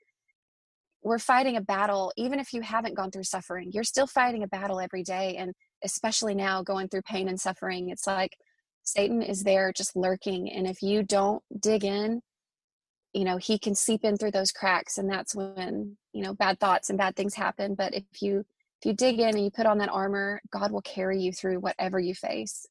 we're 1.07 1.21
fighting 1.21 1.57
a 1.57 1.61
battle 1.61 2.13
even 2.17 2.41
if 2.41 2.53
you 2.53 2.61
haven't 2.61 2.95
gone 2.95 3.13
through 3.13 3.23
suffering 3.23 3.71
you're 3.73 3.85
still 3.85 4.09
fighting 4.09 4.43
a 4.43 4.49
battle 4.49 4.81
every 4.81 5.05
day 5.05 5.37
and 5.37 5.55
especially 5.85 6.35
now 6.35 6.63
going 6.63 6.89
through 6.89 7.03
pain 7.03 7.29
and 7.29 7.41
suffering 7.41 7.91
it's 7.91 8.09
like 8.09 8.37
satan 8.83 9.23
is 9.23 9.45
there 9.45 9.73
just 9.73 9.95
lurking 9.95 10.51
and 10.51 10.67
if 10.67 10.83
you 10.83 11.05
don't 11.05 11.43
dig 11.61 11.85
in 11.85 12.21
you 13.13 13.25
know 13.25 13.37
he 13.37 13.57
can 13.57 13.75
seep 13.75 14.05
in 14.05 14.17
through 14.17 14.33
those 14.33 14.51
cracks 14.51 14.99
and 14.99 15.09
that's 15.09 15.35
when 15.35 15.97
you 16.13 16.23
know 16.23 16.35
bad 16.35 16.59
thoughts 16.59 16.91
and 16.91 16.99
bad 16.99 17.15
things 17.15 17.35
happen 17.35 17.77
but 17.77 17.95
if 17.95 18.05
you 18.21 18.41
if 18.81 18.87
you 18.87 18.93
dig 18.93 19.21
in 19.21 19.29
and 19.29 19.45
you 19.45 19.51
put 19.51 19.67
on 19.67 19.79
that 19.79 19.89
armor 19.89 20.41
god 20.51 20.73
will 20.73 20.83
carry 20.83 21.21
you 21.21 21.33
through 21.33 21.61
whatever 21.61 22.01
you 22.01 22.15
face 22.15 22.67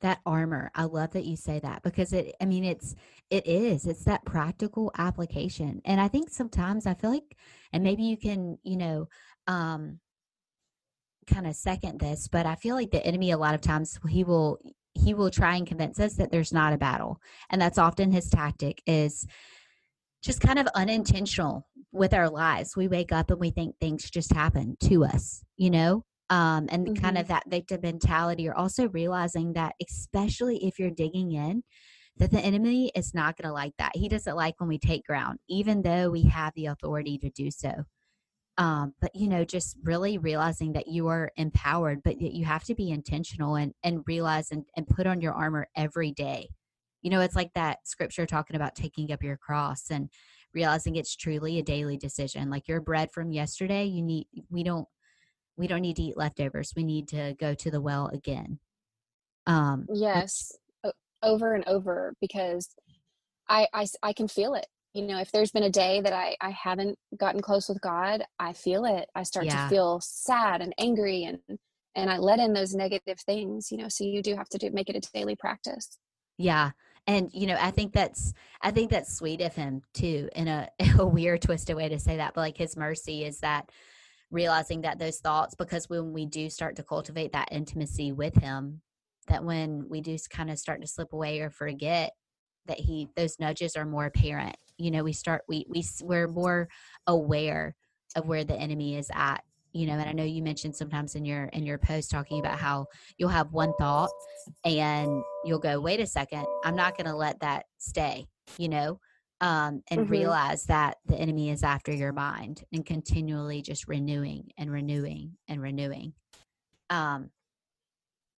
that 0.00 0.20
armor. 0.26 0.70
I 0.74 0.84
love 0.84 1.12
that 1.12 1.24
you 1.24 1.36
say 1.36 1.58
that 1.60 1.82
because 1.82 2.12
it 2.12 2.34
i 2.40 2.44
mean 2.44 2.64
it's 2.64 2.94
it 3.30 3.46
is 3.46 3.86
it's 3.86 4.04
that 4.04 4.24
practical 4.24 4.92
application. 4.98 5.80
And 5.84 6.00
i 6.00 6.08
think 6.08 6.30
sometimes 6.30 6.86
i 6.86 6.94
feel 6.94 7.10
like 7.10 7.36
and 7.72 7.82
maybe 7.82 8.02
you 8.04 8.16
can 8.16 8.58
you 8.62 8.76
know 8.76 9.08
um 9.46 10.00
kind 11.26 11.46
of 11.46 11.54
second 11.54 12.00
this 12.00 12.26
but 12.26 12.44
i 12.44 12.56
feel 12.56 12.74
like 12.74 12.90
the 12.90 13.04
enemy 13.06 13.30
a 13.30 13.38
lot 13.38 13.54
of 13.54 13.60
times 13.60 13.98
he 14.08 14.24
will 14.24 14.58
he 14.94 15.14
will 15.14 15.30
try 15.30 15.56
and 15.56 15.66
convince 15.66 16.00
us 16.00 16.14
that 16.14 16.32
there's 16.32 16.52
not 16.52 16.72
a 16.72 16.78
battle. 16.78 17.20
And 17.50 17.60
that's 17.60 17.78
often 17.78 18.10
his 18.10 18.28
tactic 18.28 18.82
is 18.86 19.26
just 20.22 20.40
kind 20.40 20.58
of 20.58 20.66
unintentional 20.74 21.66
with 21.92 22.12
our 22.12 22.28
lives. 22.28 22.76
We 22.76 22.88
wake 22.88 23.12
up 23.12 23.30
and 23.30 23.40
we 23.40 23.50
think 23.50 23.76
things 23.76 24.10
just 24.10 24.32
happen 24.32 24.76
to 24.84 25.04
us 25.04 25.44
you 25.60 25.70
know 25.70 26.04
um, 26.30 26.68
and 26.70 26.86
mm-hmm. 26.86 27.02
kind 27.02 27.18
of 27.18 27.28
that 27.28 27.42
victim 27.48 27.80
mentality 27.82 28.48
or 28.48 28.54
also 28.54 28.88
realizing 28.88 29.52
that 29.52 29.74
especially 29.86 30.64
if 30.64 30.78
you're 30.78 30.90
digging 30.90 31.32
in 31.32 31.62
that 32.16 32.30
the 32.30 32.40
enemy 32.40 32.90
is 32.94 33.14
not 33.14 33.36
going 33.36 33.48
to 33.48 33.52
like 33.52 33.72
that. 33.78 33.92
He 33.94 34.08
doesn't 34.08 34.36
like 34.36 34.58
when 34.58 34.68
we 34.68 34.78
take 34.78 35.06
ground 35.06 35.40
even 35.48 35.82
though 35.82 36.10
we 36.10 36.22
have 36.22 36.54
the 36.54 36.66
authority 36.66 37.18
to 37.18 37.30
do 37.30 37.50
so. 37.50 37.84
Um, 38.58 38.94
but 39.00 39.14
you 39.14 39.28
know 39.28 39.44
just 39.44 39.76
really 39.82 40.18
realizing 40.18 40.72
that 40.74 40.86
you 40.86 41.08
are 41.08 41.30
empowered 41.36 42.02
but 42.04 42.18
that 42.20 42.34
you 42.34 42.44
have 42.44 42.64
to 42.64 42.74
be 42.74 42.90
intentional 42.90 43.56
and 43.56 43.72
and 43.82 44.02
realize 44.06 44.50
and, 44.50 44.64
and 44.76 44.86
put 44.86 45.06
on 45.06 45.20
your 45.20 45.32
armor 45.32 45.66
every 45.76 46.12
day. 46.12 46.48
You 47.02 47.10
know 47.10 47.20
it's 47.20 47.36
like 47.36 47.52
that 47.54 47.78
scripture 47.84 48.26
talking 48.26 48.56
about 48.56 48.76
taking 48.76 49.10
up 49.12 49.22
your 49.22 49.36
cross 49.36 49.90
and 49.90 50.10
realizing 50.52 50.96
it's 50.96 51.16
truly 51.16 51.58
a 51.58 51.62
daily 51.62 51.96
decision. 51.96 52.50
Like 52.50 52.68
your 52.68 52.80
bread 52.80 53.10
from 53.12 53.32
yesterday 53.32 53.86
you 53.86 54.02
need 54.02 54.26
we 54.48 54.62
don't 54.62 54.86
we 55.56 55.66
don't 55.66 55.82
need 55.82 55.96
to 55.96 56.02
eat 56.02 56.16
leftovers 56.16 56.72
we 56.76 56.84
need 56.84 57.08
to 57.08 57.34
go 57.38 57.54
to 57.54 57.70
the 57.70 57.80
well 57.80 58.08
again 58.08 58.58
um 59.46 59.86
yes 59.92 60.52
over 61.22 61.54
and 61.54 61.66
over 61.66 62.14
because 62.20 62.68
I, 63.48 63.66
I 63.72 63.86
i 64.02 64.12
can 64.12 64.28
feel 64.28 64.54
it 64.54 64.66
you 64.94 65.06
know 65.06 65.18
if 65.18 65.30
there's 65.32 65.50
been 65.50 65.64
a 65.64 65.70
day 65.70 66.00
that 66.00 66.12
i 66.12 66.36
i 66.40 66.50
haven't 66.50 66.98
gotten 67.18 67.40
close 67.40 67.68
with 67.68 67.80
god 67.80 68.24
i 68.38 68.52
feel 68.52 68.84
it 68.84 69.08
i 69.14 69.22
start 69.22 69.46
yeah. 69.46 69.64
to 69.64 69.68
feel 69.68 70.00
sad 70.02 70.60
and 70.62 70.74
angry 70.78 71.24
and 71.24 71.38
and 71.94 72.10
i 72.10 72.18
let 72.18 72.38
in 72.38 72.52
those 72.52 72.74
negative 72.74 73.20
things 73.20 73.70
you 73.70 73.78
know 73.78 73.88
so 73.88 74.04
you 74.04 74.22
do 74.22 74.34
have 74.34 74.48
to 74.48 74.58
do 74.58 74.70
make 74.70 74.88
it 74.88 74.96
a 74.96 75.12
daily 75.12 75.36
practice 75.36 75.98
yeah 76.38 76.70
and 77.06 77.30
you 77.32 77.46
know 77.46 77.56
i 77.60 77.70
think 77.70 77.92
that's 77.92 78.32
i 78.62 78.70
think 78.70 78.90
that's 78.90 79.16
sweet 79.16 79.40
of 79.40 79.54
him 79.54 79.82
too 79.94 80.28
in 80.34 80.48
a, 80.48 80.68
a 80.98 81.06
weird 81.06 81.42
twisted 81.42 81.76
way 81.76 81.88
to 81.88 81.98
say 81.98 82.16
that 82.16 82.34
but 82.34 82.40
like 82.40 82.56
his 82.56 82.76
mercy 82.76 83.24
is 83.24 83.40
that 83.40 83.70
realizing 84.30 84.82
that 84.82 84.98
those 84.98 85.18
thoughts 85.18 85.54
because 85.54 85.88
when 85.88 86.12
we 86.12 86.26
do 86.26 86.48
start 86.48 86.76
to 86.76 86.82
cultivate 86.82 87.32
that 87.32 87.48
intimacy 87.50 88.12
with 88.12 88.34
him 88.36 88.80
that 89.28 89.44
when 89.44 89.86
we 89.88 90.00
do 90.00 90.16
kind 90.30 90.50
of 90.50 90.58
start 90.58 90.80
to 90.80 90.86
slip 90.86 91.12
away 91.12 91.40
or 91.40 91.50
forget 91.50 92.12
that 92.66 92.78
he 92.78 93.08
those 93.16 93.38
nudges 93.38 93.76
are 93.76 93.84
more 93.84 94.06
apparent 94.06 94.56
you 94.78 94.90
know 94.90 95.02
we 95.02 95.12
start 95.12 95.42
we 95.48 95.66
we 95.68 95.84
we're 96.02 96.28
more 96.28 96.68
aware 97.06 97.74
of 98.16 98.26
where 98.26 98.44
the 98.44 98.56
enemy 98.56 98.96
is 98.96 99.10
at 99.14 99.42
you 99.72 99.86
know 99.86 99.94
and 99.94 100.08
i 100.08 100.12
know 100.12 100.24
you 100.24 100.42
mentioned 100.42 100.74
sometimes 100.74 101.14
in 101.14 101.24
your 101.24 101.44
in 101.46 101.64
your 101.64 101.78
post 101.78 102.10
talking 102.10 102.40
about 102.40 102.58
how 102.58 102.86
you'll 103.18 103.28
have 103.28 103.52
one 103.52 103.72
thought 103.78 104.10
and 104.64 105.22
you'll 105.44 105.58
go 105.58 105.80
wait 105.80 106.00
a 106.00 106.06
second 106.06 106.44
i'm 106.64 106.76
not 106.76 106.96
going 106.96 107.06
to 107.06 107.16
let 107.16 107.38
that 107.40 107.66
stay 107.78 108.26
you 108.58 108.68
know 108.68 108.98
um, 109.40 109.82
and 109.90 110.00
mm-hmm. 110.00 110.10
realize 110.10 110.64
that 110.64 110.98
the 111.06 111.16
enemy 111.16 111.50
is 111.50 111.62
after 111.62 111.92
your 111.92 112.12
mind 112.12 112.62
and 112.72 112.84
continually 112.84 113.62
just 113.62 113.88
renewing 113.88 114.50
and 114.58 114.70
renewing 114.70 115.36
and 115.48 115.62
renewing. 115.62 116.12
Um, 116.90 117.30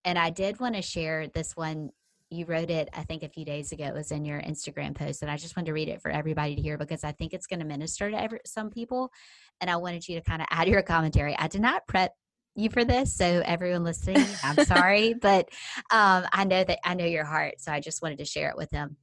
and 0.05 0.17
i 0.17 0.29
did 0.29 0.59
want 0.59 0.75
to 0.75 0.81
share 0.81 1.27
this 1.27 1.55
one. 1.55 1.89
You 2.29 2.45
wrote 2.45 2.69
it 2.69 2.89
i 2.93 3.03
think 3.03 3.23
a 3.23 3.29
few 3.29 3.45
days 3.45 3.71
ago. 3.71 3.85
It 3.85 3.93
was 3.93 4.11
in 4.11 4.25
your 4.25 4.41
instagram 4.41 4.95
post 4.95 5.21
and 5.21 5.31
i 5.31 5.37
just 5.37 5.55
wanted 5.55 5.67
to 5.67 5.73
read 5.73 5.89
it 5.89 6.01
for 6.01 6.11
everybody 6.11 6.55
to 6.55 6.61
hear 6.61 6.77
because 6.77 7.03
i 7.03 7.11
think 7.11 7.33
it's 7.33 7.47
going 7.47 7.59
to 7.59 7.65
minister 7.65 8.09
to 8.09 8.21
every, 8.21 8.39
some 8.45 8.69
people 8.69 9.11
and 9.61 9.69
i 9.69 9.75
wanted 9.75 10.07
you 10.07 10.15
to 10.15 10.23
kind 10.23 10.41
of 10.41 10.47
add 10.51 10.67
your 10.67 10.81
commentary. 10.81 11.35
I 11.37 11.47
did 11.47 11.61
not 11.61 11.87
prep 11.87 12.13
you 12.55 12.69
for 12.69 12.85
this 12.85 13.15
so 13.15 13.41
everyone 13.45 13.83
listening 13.83 14.23
i'm 14.43 14.63
sorry 14.65 15.13
but 15.21 15.49
um, 15.89 16.23
i 16.31 16.43
know 16.43 16.63
that 16.63 16.77
i 16.83 16.93
know 16.93 17.05
your 17.05 17.25
heart 17.25 17.55
so 17.57 17.71
i 17.71 17.79
just 17.79 18.03
wanted 18.03 18.19
to 18.19 18.25
share 18.25 18.49
it 18.49 18.57
with 18.57 18.69
them 18.69 18.95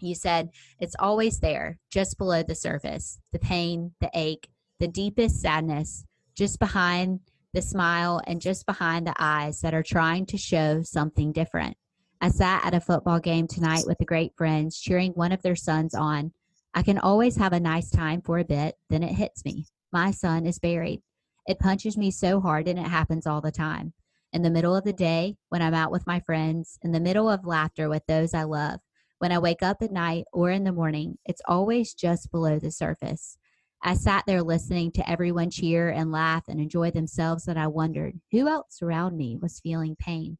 you 0.00 0.14
said 0.14 0.50
it's 0.80 0.96
always 0.98 1.40
there 1.40 1.78
just 1.90 2.18
below 2.18 2.42
the 2.42 2.54
surface 2.54 3.18
the 3.32 3.38
pain 3.38 3.92
the 4.00 4.10
ache 4.14 4.48
the 4.80 4.88
deepest 4.88 5.40
sadness 5.40 6.04
just 6.34 6.58
behind 6.58 7.20
the 7.52 7.62
smile 7.62 8.20
and 8.26 8.40
just 8.40 8.66
behind 8.66 9.06
the 9.06 9.14
eyes 9.18 9.60
that 9.60 9.74
are 9.74 9.82
trying 9.82 10.26
to 10.26 10.36
show 10.36 10.82
something 10.82 11.32
different 11.32 11.76
I 12.24 12.30
sat 12.30 12.64
at 12.64 12.72
a 12.72 12.80
football 12.80 13.20
game 13.20 13.46
tonight 13.46 13.84
with 13.86 13.98
the 13.98 14.06
great 14.06 14.32
friends, 14.34 14.80
cheering 14.80 15.12
one 15.12 15.30
of 15.30 15.42
their 15.42 15.54
sons 15.54 15.94
on. 15.94 16.32
I 16.72 16.82
can 16.82 16.98
always 16.98 17.36
have 17.36 17.52
a 17.52 17.60
nice 17.60 17.90
time 17.90 18.22
for 18.22 18.38
a 18.38 18.44
bit, 18.46 18.76
then 18.88 19.02
it 19.02 19.14
hits 19.14 19.44
me. 19.44 19.66
My 19.92 20.10
son 20.10 20.46
is 20.46 20.58
buried. 20.58 21.02
It 21.46 21.58
punches 21.58 21.98
me 21.98 22.10
so 22.10 22.40
hard, 22.40 22.66
and 22.66 22.78
it 22.78 22.86
happens 22.86 23.26
all 23.26 23.42
the 23.42 23.52
time. 23.52 23.92
In 24.32 24.40
the 24.40 24.50
middle 24.50 24.74
of 24.74 24.84
the 24.84 24.92
day, 24.94 25.36
when 25.50 25.60
I'm 25.60 25.74
out 25.74 25.92
with 25.92 26.06
my 26.06 26.20
friends, 26.20 26.78
in 26.80 26.92
the 26.92 26.98
middle 26.98 27.28
of 27.28 27.46
laughter 27.46 27.90
with 27.90 28.06
those 28.06 28.32
I 28.32 28.44
love, 28.44 28.80
when 29.24 29.32
I 29.32 29.38
wake 29.38 29.62
up 29.62 29.80
at 29.80 29.90
night 29.90 30.26
or 30.34 30.50
in 30.50 30.64
the 30.64 30.72
morning, 30.72 31.16
it's 31.24 31.40
always 31.48 31.94
just 31.94 32.30
below 32.30 32.58
the 32.58 32.70
surface. 32.70 33.38
I 33.82 33.94
sat 33.94 34.24
there 34.26 34.42
listening 34.42 34.92
to 34.92 35.10
everyone 35.10 35.48
cheer 35.48 35.88
and 35.88 36.12
laugh 36.12 36.42
and 36.46 36.60
enjoy 36.60 36.90
themselves, 36.90 37.48
and 37.48 37.58
I 37.58 37.68
wondered 37.68 38.20
who 38.32 38.48
else 38.48 38.82
around 38.82 39.16
me 39.16 39.38
was 39.40 39.60
feeling 39.60 39.96
pain. 39.98 40.36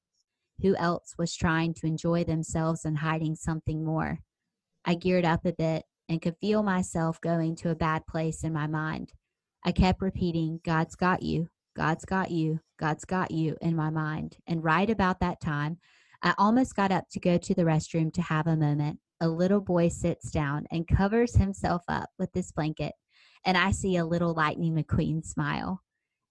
Who 0.60 0.76
else 0.76 1.14
was 1.16 1.34
trying 1.34 1.72
to 1.76 1.86
enjoy 1.86 2.24
themselves 2.24 2.84
and 2.84 2.98
hiding 2.98 3.36
something 3.36 3.82
more? 3.82 4.18
I 4.84 4.96
geared 4.96 5.24
up 5.24 5.46
a 5.46 5.54
bit 5.54 5.84
and 6.10 6.20
could 6.20 6.36
feel 6.38 6.62
myself 6.62 7.18
going 7.22 7.56
to 7.56 7.70
a 7.70 7.74
bad 7.74 8.06
place 8.06 8.44
in 8.44 8.52
my 8.52 8.66
mind. 8.66 9.14
I 9.64 9.72
kept 9.72 10.02
repeating, 10.02 10.60
God's 10.62 10.94
got 10.94 11.22
you, 11.22 11.48
God's 11.74 12.04
got 12.04 12.30
you, 12.30 12.60
God's 12.78 13.06
got 13.06 13.30
you 13.30 13.56
in 13.62 13.76
my 13.76 13.88
mind. 13.88 14.36
And 14.46 14.62
right 14.62 14.90
about 14.90 15.20
that 15.20 15.40
time, 15.40 15.78
I 16.24 16.34
almost 16.38 16.74
got 16.74 16.90
up 16.90 17.04
to 17.12 17.20
go 17.20 17.38
to 17.38 17.54
the 17.54 17.62
restroom 17.62 18.12
to 18.14 18.22
have 18.22 18.48
a 18.48 18.56
moment. 18.56 18.98
A 19.20 19.28
little 19.28 19.60
boy 19.60 19.88
sits 19.88 20.32
down 20.32 20.66
and 20.72 20.88
covers 20.88 21.36
himself 21.36 21.84
up 21.86 22.10
with 22.18 22.32
this 22.32 22.50
blanket, 22.50 22.94
and 23.46 23.56
I 23.56 23.70
see 23.70 23.96
a 23.96 24.04
little 24.04 24.34
Lightning 24.34 24.74
McQueen 24.74 25.24
smile, 25.24 25.82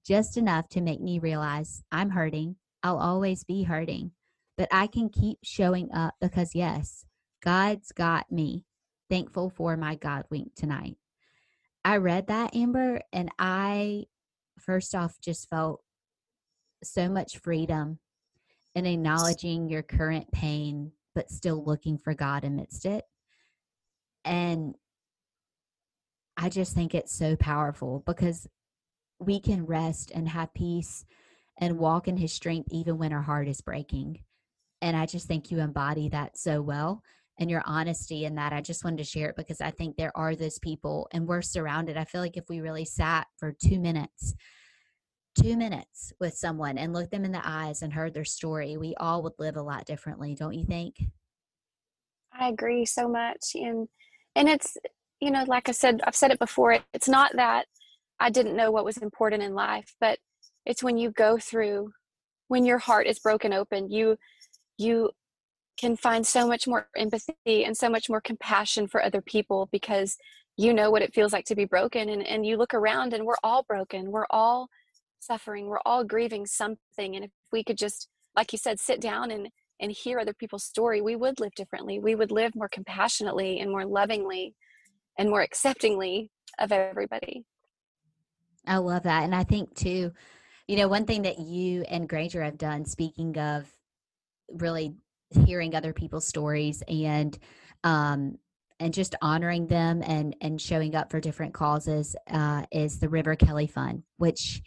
just 0.05 0.35
enough 0.35 0.67
to 0.69 0.81
make 0.81 0.99
me 0.99 1.19
realize 1.19 1.83
I'm 1.91 2.09
hurting 2.09 2.57
I'll 2.83 2.99
always 2.99 3.45
be 3.45 3.63
hurting, 3.63 4.11
but 4.57 4.67
I 4.69 4.87
can 4.87 5.09
keep 5.09 5.39
showing 5.41 5.89
up 5.93 6.15
because, 6.19 6.53
yes, 6.53 7.05
God's 7.41 7.93
got 7.93 8.29
me. 8.29 8.65
Thankful 9.09 9.49
for 9.49 9.77
my 9.77 9.95
God 9.95 10.25
wink 10.29 10.53
tonight. 10.55 10.97
I 11.85 11.97
read 11.97 12.27
that, 12.27 12.53
Amber, 12.55 13.01
and 13.13 13.29
I 13.39 14.05
first 14.59 14.93
off 14.93 15.15
just 15.21 15.49
felt 15.49 15.81
so 16.83 17.09
much 17.09 17.37
freedom 17.37 17.99
in 18.75 18.85
acknowledging 18.85 19.69
your 19.69 19.83
current 19.83 20.31
pain, 20.31 20.91
but 21.13 21.29
still 21.29 21.63
looking 21.63 21.97
for 21.97 22.13
God 22.13 22.43
amidst 22.43 22.85
it. 22.85 23.03
And 24.25 24.75
I 26.37 26.49
just 26.49 26.73
think 26.73 26.95
it's 26.95 27.15
so 27.15 27.35
powerful 27.35 28.03
because 28.05 28.47
we 29.19 29.39
can 29.39 29.65
rest 29.65 30.11
and 30.13 30.27
have 30.27 30.53
peace 30.53 31.05
and 31.59 31.77
walk 31.77 32.07
in 32.07 32.17
his 32.17 32.33
strength 32.33 32.69
even 32.71 32.97
when 32.97 33.13
our 33.13 33.21
heart 33.21 33.47
is 33.47 33.61
breaking. 33.61 34.23
And 34.81 34.97
I 34.97 35.05
just 35.05 35.27
think 35.27 35.51
you 35.51 35.59
embody 35.59 36.09
that 36.09 36.37
so 36.37 36.61
well 36.61 37.03
and 37.39 37.49
your 37.49 37.63
honesty 37.65 38.25
in 38.25 38.35
that. 38.35 38.53
I 38.53 38.61
just 38.61 38.83
wanted 38.83 38.97
to 38.97 39.03
share 39.03 39.29
it 39.29 39.35
because 39.35 39.61
I 39.61 39.71
think 39.71 39.95
there 39.95 40.15
are 40.15 40.35
those 40.35 40.59
people 40.59 41.07
and 41.13 41.27
we're 41.27 41.41
surrounded. 41.41 41.97
I 41.97 42.05
feel 42.05 42.21
like 42.21 42.37
if 42.37 42.49
we 42.49 42.61
really 42.61 42.85
sat 42.85 43.27
for 43.37 43.51
two 43.51 43.79
minutes, 43.79 44.35
two 45.41 45.57
minutes 45.57 46.13
with 46.19 46.35
someone 46.35 46.77
and 46.77 46.93
looked 46.93 47.11
them 47.11 47.25
in 47.25 47.31
the 47.31 47.41
eyes 47.43 47.81
and 47.81 47.93
heard 47.93 48.13
their 48.13 48.25
story, 48.25 48.77
we 48.77 48.93
all 48.97 49.23
would 49.23 49.33
live 49.39 49.55
a 49.55 49.61
lot 49.61 49.85
differently, 49.85 50.35
don't 50.35 50.53
you 50.53 50.65
think? 50.65 50.95
I 52.37 52.49
agree 52.49 52.85
so 52.85 53.07
much. 53.07 53.51
And 53.55 53.87
and 54.35 54.49
it's 54.49 54.77
you 55.19 55.31
know, 55.31 55.45
like 55.47 55.69
I 55.69 55.71
said, 55.71 56.01
I've 56.05 56.15
said 56.15 56.31
it 56.31 56.39
before, 56.39 56.79
it's 56.93 57.07
not 57.07 57.31
that 57.35 57.65
I 58.19 58.29
didn't 58.29 58.57
know 58.57 58.71
what 58.71 58.85
was 58.85 58.97
important 58.97 59.41
in 59.41 59.53
life, 59.53 59.95
but 60.01 60.19
it's 60.65 60.83
when 60.83 60.97
you 60.97 61.11
go 61.11 61.37
through 61.37 61.91
when 62.47 62.65
your 62.65 62.77
heart 62.77 63.07
is 63.07 63.19
broken 63.19 63.53
open 63.53 63.89
you 63.89 64.17
you 64.77 65.09
can 65.77 65.95
find 65.95 66.25
so 66.25 66.47
much 66.47 66.67
more 66.67 66.87
empathy 66.95 67.65
and 67.65 67.75
so 67.75 67.89
much 67.89 68.09
more 68.09 68.21
compassion 68.21 68.87
for 68.87 69.03
other 69.03 69.21
people 69.21 69.69
because 69.71 70.17
you 70.55 70.73
know 70.73 70.91
what 70.91 71.01
it 71.01 71.13
feels 71.13 71.33
like 71.33 71.45
to 71.45 71.55
be 71.55 71.65
broken 71.65 72.09
and, 72.09 72.25
and 72.27 72.45
you 72.45 72.57
look 72.57 72.73
around 72.73 73.13
and 73.13 73.25
we're 73.25 73.43
all 73.43 73.63
broken 73.63 74.11
we're 74.11 74.27
all 74.29 74.67
suffering 75.25 75.67
we're 75.67 75.79
all 75.85 76.03
grieving 76.03 76.45
something 76.45 77.15
and 77.15 77.25
if 77.25 77.31
we 77.51 77.63
could 77.63 77.77
just 77.77 78.07
like 78.35 78.51
you 78.51 78.57
said 78.57 78.79
sit 78.79 79.01
down 79.01 79.31
and 79.31 79.47
and 79.79 79.91
hear 79.91 80.19
other 80.19 80.33
people's 80.33 80.63
story 80.63 81.01
we 81.01 81.15
would 81.15 81.39
live 81.39 81.53
differently. 81.55 81.99
We 81.99 82.15
would 82.15 82.31
live 82.31 82.53
more 82.55 82.69
compassionately 82.69 83.59
and 83.59 83.71
more 83.71 83.85
lovingly 83.85 84.55
and 85.17 85.29
more 85.29 85.41
acceptingly 85.41 86.29
of 86.59 86.71
everybody. 86.71 87.43
I 88.65 88.77
love 88.77 89.03
that 89.03 89.23
and 89.23 89.35
i 89.35 89.43
think 89.43 89.75
too 89.75 90.11
you 90.67 90.77
know, 90.77 90.87
one 90.87 91.05
thing 91.05 91.23
that 91.23 91.39
you 91.39 91.83
and 91.83 92.07
Granger 92.07 92.41
have 92.41 92.57
done, 92.57 92.85
speaking 92.85 93.37
of 93.37 93.69
really 94.49 94.95
hearing 95.45 95.75
other 95.75 95.93
people's 95.93 96.27
stories 96.27 96.83
and 96.87 97.37
um, 97.83 98.37
and 98.79 98.93
just 98.93 99.15
honoring 99.21 99.67
them 99.67 100.01
and 100.05 100.35
and 100.41 100.61
showing 100.61 100.95
up 100.95 101.11
for 101.11 101.19
different 101.19 101.53
causes 101.53 102.15
uh, 102.29 102.63
is 102.71 102.99
the 102.99 103.09
River 103.09 103.35
Kelly 103.35 103.67
Fund, 103.67 104.03
which 104.17 104.61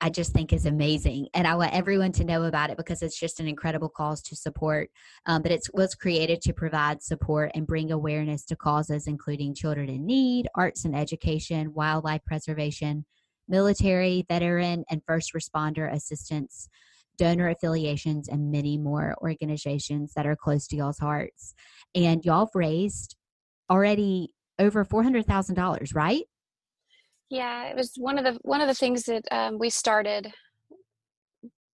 I 0.00 0.10
just 0.10 0.32
think 0.32 0.52
is 0.52 0.66
amazing, 0.66 1.26
and 1.34 1.46
I 1.46 1.56
want 1.56 1.74
everyone 1.74 2.12
to 2.12 2.24
know 2.24 2.44
about 2.44 2.70
it 2.70 2.76
because 2.76 3.02
it's 3.02 3.18
just 3.18 3.40
an 3.40 3.48
incredible 3.48 3.88
cause 3.88 4.22
to 4.22 4.36
support. 4.36 4.90
Um, 5.26 5.42
but 5.42 5.50
it 5.50 5.66
was 5.74 5.96
created 5.96 6.40
to 6.42 6.52
provide 6.52 7.02
support 7.02 7.50
and 7.54 7.66
bring 7.66 7.90
awareness 7.90 8.44
to 8.46 8.56
causes 8.56 9.08
including 9.08 9.54
children 9.56 9.88
in 9.88 10.06
need, 10.06 10.46
arts 10.54 10.84
and 10.84 10.94
education, 10.94 11.74
wildlife 11.74 12.24
preservation, 12.26 13.06
military, 13.48 14.24
veteran, 14.28 14.84
and 14.88 15.02
first 15.04 15.32
responder 15.34 15.92
assistance, 15.92 16.68
donor 17.16 17.48
affiliations, 17.48 18.28
and 18.28 18.52
many 18.52 18.78
more 18.78 19.16
organizations 19.20 20.12
that 20.14 20.26
are 20.26 20.36
close 20.36 20.68
to 20.68 20.76
y'all's 20.76 21.00
hearts. 21.00 21.54
And 21.96 22.24
y'all 22.24 22.46
have 22.46 22.54
raised 22.54 23.16
already 23.68 24.32
over 24.60 24.84
four 24.84 25.02
hundred 25.02 25.26
thousand 25.26 25.56
dollars, 25.56 25.92
right? 25.92 26.22
Yeah, 27.30 27.64
it 27.64 27.76
was 27.76 27.92
one 27.96 28.18
of 28.18 28.24
the 28.24 28.38
one 28.42 28.60
of 28.60 28.68
the 28.68 28.74
things 28.74 29.04
that 29.04 29.24
um, 29.30 29.58
we 29.58 29.70
started 29.70 30.32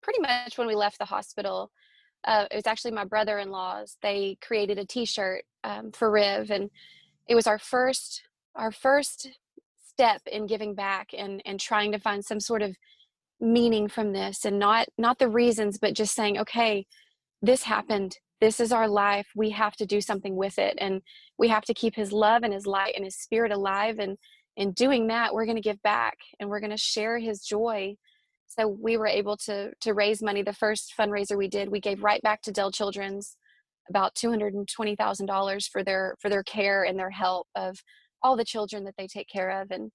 pretty 0.02 0.20
much 0.20 0.58
when 0.58 0.66
we 0.66 0.74
left 0.74 0.98
the 0.98 1.04
hospital. 1.04 1.70
Uh, 2.26 2.46
it 2.50 2.56
was 2.56 2.66
actually 2.66 2.90
my 2.90 3.04
brother-in-law's. 3.04 3.96
They 4.02 4.38
created 4.40 4.78
a 4.78 4.86
T-shirt 4.86 5.44
um, 5.62 5.92
for 5.92 6.10
Riv, 6.10 6.50
and 6.50 6.70
it 7.28 7.34
was 7.34 7.46
our 7.46 7.58
first 7.58 8.22
our 8.54 8.72
first 8.72 9.28
step 9.86 10.22
in 10.26 10.46
giving 10.46 10.74
back 10.74 11.08
and 11.16 11.40
and 11.44 11.60
trying 11.60 11.92
to 11.92 11.98
find 11.98 12.24
some 12.24 12.40
sort 12.40 12.62
of 12.62 12.74
meaning 13.40 13.88
from 13.88 14.12
this 14.12 14.44
and 14.44 14.58
not 14.58 14.86
not 14.98 15.18
the 15.18 15.28
reasons 15.28 15.78
but 15.78 15.94
just 15.94 16.14
saying 16.14 16.38
okay 16.38 16.86
this 17.42 17.64
happened 17.64 18.16
this 18.40 18.60
is 18.60 18.72
our 18.72 18.88
life 18.88 19.26
we 19.34 19.50
have 19.50 19.74
to 19.74 19.86
do 19.86 20.00
something 20.00 20.36
with 20.36 20.58
it 20.58 20.74
and 20.78 21.02
we 21.36 21.48
have 21.48 21.64
to 21.64 21.74
keep 21.74 21.94
his 21.94 22.12
love 22.12 22.42
and 22.42 22.52
his 22.52 22.66
light 22.66 22.94
and 22.96 23.04
his 23.04 23.16
spirit 23.16 23.52
alive 23.52 23.98
and 23.98 24.16
in 24.56 24.72
doing 24.72 25.08
that 25.08 25.34
we're 25.34 25.46
going 25.46 25.56
to 25.56 25.62
give 25.62 25.82
back 25.82 26.18
and 26.38 26.48
we're 26.48 26.60
going 26.60 26.70
to 26.70 26.76
share 26.76 27.18
his 27.18 27.40
joy. 27.40 27.96
So 28.46 28.68
we 28.68 28.96
were 28.96 29.06
able 29.06 29.36
to 29.38 29.72
to 29.80 29.94
raise 29.94 30.22
money. 30.22 30.42
The 30.42 30.52
first 30.52 30.94
fundraiser 30.98 31.36
we 31.36 31.48
did 31.48 31.70
we 31.70 31.80
gave 31.80 32.02
right 32.02 32.22
back 32.22 32.42
to 32.42 32.52
dell 32.52 32.70
children's 32.70 33.36
about 33.88 34.14
$220000 34.14 35.68
for 35.70 35.82
their 35.82 36.16
for 36.20 36.28
their 36.28 36.42
care 36.42 36.84
and 36.84 36.98
their 36.98 37.10
help 37.10 37.48
of 37.54 37.82
all 38.22 38.36
the 38.36 38.44
children 38.44 38.84
that 38.84 38.94
they 38.96 39.06
take 39.06 39.28
care 39.28 39.60
of. 39.60 39.70
And 39.70 39.90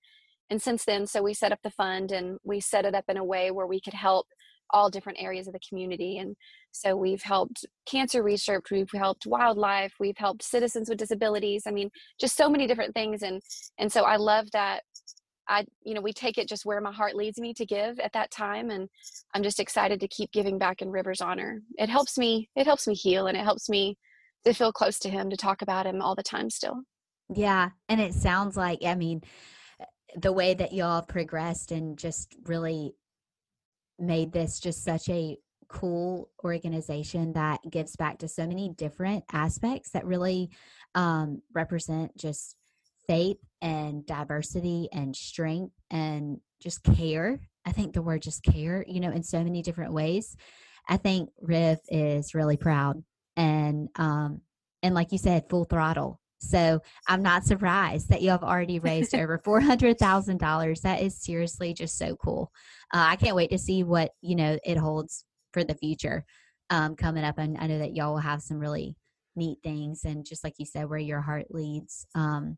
and 0.49 0.61
since 0.61 0.83
then 0.83 1.07
so 1.07 1.23
we 1.23 1.33
set 1.33 1.51
up 1.51 1.59
the 1.63 1.71
fund 1.71 2.11
and 2.11 2.37
we 2.43 2.59
set 2.59 2.85
it 2.85 2.95
up 2.95 3.05
in 3.07 3.17
a 3.17 3.23
way 3.23 3.51
where 3.51 3.67
we 3.67 3.79
could 3.79 3.93
help 3.93 4.27
all 4.71 4.89
different 4.89 5.21
areas 5.21 5.47
of 5.47 5.53
the 5.53 5.59
community 5.67 6.17
and 6.17 6.35
so 6.71 6.95
we've 6.95 7.21
helped 7.21 7.65
cancer 7.85 8.23
research 8.23 8.65
we've 8.71 8.91
helped 8.93 9.25
wildlife 9.25 9.93
we've 9.99 10.17
helped 10.17 10.43
citizens 10.43 10.89
with 10.89 10.97
disabilities 10.97 11.63
i 11.67 11.71
mean 11.71 11.89
just 12.19 12.35
so 12.35 12.49
many 12.49 12.67
different 12.67 12.93
things 12.93 13.23
and 13.23 13.41
and 13.77 13.91
so 13.91 14.03
i 14.03 14.15
love 14.15 14.47
that 14.51 14.83
i 15.47 15.65
you 15.83 15.93
know 15.93 16.01
we 16.01 16.13
take 16.13 16.37
it 16.37 16.47
just 16.47 16.65
where 16.65 16.81
my 16.81 16.91
heart 16.91 17.15
leads 17.15 17.39
me 17.39 17.53
to 17.53 17.65
give 17.65 17.99
at 17.99 18.13
that 18.13 18.31
time 18.31 18.69
and 18.69 18.87
i'm 19.33 19.43
just 19.43 19.59
excited 19.59 19.99
to 19.99 20.07
keep 20.07 20.31
giving 20.31 20.57
back 20.57 20.81
in 20.81 20.89
river's 20.89 21.21
honor. 21.21 21.61
It 21.77 21.89
helps 21.89 22.17
me 22.17 22.49
it 22.55 22.65
helps 22.65 22.87
me 22.87 22.93
heal 22.93 23.27
and 23.27 23.37
it 23.37 23.43
helps 23.43 23.69
me 23.69 23.97
to 24.45 24.53
feel 24.53 24.71
close 24.71 24.99
to 24.99 25.09
him 25.09 25.29
to 25.29 25.37
talk 25.37 25.61
about 25.61 25.85
him 25.85 26.01
all 26.01 26.15
the 26.15 26.23
time 26.23 26.49
still. 26.49 26.81
Yeah 27.33 27.69
and 27.87 27.99
it 27.99 28.13
sounds 28.13 28.55
like 28.55 28.79
i 28.85 28.95
mean 28.95 29.21
the 30.15 30.33
way 30.33 30.53
that 30.53 30.73
y'all 30.73 31.01
progressed 31.01 31.71
and 31.71 31.97
just 31.97 32.35
really 32.45 32.95
made 33.99 34.31
this 34.31 34.59
just 34.59 34.83
such 34.83 35.09
a 35.09 35.37
cool 35.67 36.29
organization 36.43 37.33
that 37.33 37.59
gives 37.69 37.95
back 37.95 38.17
to 38.19 38.27
so 38.27 38.47
many 38.47 38.69
different 38.69 39.23
aspects 39.31 39.91
that 39.91 40.05
really 40.05 40.49
um, 40.95 41.41
represent 41.53 42.15
just 42.17 42.55
faith 43.07 43.37
and 43.61 44.05
diversity 44.05 44.89
and 44.91 45.15
strength 45.15 45.73
and 45.89 46.39
just 46.61 46.83
care. 46.83 47.39
I 47.65 47.71
think 47.71 47.93
the 47.93 48.01
word 48.01 48.21
just 48.21 48.43
care, 48.43 48.83
you 48.87 48.99
know, 48.99 49.11
in 49.11 49.23
so 49.23 49.43
many 49.43 49.61
different 49.61 49.93
ways. 49.93 50.35
I 50.87 50.97
think 50.97 51.29
Riv 51.41 51.79
is 51.89 52.33
really 52.33 52.57
proud 52.57 53.03
and 53.35 53.89
um 53.95 54.41
and 54.81 54.95
like 54.95 55.11
you 55.11 55.17
said, 55.17 55.49
full 55.49 55.65
throttle. 55.65 56.18
So 56.39 56.81
I'm 57.07 57.21
not 57.21 57.43
surprised 57.43 58.09
that 58.09 58.21
you 58.21 58.29
have 58.29 58.43
already 58.43 58.79
raised 58.79 59.13
over 59.13 59.37
four 59.43 59.59
hundred 59.59 59.99
thousand 59.99 60.39
dollars. 60.39 60.81
That 60.81 61.01
is 61.01 61.21
seriously 61.21 61.73
just 61.73 61.97
so 61.97 62.15
cool. 62.15 62.51
Uh, 62.93 63.05
I 63.09 63.15
can't 63.17 63.35
wait 63.35 63.51
to 63.51 63.57
see 63.57 63.83
what 63.83 64.11
you 64.21 64.35
know 64.35 64.57
it 64.63 64.77
holds 64.77 65.25
for 65.53 65.63
the 65.63 65.75
future 65.75 66.25
um, 66.69 66.95
coming 66.95 67.23
up. 67.23 67.37
And 67.37 67.57
I 67.57 67.67
know 67.67 67.79
that 67.79 67.95
y'all 67.95 68.13
will 68.13 68.19
have 68.19 68.41
some 68.41 68.59
really 68.59 68.95
neat 69.35 69.59
things, 69.63 70.05
and 70.05 70.25
just 70.25 70.43
like 70.43 70.55
you 70.57 70.65
said, 70.65 70.89
where 70.89 70.99
your 70.99 71.21
heart 71.21 71.47
leads 71.49 72.05
um, 72.15 72.57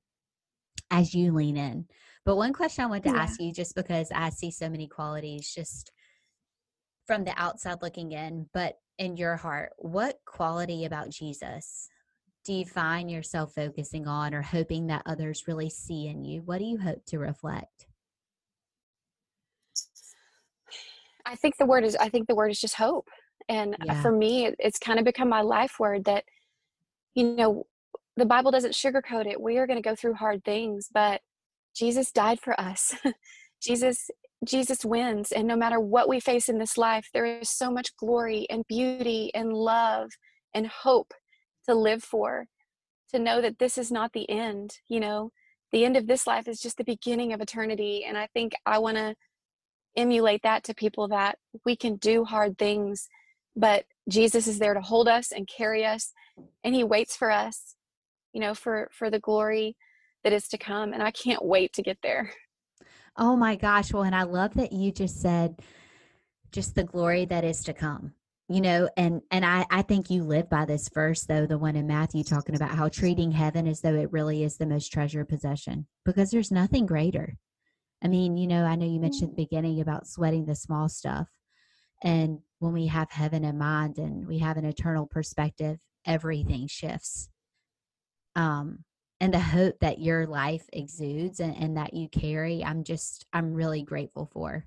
as 0.92 1.14
you 1.14 1.34
lean 1.34 1.58
in. 1.58 1.86
But 2.24 2.36
one 2.36 2.54
question 2.54 2.84
I 2.84 2.88
wanted 2.88 3.04
to 3.06 3.16
yeah. 3.16 3.24
ask 3.24 3.42
you, 3.42 3.52
just 3.52 3.76
because 3.76 4.12
I 4.14 4.30
see 4.30 4.52
so 4.52 4.70
many 4.70 4.88
qualities, 4.88 5.52
just 5.54 5.92
from 7.08 7.24
the 7.24 7.34
outside 7.36 7.82
looking 7.82 8.12
in, 8.12 8.48
but 8.54 8.76
in 9.00 9.18
your 9.18 9.36
heart, 9.36 9.72
what 9.78 10.20
quality 10.26 10.86
about 10.86 11.10
Jesus 11.10 11.90
do 12.44 12.54
you 12.54 12.66
find 12.66 13.10
yourself 13.12 13.54
focusing 13.54 14.08
on 14.08 14.34
or 14.34 14.42
hoping 14.42 14.88
that 14.88 15.04
others 15.06 15.48
really 15.48 15.70
see 15.70 16.08
in 16.08 16.24
you? 16.24 16.42
What 16.42 16.58
do 16.58 16.66
you 16.66 16.80
hope 16.80 17.06
to 17.08 17.20
reflect? 17.20 17.86
I 21.26 21.36
think 21.36 21.58
the 21.58 21.66
word 21.66 21.84
is 21.84 21.96
I 21.96 22.10
think 22.10 22.28
the 22.28 22.36
word 22.36 22.50
is 22.50 22.60
just 22.60 22.76
hope. 22.76 23.08
And 23.48 23.76
yeah. 23.86 24.02
for 24.02 24.12
me 24.12 24.54
it's 24.58 24.80
kind 24.80 24.98
of 24.98 25.06
become 25.06 25.30
my 25.30 25.42
life 25.42 25.76
word 25.80 26.06
that 26.06 26.24
you 27.14 27.36
know 27.36 27.66
the 28.18 28.26
Bible 28.26 28.52
doesn't 28.52 28.74
sugarcoat 28.74 29.28
it. 29.28 29.39
We 29.39 29.58
are 29.58 29.68
going 29.68 29.82
to 29.82 29.88
go 29.88 29.96
through 29.96 30.16
hard 30.16 30.44
things, 30.44 30.89
but 30.94 31.22
Jesus 31.76 32.12
died 32.12 32.39
for 32.39 32.60
us. 32.60 32.96
Jesus 33.62 34.10
Jesus 34.44 34.84
wins 34.84 35.32
and 35.32 35.48
no 35.48 35.56
matter 35.56 35.80
what 35.80 36.10
we 36.10 36.20
face 36.20 36.50
in 36.50 36.58
this 36.58 36.76
life 36.76 37.08
there 37.14 37.28
is 37.28 37.48
so 37.48 37.70
much 37.70 37.96
glory 37.98 38.48
and 38.50 38.66
beauty 38.68 39.30
and 39.36 39.54
love 39.54 40.10
and 40.56 40.66
hope 40.66 41.14
to 41.68 41.76
live 41.76 42.03
for 42.03 42.45
to 43.12 43.20
know 43.20 43.41
that 43.41 43.59
this 43.59 43.78
is 43.78 43.91
not 43.91 44.14
the 44.14 44.30
end 44.30 44.78
you 44.88 44.99
know? 44.99 45.32
The 45.72 45.86
end 45.86 45.95
of 45.95 46.05
this 46.05 46.28
life 46.28 46.49
is 46.49 46.59
just 46.59 46.78
the 46.78 46.84
beginning 46.84 47.32
of 47.32 47.41
eternity 47.41 48.03
and 48.05 48.18
i 48.18 48.28
think 48.34 48.53
i 48.66 48.78
want 48.78 48.97
to 48.97 49.16
emulate 49.95 50.41
that 50.43 50.64
to 50.66 50.74
people 50.74 51.07
that 51.09 51.38
we 51.66 51.76
can 51.76 51.95
do 51.95 52.24
hard 52.24 52.57
things 52.57 53.07
but 53.55 53.86
jesus 54.09 54.47
is 54.47 54.59
there 54.59 54.74
to 54.74 54.82
hold 54.82 55.07
us 55.07 55.32
and 55.32 55.47
carry 55.47 55.86
us 55.86 56.14
and 56.64 56.76
he 56.76 56.84
waits 56.84 57.16
for 57.16 57.32
us 57.32 57.76
you 58.34 58.41
know 58.41 58.53
for 58.53 58.89
for 58.91 59.09
the 59.09 59.20
glory 59.20 59.76
that 60.24 60.34
is 60.34 60.47
to 60.47 60.57
come 60.57 60.93
and 60.93 61.03
i 61.03 61.12
can't 61.12 61.43
wait 61.43 61.74
to 61.74 61.82
get 61.82 61.97
there. 62.03 62.32
Oh 63.18 63.36
my 63.36 63.55
gosh 63.55 63.91
well 63.91 64.03
and 64.03 64.16
i 64.16 64.24
love 64.24 64.53
that 64.53 64.72
you 64.72 64.91
just 64.91 65.22
said 65.22 65.59
just 66.51 66.76
the 66.76 66.84
glory 66.84 67.26
that 67.26 67.43
is 67.43 67.64
to 67.64 67.74
come 67.74 68.14
you 68.52 68.62
know 68.62 68.89
and 68.97 69.22
and 69.32 69.45
i 69.45 69.66
i 69.70 69.82
think 69.82 70.10
you 70.10 70.24
live 70.24 70.49
by 70.49 70.66
this 70.66 70.89
verse 70.89 71.24
though 71.24 71.45
the 71.45 71.58
one 71.58 71.76
in 71.76 71.88
matthew 71.88 72.24
talking 72.24 72.56
about 72.56 72.72
how 72.72 72.89
treating 72.89 73.32
heaven 73.32 73.68
as 73.68 73.82
though 73.82 73.95
it 73.95 74.12
really 74.12 74.43
is 74.43 74.58
the 74.58 74.66
most 74.66 74.91
treasured 74.91 75.30
possession 75.30 75.88
because 76.06 76.32
there's 76.32 76.52
nothing 76.52 76.86
greater. 76.86 77.38
I 78.04 78.08
mean 78.08 78.38
you 78.38 78.47
know 78.47 78.66
i 78.66 78.76
know 78.76 78.86
you 78.86 78.99
mentioned 78.99 79.32
at 79.32 79.36
the 79.36 79.43
beginning 79.43 79.80
about 79.80 80.08
sweating 80.08 80.45
the 80.45 80.56
small 80.56 80.89
stuff 80.89 81.28
and 82.04 82.39
when 82.60 82.74
we 82.74 82.88
have 82.88 83.12
heaven 83.12 83.43
in 83.43 83.58
mind 83.58 83.97
and 83.97 84.28
we 84.28 84.39
have 84.39 84.58
an 84.58 84.66
eternal 84.66 85.06
perspective 85.06 85.78
everything 86.06 86.68
shifts. 86.68 87.30
Um 88.36 88.86
and 89.20 89.32
the 89.32 89.39
hope 89.39 89.80
that 89.82 89.99
your 89.99 90.26
life 90.26 90.66
exudes 90.74 91.39
and, 91.39 91.56
and 91.56 91.78
that 91.78 91.93
you 91.93 92.10
carry 92.10 92.64
i'm 92.66 92.84
just 92.84 93.26
i'm 93.34 93.54
really 93.54 93.84
grateful 93.84 94.30
for 94.34 94.66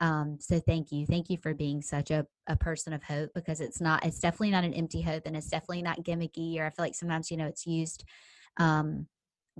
um, 0.00 0.38
so 0.40 0.58
thank 0.60 0.90
you. 0.90 1.04
Thank 1.04 1.28
you 1.28 1.36
for 1.36 1.52
being 1.52 1.82
such 1.82 2.10
a, 2.10 2.26
a 2.46 2.56
person 2.56 2.94
of 2.94 3.02
hope 3.02 3.30
because 3.34 3.60
it's 3.60 3.80
not, 3.80 4.04
it's 4.04 4.18
definitely 4.18 4.50
not 4.50 4.64
an 4.64 4.72
empty 4.72 5.02
hope 5.02 5.24
and 5.26 5.36
it's 5.36 5.50
definitely 5.50 5.82
not 5.82 6.02
gimmicky 6.02 6.58
or 6.58 6.64
I 6.64 6.70
feel 6.70 6.84
like 6.86 6.94
sometimes, 6.94 7.30
you 7.30 7.36
know, 7.36 7.46
it's 7.46 7.66
used, 7.66 8.04
um, 8.56 9.06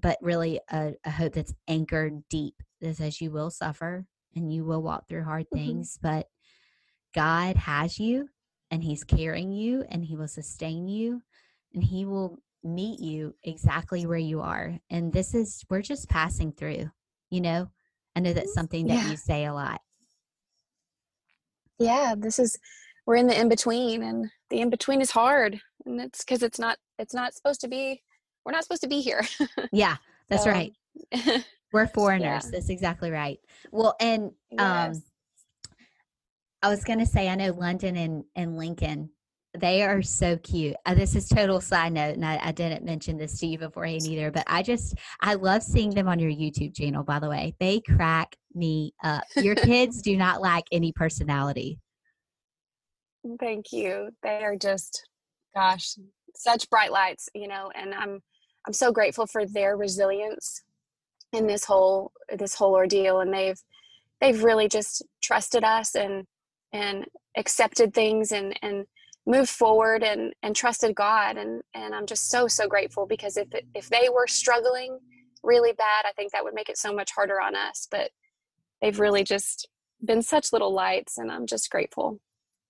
but 0.01 0.17
really 0.23 0.59
a, 0.71 0.95
a 1.05 1.11
hope 1.11 1.35
that's 1.35 1.53
anchored 1.69 2.23
deep 2.31 2.55
that 2.81 2.97
says 2.97 3.21
you 3.21 3.31
will 3.31 3.51
suffer 3.51 4.07
and 4.35 4.51
you 4.51 4.65
will 4.65 4.83
walk 4.83 5.09
through 5.09 5.25
hard 5.25 5.45
mm-hmm. 5.47 5.59
things, 5.59 5.99
but 6.01 6.27
God 7.15 7.57
has 7.57 7.99
you 7.99 8.29
and 8.71 8.83
he's 8.83 9.05
carrying 9.05 9.53
you 9.53 9.85
and 9.91 10.03
he 10.03 10.17
will 10.17 10.29
sustain 10.29 10.89
you 10.89 11.21
and 11.75 11.85
he 11.85 12.07
will 12.07 12.39
meet 12.65 12.99
you 12.99 13.35
exactly 13.43 14.07
where 14.07 14.17
you 14.17 14.41
are. 14.41 14.79
And 14.89 15.13
this 15.13 15.35
is, 15.35 15.65
we're 15.69 15.83
just 15.83 16.09
passing 16.09 16.53
through, 16.53 16.91
you 17.29 17.43
know, 17.43 17.69
I 18.17 18.21
know 18.21 18.33
that's 18.33 18.55
something 18.55 18.87
that 18.87 18.95
yeah. 18.95 19.11
you 19.11 19.17
say 19.19 19.45
a 19.45 19.53
lot 19.53 19.83
yeah 21.81 22.15
this 22.17 22.39
is 22.39 22.57
we're 23.07 23.17
in 23.17 23.27
the 23.27 23.39
in 23.39 23.49
between 23.49 24.03
and 24.03 24.31
the 24.51 24.61
in 24.61 24.71
between 24.71 25.01
is 25.01 25.11
hard 25.11 25.61
and 25.87 26.01
it's 26.01 26.23
because 26.25 26.43
it's 26.43 26.59
not 26.59 26.79
it's 26.99 27.15
not 27.15 27.35
supposed 27.35 27.61
to 27.61 27.69
be 27.69 28.01
we're 28.45 28.53
not 28.53 28.63
supposed 28.63 28.83
to 28.83 28.89
be 28.89 29.01
here 29.01 29.23
yeah 29.73 29.97
that's 30.29 30.45
so, 30.45 30.51
right 30.51 30.73
we're 31.73 31.87
foreigners 31.89 32.45
yeah. 32.45 32.51
that's 32.53 32.69
exactly 32.69 33.11
right 33.11 33.41
well 33.73 33.97
and 34.01 34.25
um, 34.59 34.59
yes. 34.59 34.97
um 34.97 35.03
i 36.63 36.69
was 36.69 36.85
gonna 36.85 37.07
say 37.07 37.29
i 37.29 37.35
know 37.35 37.51
london 37.53 37.97
and 37.97 38.25
and 38.37 38.57
lincoln 38.57 39.11
they 39.59 39.83
are 39.83 40.03
so 40.03 40.37
cute. 40.37 40.77
Uh, 40.87 40.95
this 40.95 41.17
is 41.17 41.29
total 41.29 41.61
side 41.61 41.93
note, 41.93 42.15
and 42.15 42.25
I, 42.25 42.39
I, 42.41 42.53
didn't 42.53 42.85
mention 42.85 43.17
this 43.17 43.39
to 43.41 43.47
you 43.47 43.59
beforehand 43.59 44.03
either. 44.07 44.31
But 44.31 44.45
I 44.47 44.63
just 44.63 44.95
I 45.21 45.35
love 45.35 45.63
seeing 45.63 45.91
them 45.91 46.09
on 46.09 46.21
your 46.21 46.31
YouTube 46.31 46.77
channel. 46.77 47.03
By 47.03 47.19
the 47.19 47.29
way, 47.29 47.55
they 47.59 47.81
crack 47.81 48.37
me 48.55 48.95
up. 49.03 49.25
Your 49.37 49.55
kids 49.55 50.03
do 50.03 50.17
not 50.17 50.41
lack 50.41 50.65
any 50.73 50.93
personality. 50.93 51.79
Mm, 53.27 53.39
thank 53.39 53.73
you. 53.73 54.11
They 54.23 54.43
are 54.45 54.57
just, 54.57 55.09
gosh, 55.55 55.95
such 56.35 56.69
bright 56.71 56.93
lights, 56.93 57.29
you 57.35 57.49
know. 57.49 57.71
And 57.75 57.95
I'm 57.95 58.21
I'm 58.67 58.73
so 58.73 58.93
grateful 58.93 59.27
for 59.27 59.47
their 59.47 59.77
resilience 59.77 60.63
in 61.33 61.47
this 61.47 61.65
whole 61.65 62.13
this 62.37 62.55
whole 62.55 62.75
ordeal, 62.75 63.21
and 63.21 63.33
they've 63.33 63.61
they've 64.21 64.43
really 64.43 64.69
just 64.69 65.03
trusted 65.23 65.65
us 65.65 65.95
and 65.95 66.27
and 66.73 67.05
accepted 67.37 67.95
things 67.95 68.33
and 68.33 68.59
and 68.63 68.87
moved 69.27 69.51
forward 69.51 70.03
and 70.03 70.33
and 70.43 70.57
trusted 70.57 70.95
God 70.95 71.37
and 71.37 71.63
and 71.75 71.95
I'm 71.95 72.07
just 72.07 72.31
so 72.31 72.49
so 72.49 72.67
grateful 72.67 73.07
because 73.07 73.37
if 73.37 73.49
if 73.75 73.89
they 73.89 74.09
were 74.09 74.27
struggling 74.27 74.99
really 75.43 75.73
bad 75.73 76.05
I 76.07 76.13
think 76.13 76.33
that 76.33 76.43
would 76.43 76.55
make 76.55 76.69
it 76.69 76.79
so 76.79 76.93
much 76.93 77.11
harder 77.13 77.41
on 77.41 77.55
us 77.55 77.87
but 77.91 78.11
they've 78.81 78.99
really 78.99 79.25
just 79.25 79.69
been 80.03 80.23
such 80.23 80.53
little 80.53 80.73
lights 80.73 81.19
and 81.19 81.31
I'm 81.31 81.47
just 81.47 81.71
grateful. 81.71 82.21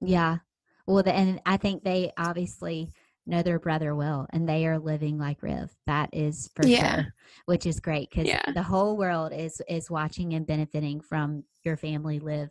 Yeah. 0.01 0.39
Well 0.87 1.03
the, 1.03 1.15
and 1.15 1.41
I 1.47 1.57
think 1.57 1.85
they 1.85 2.13
obviously 2.19 2.93
know 3.27 3.43
their 3.43 3.59
brother 3.59 3.95
well 3.95 4.27
and 4.33 4.49
they 4.49 4.67
are 4.67 4.79
living 4.79 5.19
like 5.19 5.43
Riv. 5.43 5.71
That 5.87 6.11
is 6.13 6.51
for 6.55 6.67
yeah. 6.67 6.95
sure, 6.95 7.15
which 7.47 7.67
is 7.67 7.81
great 7.81 8.11
cuz 8.11 8.27
yeah. 8.27 8.51
the 8.53 8.63
whole 8.63 8.97
world 8.97 9.33
is 9.33 9.63
is 9.69 9.91
watching 9.91 10.35
and 10.35 10.47
benefiting 10.47 11.01
from 11.01 11.45
your 11.65 11.77
family 11.77 12.19
live 12.19 12.51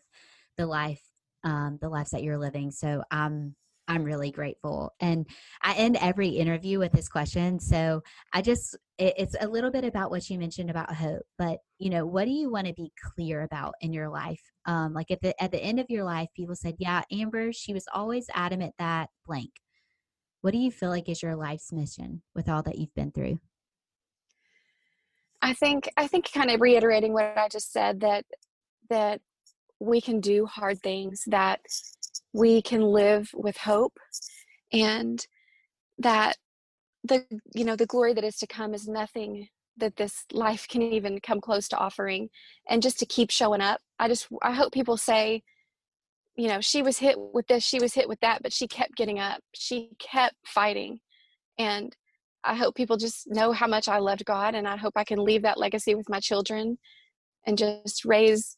the 0.57 0.65
life 0.65 1.03
um 1.43 1.77
the 1.81 1.89
lives 1.89 2.11
that 2.11 2.23
you're 2.23 2.37
living. 2.37 2.71
So 2.71 3.03
I'm 3.11 3.55
I'm 3.89 4.03
really 4.03 4.29
grateful. 4.29 4.93
And 4.99 5.25
I 5.63 5.73
end 5.73 5.97
every 5.99 6.29
interview 6.29 6.77
with 6.77 6.91
this 6.91 7.09
question. 7.09 7.59
So 7.59 8.03
I 8.31 8.43
just, 8.43 8.77
it, 8.99 9.15
it's 9.17 9.35
a 9.41 9.47
little 9.47 9.71
bit 9.71 9.83
about 9.83 10.11
what 10.11 10.29
you 10.29 10.37
mentioned 10.37 10.69
about 10.69 10.93
hope, 10.93 11.23
but 11.39 11.57
you 11.79 11.89
know, 11.89 12.05
what 12.05 12.25
do 12.25 12.31
you 12.31 12.51
want 12.51 12.67
to 12.67 12.73
be 12.73 12.91
clear 13.15 13.41
about 13.41 13.73
in 13.81 13.91
your 13.91 14.07
life? 14.07 14.41
Um, 14.67 14.93
like 14.93 15.09
at 15.09 15.21
the, 15.21 15.41
at 15.41 15.51
the 15.51 15.61
end 15.61 15.79
of 15.79 15.87
your 15.89 16.03
life, 16.03 16.29
people 16.35 16.55
said, 16.55 16.75
yeah, 16.77 17.01
Amber, 17.11 17.51
she 17.51 17.73
was 17.73 17.85
always 17.91 18.27
adamant 18.35 18.75
that 18.77 19.09
blank. 19.25 19.49
What 20.41 20.51
do 20.51 20.59
you 20.59 20.69
feel 20.69 20.89
like 20.89 21.09
is 21.09 21.23
your 21.23 21.35
life's 21.35 21.73
mission 21.73 22.21
with 22.35 22.47
all 22.47 22.61
that 22.63 22.77
you've 22.77 22.93
been 22.93 23.11
through? 23.11 23.39
I 25.41 25.53
think, 25.53 25.89
I 25.97 26.05
think 26.05 26.31
kind 26.31 26.51
of 26.51 26.61
reiterating 26.61 27.11
what 27.11 27.35
I 27.35 27.47
just 27.47 27.73
said 27.73 28.01
that, 28.01 28.25
that 28.91 29.21
we 29.79 29.99
can 29.99 30.19
do 30.19 30.45
hard 30.45 30.79
things, 30.81 31.23
that 31.27 31.61
we 32.33 32.61
can 32.61 32.81
live 32.81 33.31
with 33.33 33.57
hope 33.57 33.97
and 34.71 35.25
that 35.97 36.37
the 37.03 37.25
you 37.53 37.63
know 37.63 37.75
the 37.75 37.85
glory 37.85 38.13
that 38.13 38.23
is 38.23 38.37
to 38.37 38.47
come 38.47 38.73
is 38.73 38.87
nothing 38.87 39.47
that 39.77 39.95
this 39.95 40.25
life 40.33 40.67
can 40.67 40.81
even 40.81 41.19
come 41.21 41.39
close 41.39 41.67
to 41.69 41.77
offering 41.77 42.29
and 42.67 42.83
just 42.83 42.99
to 42.99 43.05
keep 43.05 43.31
showing 43.31 43.61
up. 43.61 43.79
I 43.97 44.07
just 44.07 44.27
i 44.41 44.51
hope 44.51 44.73
people 44.73 44.97
say 44.97 45.43
you 46.35 46.47
know 46.47 46.61
she 46.61 46.81
was 46.81 46.99
hit 46.99 47.17
with 47.17 47.47
this 47.47 47.63
she 47.63 47.79
was 47.79 47.93
hit 47.93 48.07
with 48.07 48.19
that 48.19 48.41
but 48.43 48.53
she 48.53 48.67
kept 48.67 48.95
getting 48.95 49.19
up. 49.19 49.39
She 49.53 49.91
kept 49.99 50.35
fighting. 50.45 50.99
And 51.57 51.95
i 52.43 52.55
hope 52.55 52.75
people 52.75 52.97
just 52.97 53.27
know 53.29 53.51
how 53.51 53.67
much 53.67 53.89
i 53.89 53.97
loved 53.99 54.23
god 54.23 54.55
and 54.55 54.65
i 54.65 54.77
hope 54.77 54.93
i 54.95 55.03
can 55.03 55.19
leave 55.19 55.41
that 55.41 55.57
legacy 55.57 55.93
with 55.93 56.07
my 56.09 56.21
children 56.21 56.77
and 57.45 57.57
just 57.57 58.05
raise 58.05 58.55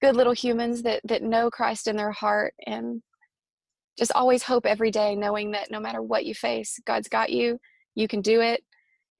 good 0.00 0.16
little 0.16 0.32
humans 0.32 0.82
that 0.82 1.00
that 1.04 1.22
know 1.22 1.50
Christ 1.50 1.88
in 1.88 1.96
their 1.96 2.12
heart 2.12 2.54
and 2.66 3.02
just 3.98 4.12
always 4.12 4.42
hope 4.42 4.66
every 4.66 4.90
day 4.90 5.14
knowing 5.14 5.50
that 5.50 5.70
no 5.70 5.80
matter 5.80 6.02
what 6.02 6.24
you 6.24 6.34
face 6.34 6.78
God's 6.86 7.08
got 7.08 7.30
you 7.30 7.58
you 7.94 8.08
can 8.08 8.20
do 8.20 8.40
it 8.40 8.62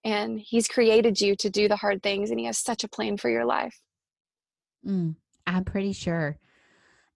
and 0.05 0.41
he's 0.41 0.69
created 0.69 1.21
you 1.21 1.37
to 1.37 1.51
do 1.51 1.69
the 1.69 1.77
hard 1.77 2.03
things 2.03 2.31
and 2.31 2.41
he 2.41 2.47
has 2.47 2.59
such 2.59 2.85
a 2.85 2.89
plan 2.89 3.17
for 3.17 3.29
your 3.29 3.45
life. 3.45 3.79
Mm, 4.87 5.17
i'm 5.47 5.65
pretty 5.65 5.93
sure 5.93 6.39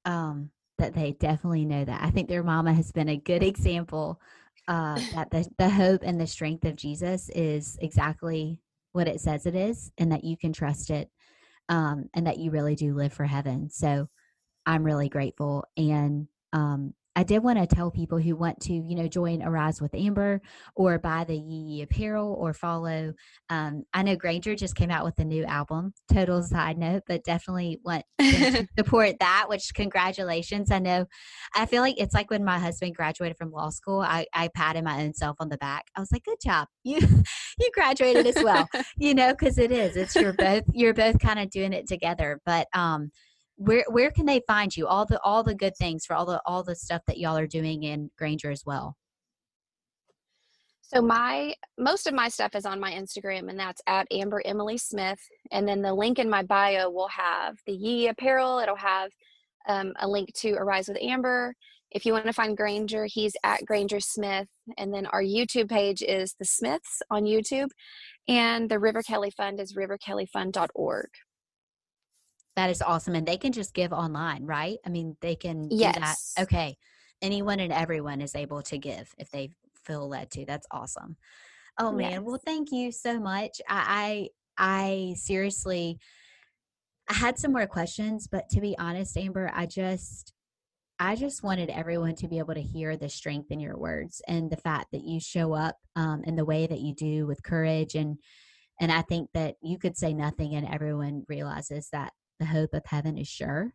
um, 0.04 0.50
that 0.78 0.94
they 0.94 1.12
definitely 1.12 1.64
know 1.64 1.84
that. 1.84 2.02
I 2.02 2.10
think 2.10 2.28
their 2.28 2.42
mama 2.42 2.74
has 2.74 2.92
been 2.92 3.08
a 3.08 3.16
good 3.16 3.42
example 3.42 4.20
uh, 4.68 5.00
that 5.14 5.30
the, 5.30 5.46
the 5.56 5.70
hope 5.70 6.02
and 6.04 6.20
the 6.20 6.26
strength 6.26 6.64
of 6.64 6.76
jesus 6.76 7.30
is 7.30 7.78
exactly 7.80 8.60
what 8.92 9.08
it 9.08 9.20
says 9.20 9.46
it 9.46 9.54
is 9.54 9.92
and 9.98 10.12
that 10.12 10.24
you 10.24 10.36
can 10.36 10.52
trust 10.52 10.90
it 10.90 11.10
um, 11.68 12.08
and 12.14 12.26
that 12.26 12.38
you 12.38 12.50
really 12.50 12.74
do 12.74 12.94
live 12.94 13.12
for 13.12 13.24
heaven. 13.24 13.70
So 13.70 14.08
I'm 14.66 14.84
really 14.84 15.08
grateful. 15.08 15.64
And 15.76 16.28
um, 16.52 16.94
I 17.16 17.22
did 17.22 17.44
want 17.44 17.58
to 17.58 17.72
tell 17.72 17.90
people 17.90 18.18
who 18.18 18.34
want 18.34 18.60
to, 18.62 18.72
you 18.72 18.96
know, 18.96 19.06
join 19.06 19.42
Arise 19.42 19.80
with 19.80 19.94
Amber 19.94 20.40
or 20.74 20.98
buy 20.98 21.24
the 21.24 21.36
Yee 21.36 21.82
apparel 21.82 22.34
or 22.38 22.52
follow. 22.52 23.12
Um, 23.50 23.84
I 23.92 24.02
know 24.02 24.16
Granger 24.16 24.56
just 24.56 24.74
came 24.74 24.90
out 24.90 25.04
with 25.04 25.18
a 25.18 25.24
new 25.24 25.44
album, 25.44 25.94
total 26.12 26.42
side 26.42 26.76
note, 26.76 27.02
but 27.06 27.22
definitely 27.24 27.80
want 27.84 28.04
to 28.20 28.66
support 28.78 29.16
that, 29.20 29.46
which 29.48 29.72
congratulations. 29.74 30.70
I 30.72 30.80
know, 30.80 31.06
I 31.54 31.66
feel 31.66 31.82
like 31.82 32.00
it's 32.00 32.14
like 32.14 32.30
when 32.30 32.44
my 32.44 32.58
husband 32.58 32.96
graduated 32.96 33.36
from 33.36 33.52
law 33.52 33.70
school, 33.70 34.00
I, 34.00 34.26
I 34.34 34.48
patted 34.48 34.82
my 34.82 35.02
own 35.02 35.14
self 35.14 35.36
on 35.38 35.48
the 35.48 35.58
back. 35.58 35.84
I 35.96 36.00
was 36.00 36.10
like, 36.10 36.24
good 36.24 36.38
job. 36.42 36.66
You, 36.82 36.98
you 37.58 37.70
graduated 37.74 38.26
as 38.26 38.42
well, 38.42 38.68
you 38.96 39.14
know, 39.14 39.34
cause 39.34 39.58
it 39.58 39.70
is, 39.70 39.96
it's, 39.96 40.16
you're 40.16 40.32
both, 40.32 40.64
you're 40.72 40.94
both 40.94 41.20
kind 41.20 41.38
of 41.38 41.50
doing 41.50 41.72
it 41.72 41.86
together. 41.86 42.40
But, 42.44 42.66
um, 42.74 43.10
where 43.56 43.84
where 43.88 44.10
can 44.10 44.26
they 44.26 44.42
find 44.46 44.76
you? 44.76 44.86
All 44.86 45.06
the 45.06 45.20
all 45.22 45.42
the 45.42 45.54
good 45.54 45.76
things 45.76 46.04
for 46.04 46.14
all 46.14 46.26
the 46.26 46.40
all 46.46 46.62
the 46.62 46.74
stuff 46.74 47.02
that 47.06 47.18
y'all 47.18 47.36
are 47.36 47.46
doing 47.46 47.84
in 47.84 48.10
granger 48.18 48.50
as 48.50 48.64
well. 48.66 48.96
So 50.82 51.00
my 51.00 51.54
most 51.78 52.06
of 52.06 52.14
my 52.14 52.28
stuff 52.28 52.54
is 52.54 52.66
on 52.66 52.78
my 52.78 52.92
instagram 52.92 53.48
and 53.48 53.58
that's 53.58 53.80
at 53.86 54.06
amber 54.12 54.42
emily 54.44 54.76
smith 54.76 55.18
and 55.50 55.66
then 55.66 55.82
the 55.82 55.94
link 55.94 56.18
in 56.18 56.28
my 56.28 56.42
bio 56.42 56.90
will 56.90 57.08
have 57.08 57.56
the 57.66 57.72
yee 57.72 58.08
apparel. 58.08 58.58
It'll 58.58 58.76
have 58.76 59.10
um, 59.66 59.92
a 59.98 60.06
link 60.06 60.32
to 60.40 60.52
arise 60.52 60.88
with 60.88 61.02
amber. 61.02 61.54
If 61.90 62.04
you 62.04 62.12
want 62.12 62.26
to 62.26 62.32
find 62.32 62.56
granger 62.56 63.06
he's 63.06 63.34
at 63.44 63.64
granger 63.64 64.00
smith 64.00 64.48
and 64.76 64.92
then 64.92 65.06
our 65.06 65.22
youtube 65.22 65.68
page 65.68 66.02
is 66.02 66.34
the 66.38 66.44
smiths 66.44 67.02
on 67.08 67.22
youtube 67.22 67.70
and 68.26 68.68
the 68.68 68.80
river 68.80 69.00
kelly 69.02 69.30
fund 69.30 69.60
is 69.60 69.74
riverkellyfund.org 69.74 71.08
that 72.56 72.70
is 72.70 72.82
awesome. 72.82 73.14
And 73.14 73.26
they 73.26 73.36
can 73.36 73.52
just 73.52 73.74
give 73.74 73.92
online, 73.92 74.44
right? 74.44 74.78
I 74.86 74.88
mean, 74.88 75.16
they 75.20 75.36
can 75.36 75.68
yes. 75.70 75.94
do 75.94 76.00
that. 76.00 76.42
Okay. 76.44 76.76
Anyone 77.22 77.60
and 77.60 77.72
everyone 77.72 78.20
is 78.20 78.34
able 78.34 78.62
to 78.62 78.78
give 78.78 79.12
if 79.18 79.30
they 79.30 79.50
feel 79.84 80.08
led 80.08 80.30
to. 80.32 80.44
That's 80.44 80.66
awesome. 80.70 81.16
Oh 81.78 81.90
man. 81.90 82.12
Yes. 82.12 82.20
Well, 82.22 82.40
thank 82.44 82.70
you 82.70 82.92
so 82.92 83.18
much. 83.18 83.60
I, 83.68 84.28
I, 84.58 85.10
I 85.10 85.14
seriously 85.16 85.98
I 87.08 87.14
had 87.14 87.38
some 87.38 87.52
more 87.52 87.66
questions, 87.66 88.28
but 88.30 88.48
to 88.50 88.60
be 88.60 88.76
honest, 88.78 89.16
Amber, 89.16 89.50
I 89.54 89.66
just 89.66 90.32
I 90.98 91.16
just 91.16 91.42
wanted 91.42 91.70
everyone 91.70 92.14
to 92.16 92.28
be 92.28 92.38
able 92.38 92.54
to 92.54 92.62
hear 92.62 92.96
the 92.96 93.08
strength 93.08 93.50
in 93.50 93.58
your 93.58 93.76
words 93.76 94.22
and 94.28 94.50
the 94.50 94.56
fact 94.56 94.86
that 94.92 95.02
you 95.02 95.18
show 95.20 95.52
up 95.52 95.76
um, 95.96 96.22
in 96.24 96.36
the 96.36 96.44
way 96.44 96.66
that 96.66 96.80
you 96.80 96.94
do 96.94 97.26
with 97.26 97.42
courage 97.42 97.94
and 97.94 98.18
and 98.80 98.90
I 98.90 99.02
think 99.02 99.30
that 99.34 99.54
you 99.62 99.78
could 99.78 99.96
say 99.96 100.14
nothing 100.14 100.54
and 100.54 100.66
everyone 100.66 101.24
realizes 101.28 101.88
that 101.92 102.12
the 102.38 102.46
hope 102.46 102.74
of 102.74 102.84
heaven 102.86 103.18
is 103.18 103.28
sure 103.28 103.72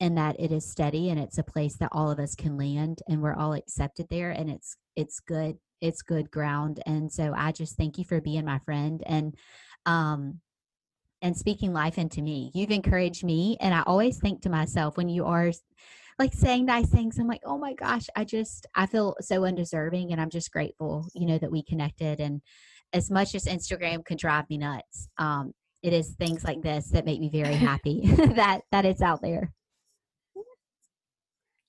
and 0.00 0.16
that 0.16 0.38
it 0.38 0.52
is 0.52 0.70
steady 0.70 1.10
and 1.10 1.18
it's 1.18 1.38
a 1.38 1.42
place 1.42 1.76
that 1.76 1.90
all 1.92 2.10
of 2.10 2.18
us 2.18 2.34
can 2.34 2.56
land 2.56 3.02
and 3.08 3.20
we're 3.20 3.34
all 3.34 3.52
accepted 3.52 4.06
there 4.10 4.30
and 4.30 4.48
it's 4.48 4.76
it's 4.96 5.20
good 5.20 5.58
it's 5.80 6.02
good 6.02 6.30
ground. 6.30 6.82
And 6.86 7.10
so 7.10 7.32
i 7.36 7.52
just 7.52 7.76
thank 7.76 7.98
you 7.98 8.04
for 8.04 8.20
being 8.20 8.44
my 8.44 8.58
friend 8.60 9.02
and 9.06 9.34
um 9.86 10.40
and 11.20 11.36
speaking 11.36 11.72
life 11.72 11.98
into 11.98 12.22
me. 12.22 12.52
You've 12.54 12.70
encouraged 12.70 13.24
me 13.24 13.56
and 13.60 13.74
i 13.74 13.82
always 13.86 14.18
think 14.18 14.42
to 14.42 14.50
myself 14.50 14.96
when 14.96 15.08
you 15.08 15.24
are 15.24 15.52
like 16.18 16.34
saying 16.34 16.66
nice 16.66 16.88
things 16.88 17.18
i'm 17.18 17.28
like 17.28 17.42
oh 17.44 17.58
my 17.58 17.72
gosh 17.74 18.06
i 18.16 18.24
just 18.24 18.66
i 18.74 18.86
feel 18.86 19.14
so 19.20 19.44
undeserving 19.44 20.10
and 20.10 20.20
i'm 20.20 20.30
just 20.30 20.50
grateful 20.50 21.06
you 21.14 21.26
know 21.26 21.38
that 21.38 21.50
we 21.50 21.62
connected 21.62 22.18
and 22.18 22.42
as 22.92 23.08
much 23.10 23.34
as 23.36 23.44
instagram 23.44 24.04
can 24.04 24.16
drive 24.16 24.44
me 24.50 24.58
nuts 24.58 25.08
um 25.18 25.52
it 25.82 25.92
is 25.92 26.14
things 26.14 26.44
like 26.44 26.62
this 26.62 26.90
that 26.90 27.04
make 27.04 27.20
me 27.20 27.28
very 27.28 27.54
happy 27.68 28.02
that 28.16 28.62
that 28.72 28.84
it's 28.84 29.02
out 29.02 29.22
there. 29.22 29.52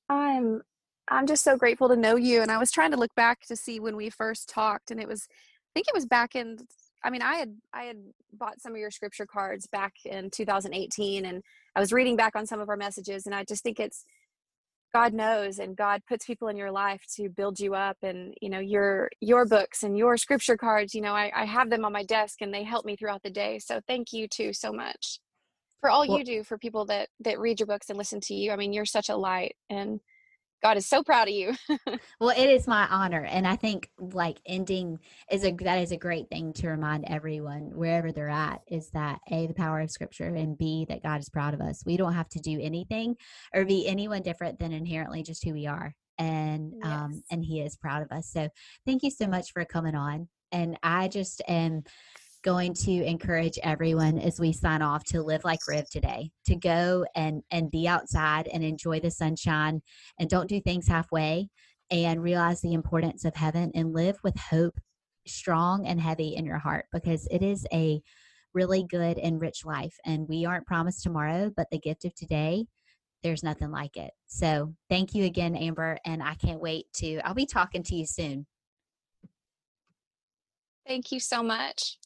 I'm 0.10 0.62
i'm 1.10 1.28
just 1.28 1.44
so 1.44 1.58
grateful 1.58 1.90
to 1.90 1.96
know 1.96 2.16
you 2.16 2.42
and 2.42 2.52
i 2.52 2.58
was 2.58 2.72
trying 2.72 2.92
to 2.92 2.98
look 2.98 3.14
back 3.16 3.42
to 3.48 3.56
see 3.56 3.80
when 3.80 3.96
we 3.96 4.10
first 4.10 4.50
talked 4.50 4.92
and 4.92 5.00
it 5.00 5.08
was 5.08 5.28
i 5.30 5.70
think 5.74 5.88
it 5.88 5.94
was 5.94 6.06
back 6.06 6.36
in 6.36 6.58
i 7.04 7.10
mean 7.10 7.22
i 7.22 7.36
had 7.36 7.56
i 7.74 7.84
had 7.84 7.98
bought 8.34 8.62
some 8.62 8.72
of 8.72 8.78
your 8.78 8.92
scripture 8.92 9.26
cards 9.26 9.68
back 9.68 9.94
in 10.06 10.30
2018 10.30 11.26
and 11.26 11.44
i 11.76 11.80
was 11.80 11.94
reading 11.94 12.16
back 12.16 12.36
on 12.36 12.46
some 12.46 12.60
of 12.60 12.70
our 12.70 12.78
messages 12.78 13.26
and 13.26 13.36
i 13.36 13.44
just 13.44 13.64
think 13.64 13.80
it's 13.80 14.06
God 14.94 15.14
knows 15.14 15.60
and 15.60 15.76
God 15.76 16.02
puts 16.08 16.26
people 16.26 16.48
in 16.48 16.58
your 16.58 16.72
life 16.72 17.02
to 17.16 17.30
build 17.30 17.60
you 17.60 17.76
up 17.76 17.98
and 18.02 18.34
you 18.42 18.50
know 18.50 18.60
your 18.60 19.10
your 19.22 19.46
books 19.46 19.84
and 19.84 19.98
your 19.98 20.18
scripture 20.18 20.58
cards 20.58 20.96
you 20.96 21.02
know 21.02 21.14
I, 21.14 21.32
I 21.36 21.46
have 21.46 21.70
them 21.70 21.86
on 21.86 21.94
my 21.94 22.04
desk 22.04 22.42
and 22.42 22.54
they 22.54 22.64
help 22.64 22.86
me 22.86 22.96
throughout 22.96 23.24
the 23.24 23.30
day 23.30 23.60
so 23.60 23.80
thank 23.88 24.12
you 24.14 24.28
too 24.28 24.54
so 24.54 24.72
much 24.72 25.20
for 25.82 25.90
all 25.90 26.08
well, 26.08 26.18
you 26.18 26.24
do 26.24 26.44
for 26.44 26.58
people 26.58 26.86
that 26.86 27.10
that 27.20 27.40
read 27.40 27.60
your 27.60 27.68
books 27.68 27.90
and 27.90 27.98
listen 27.98 28.20
to 28.22 28.34
you 28.34 28.52
I 28.52 28.56
mean 28.56 28.74
you're 28.74 28.86
such 28.86 29.10
a 29.10 29.16
light 29.16 29.56
and 29.70 30.00
God 30.62 30.78
is 30.78 30.86
so 30.86 31.04
proud 31.04 31.28
of 31.28 31.34
you. 31.34 31.54
well, 32.20 32.30
it 32.30 32.50
is 32.50 32.68
my 32.68 32.88
honor, 32.88 33.24
and 33.24 33.48
I 33.48 33.56
think 33.56 33.90
like 33.98 34.40
ending 34.46 35.00
is 35.32 35.46
a 35.46 35.52
that 35.52 35.80
is 35.80 35.92
a 35.92 35.98
great 35.98 36.30
thing 36.30 36.54
to 36.54 36.70
remind 36.70 37.06
everyone 37.06 37.72
wherever 37.74 38.12
they're 38.12 38.30
at 38.30 38.62
is 38.68 38.90
that 38.92 39.20
a 39.32 39.48
the 39.48 39.54
power 39.54 39.80
of 39.80 39.92
Scripture 39.92 40.28
and 40.28 40.58
b 40.58 40.86
that 40.90 41.04
God 41.04 41.22
is 41.22 41.30
proud 41.30 41.54
of 41.54 41.62
us. 41.62 41.84
We 41.86 41.98
don't 41.98 42.14
have 42.14 42.30
to 42.30 42.40
do 42.40 42.60
anything 42.62 43.16
or 43.54 43.66
be 43.66 43.88
anyone 43.88 44.22
different 44.22 44.60
than 44.60 44.74
inherently 44.74 45.24
just 45.24 45.44
who 45.46 45.54
we 45.54 45.68
are, 45.68 45.96
and 46.18 46.74
um, 46.74 46.80
yes. 46.84 46.92
um 46.92 47.24
and 47.32 47.46
He 47.46 47.62
is 47.62 47.78
proud 47.78 48.02
of 48.02 48.12
us. 48.12 48.30
So 48.32 48.50
thank 48.86 49.04
you 49.04 49.12
so 49.12 49.28
much 49.28 49.54
for 49.54 49.64
coming 49.66 49.96
on, 49.96 50.28
and 50.52 50.78
I 50.84 51.08
just 51.08 51.42
am 51.48 51.84
going 52.44 52.74
to 52.74 52.92
encourage 53.04 53.60
everyone 53.64 54.18
as 54.18 54.40
we 54.40 54.54
sign 54.54 54.82
off 54.82 55.04
to 55.06 55.22
live 55.22 55.44
like 55.44 55.60
Riv 55.68 55.90
today, 55.90 56.32
to 56.46 56.56
go 56.56 57.06
and 57.16 57.44
and 57.52 57.72
be 57.72 57.88
outside 57.88 58.48
and 58.48 58.64
enjoy 58.64 59.00
the 59.00 59.12
sunshine 59.12 59.82
and 60.20 60.30
don't 60.30 60.50
do 60.50 60.62
things 60.62 60.88
halfway 60.88 61.50
and 61.92 62.22
realize 62.22 62.62
the 62.62 62.74
importance 62.74 63.26
of 63.26 63.36
heaven 63.36 63.72
and 63.74 63.94
live 63.94 64.18
with 64.24 64.38
hope 64.38 64.80
strong 65.28 65.86
and 65.86 66.00
heavy 66.00 66.36
in 66.36 66.46
your 66.46 66.58
heart 66.58 66.86
because 66.92 67.28
it 67.30 67.44
is 67.44 67.66
a 67.74 68.02
really 68.54 68.84
good 68.90 69.18
and 69.20 69.42
rich 69.42 69.66
life 69.66 69.96
and 70.06 70.28
we 70.28 70.46
aren't 70.46 70.66
promised 70.66 71.04
tomorrow 71.04 71.52
but 71.56 71.68
the 71.72 71.78
gift 71.78 72.04
of 72.04 72.16
today 72.16 72.66
there's 73.22 73.44
nothing 73.44 73.72
like 73.72 73.98
it. 73.98 74.12
So, 74.28 74.74
thank 74.90 75.14
you 75.14 75.26
again 75.26 75.56
Amber 75.56 75.98
and 76.06 76.24
I 76.24 76.36
can't 76.36 76.62
wait 76.62 76.86
to 76.96 77.20
I'll 77.26 77.34
be 77.34 77.46
talking 77.46 77.84
to 77.84 77.96
you 77.96 78.06
soon. 78.06 78.46
Thank 80.88 81.12
you 81.12 81.20
so 81.20 81.44
much. 81.44 81.98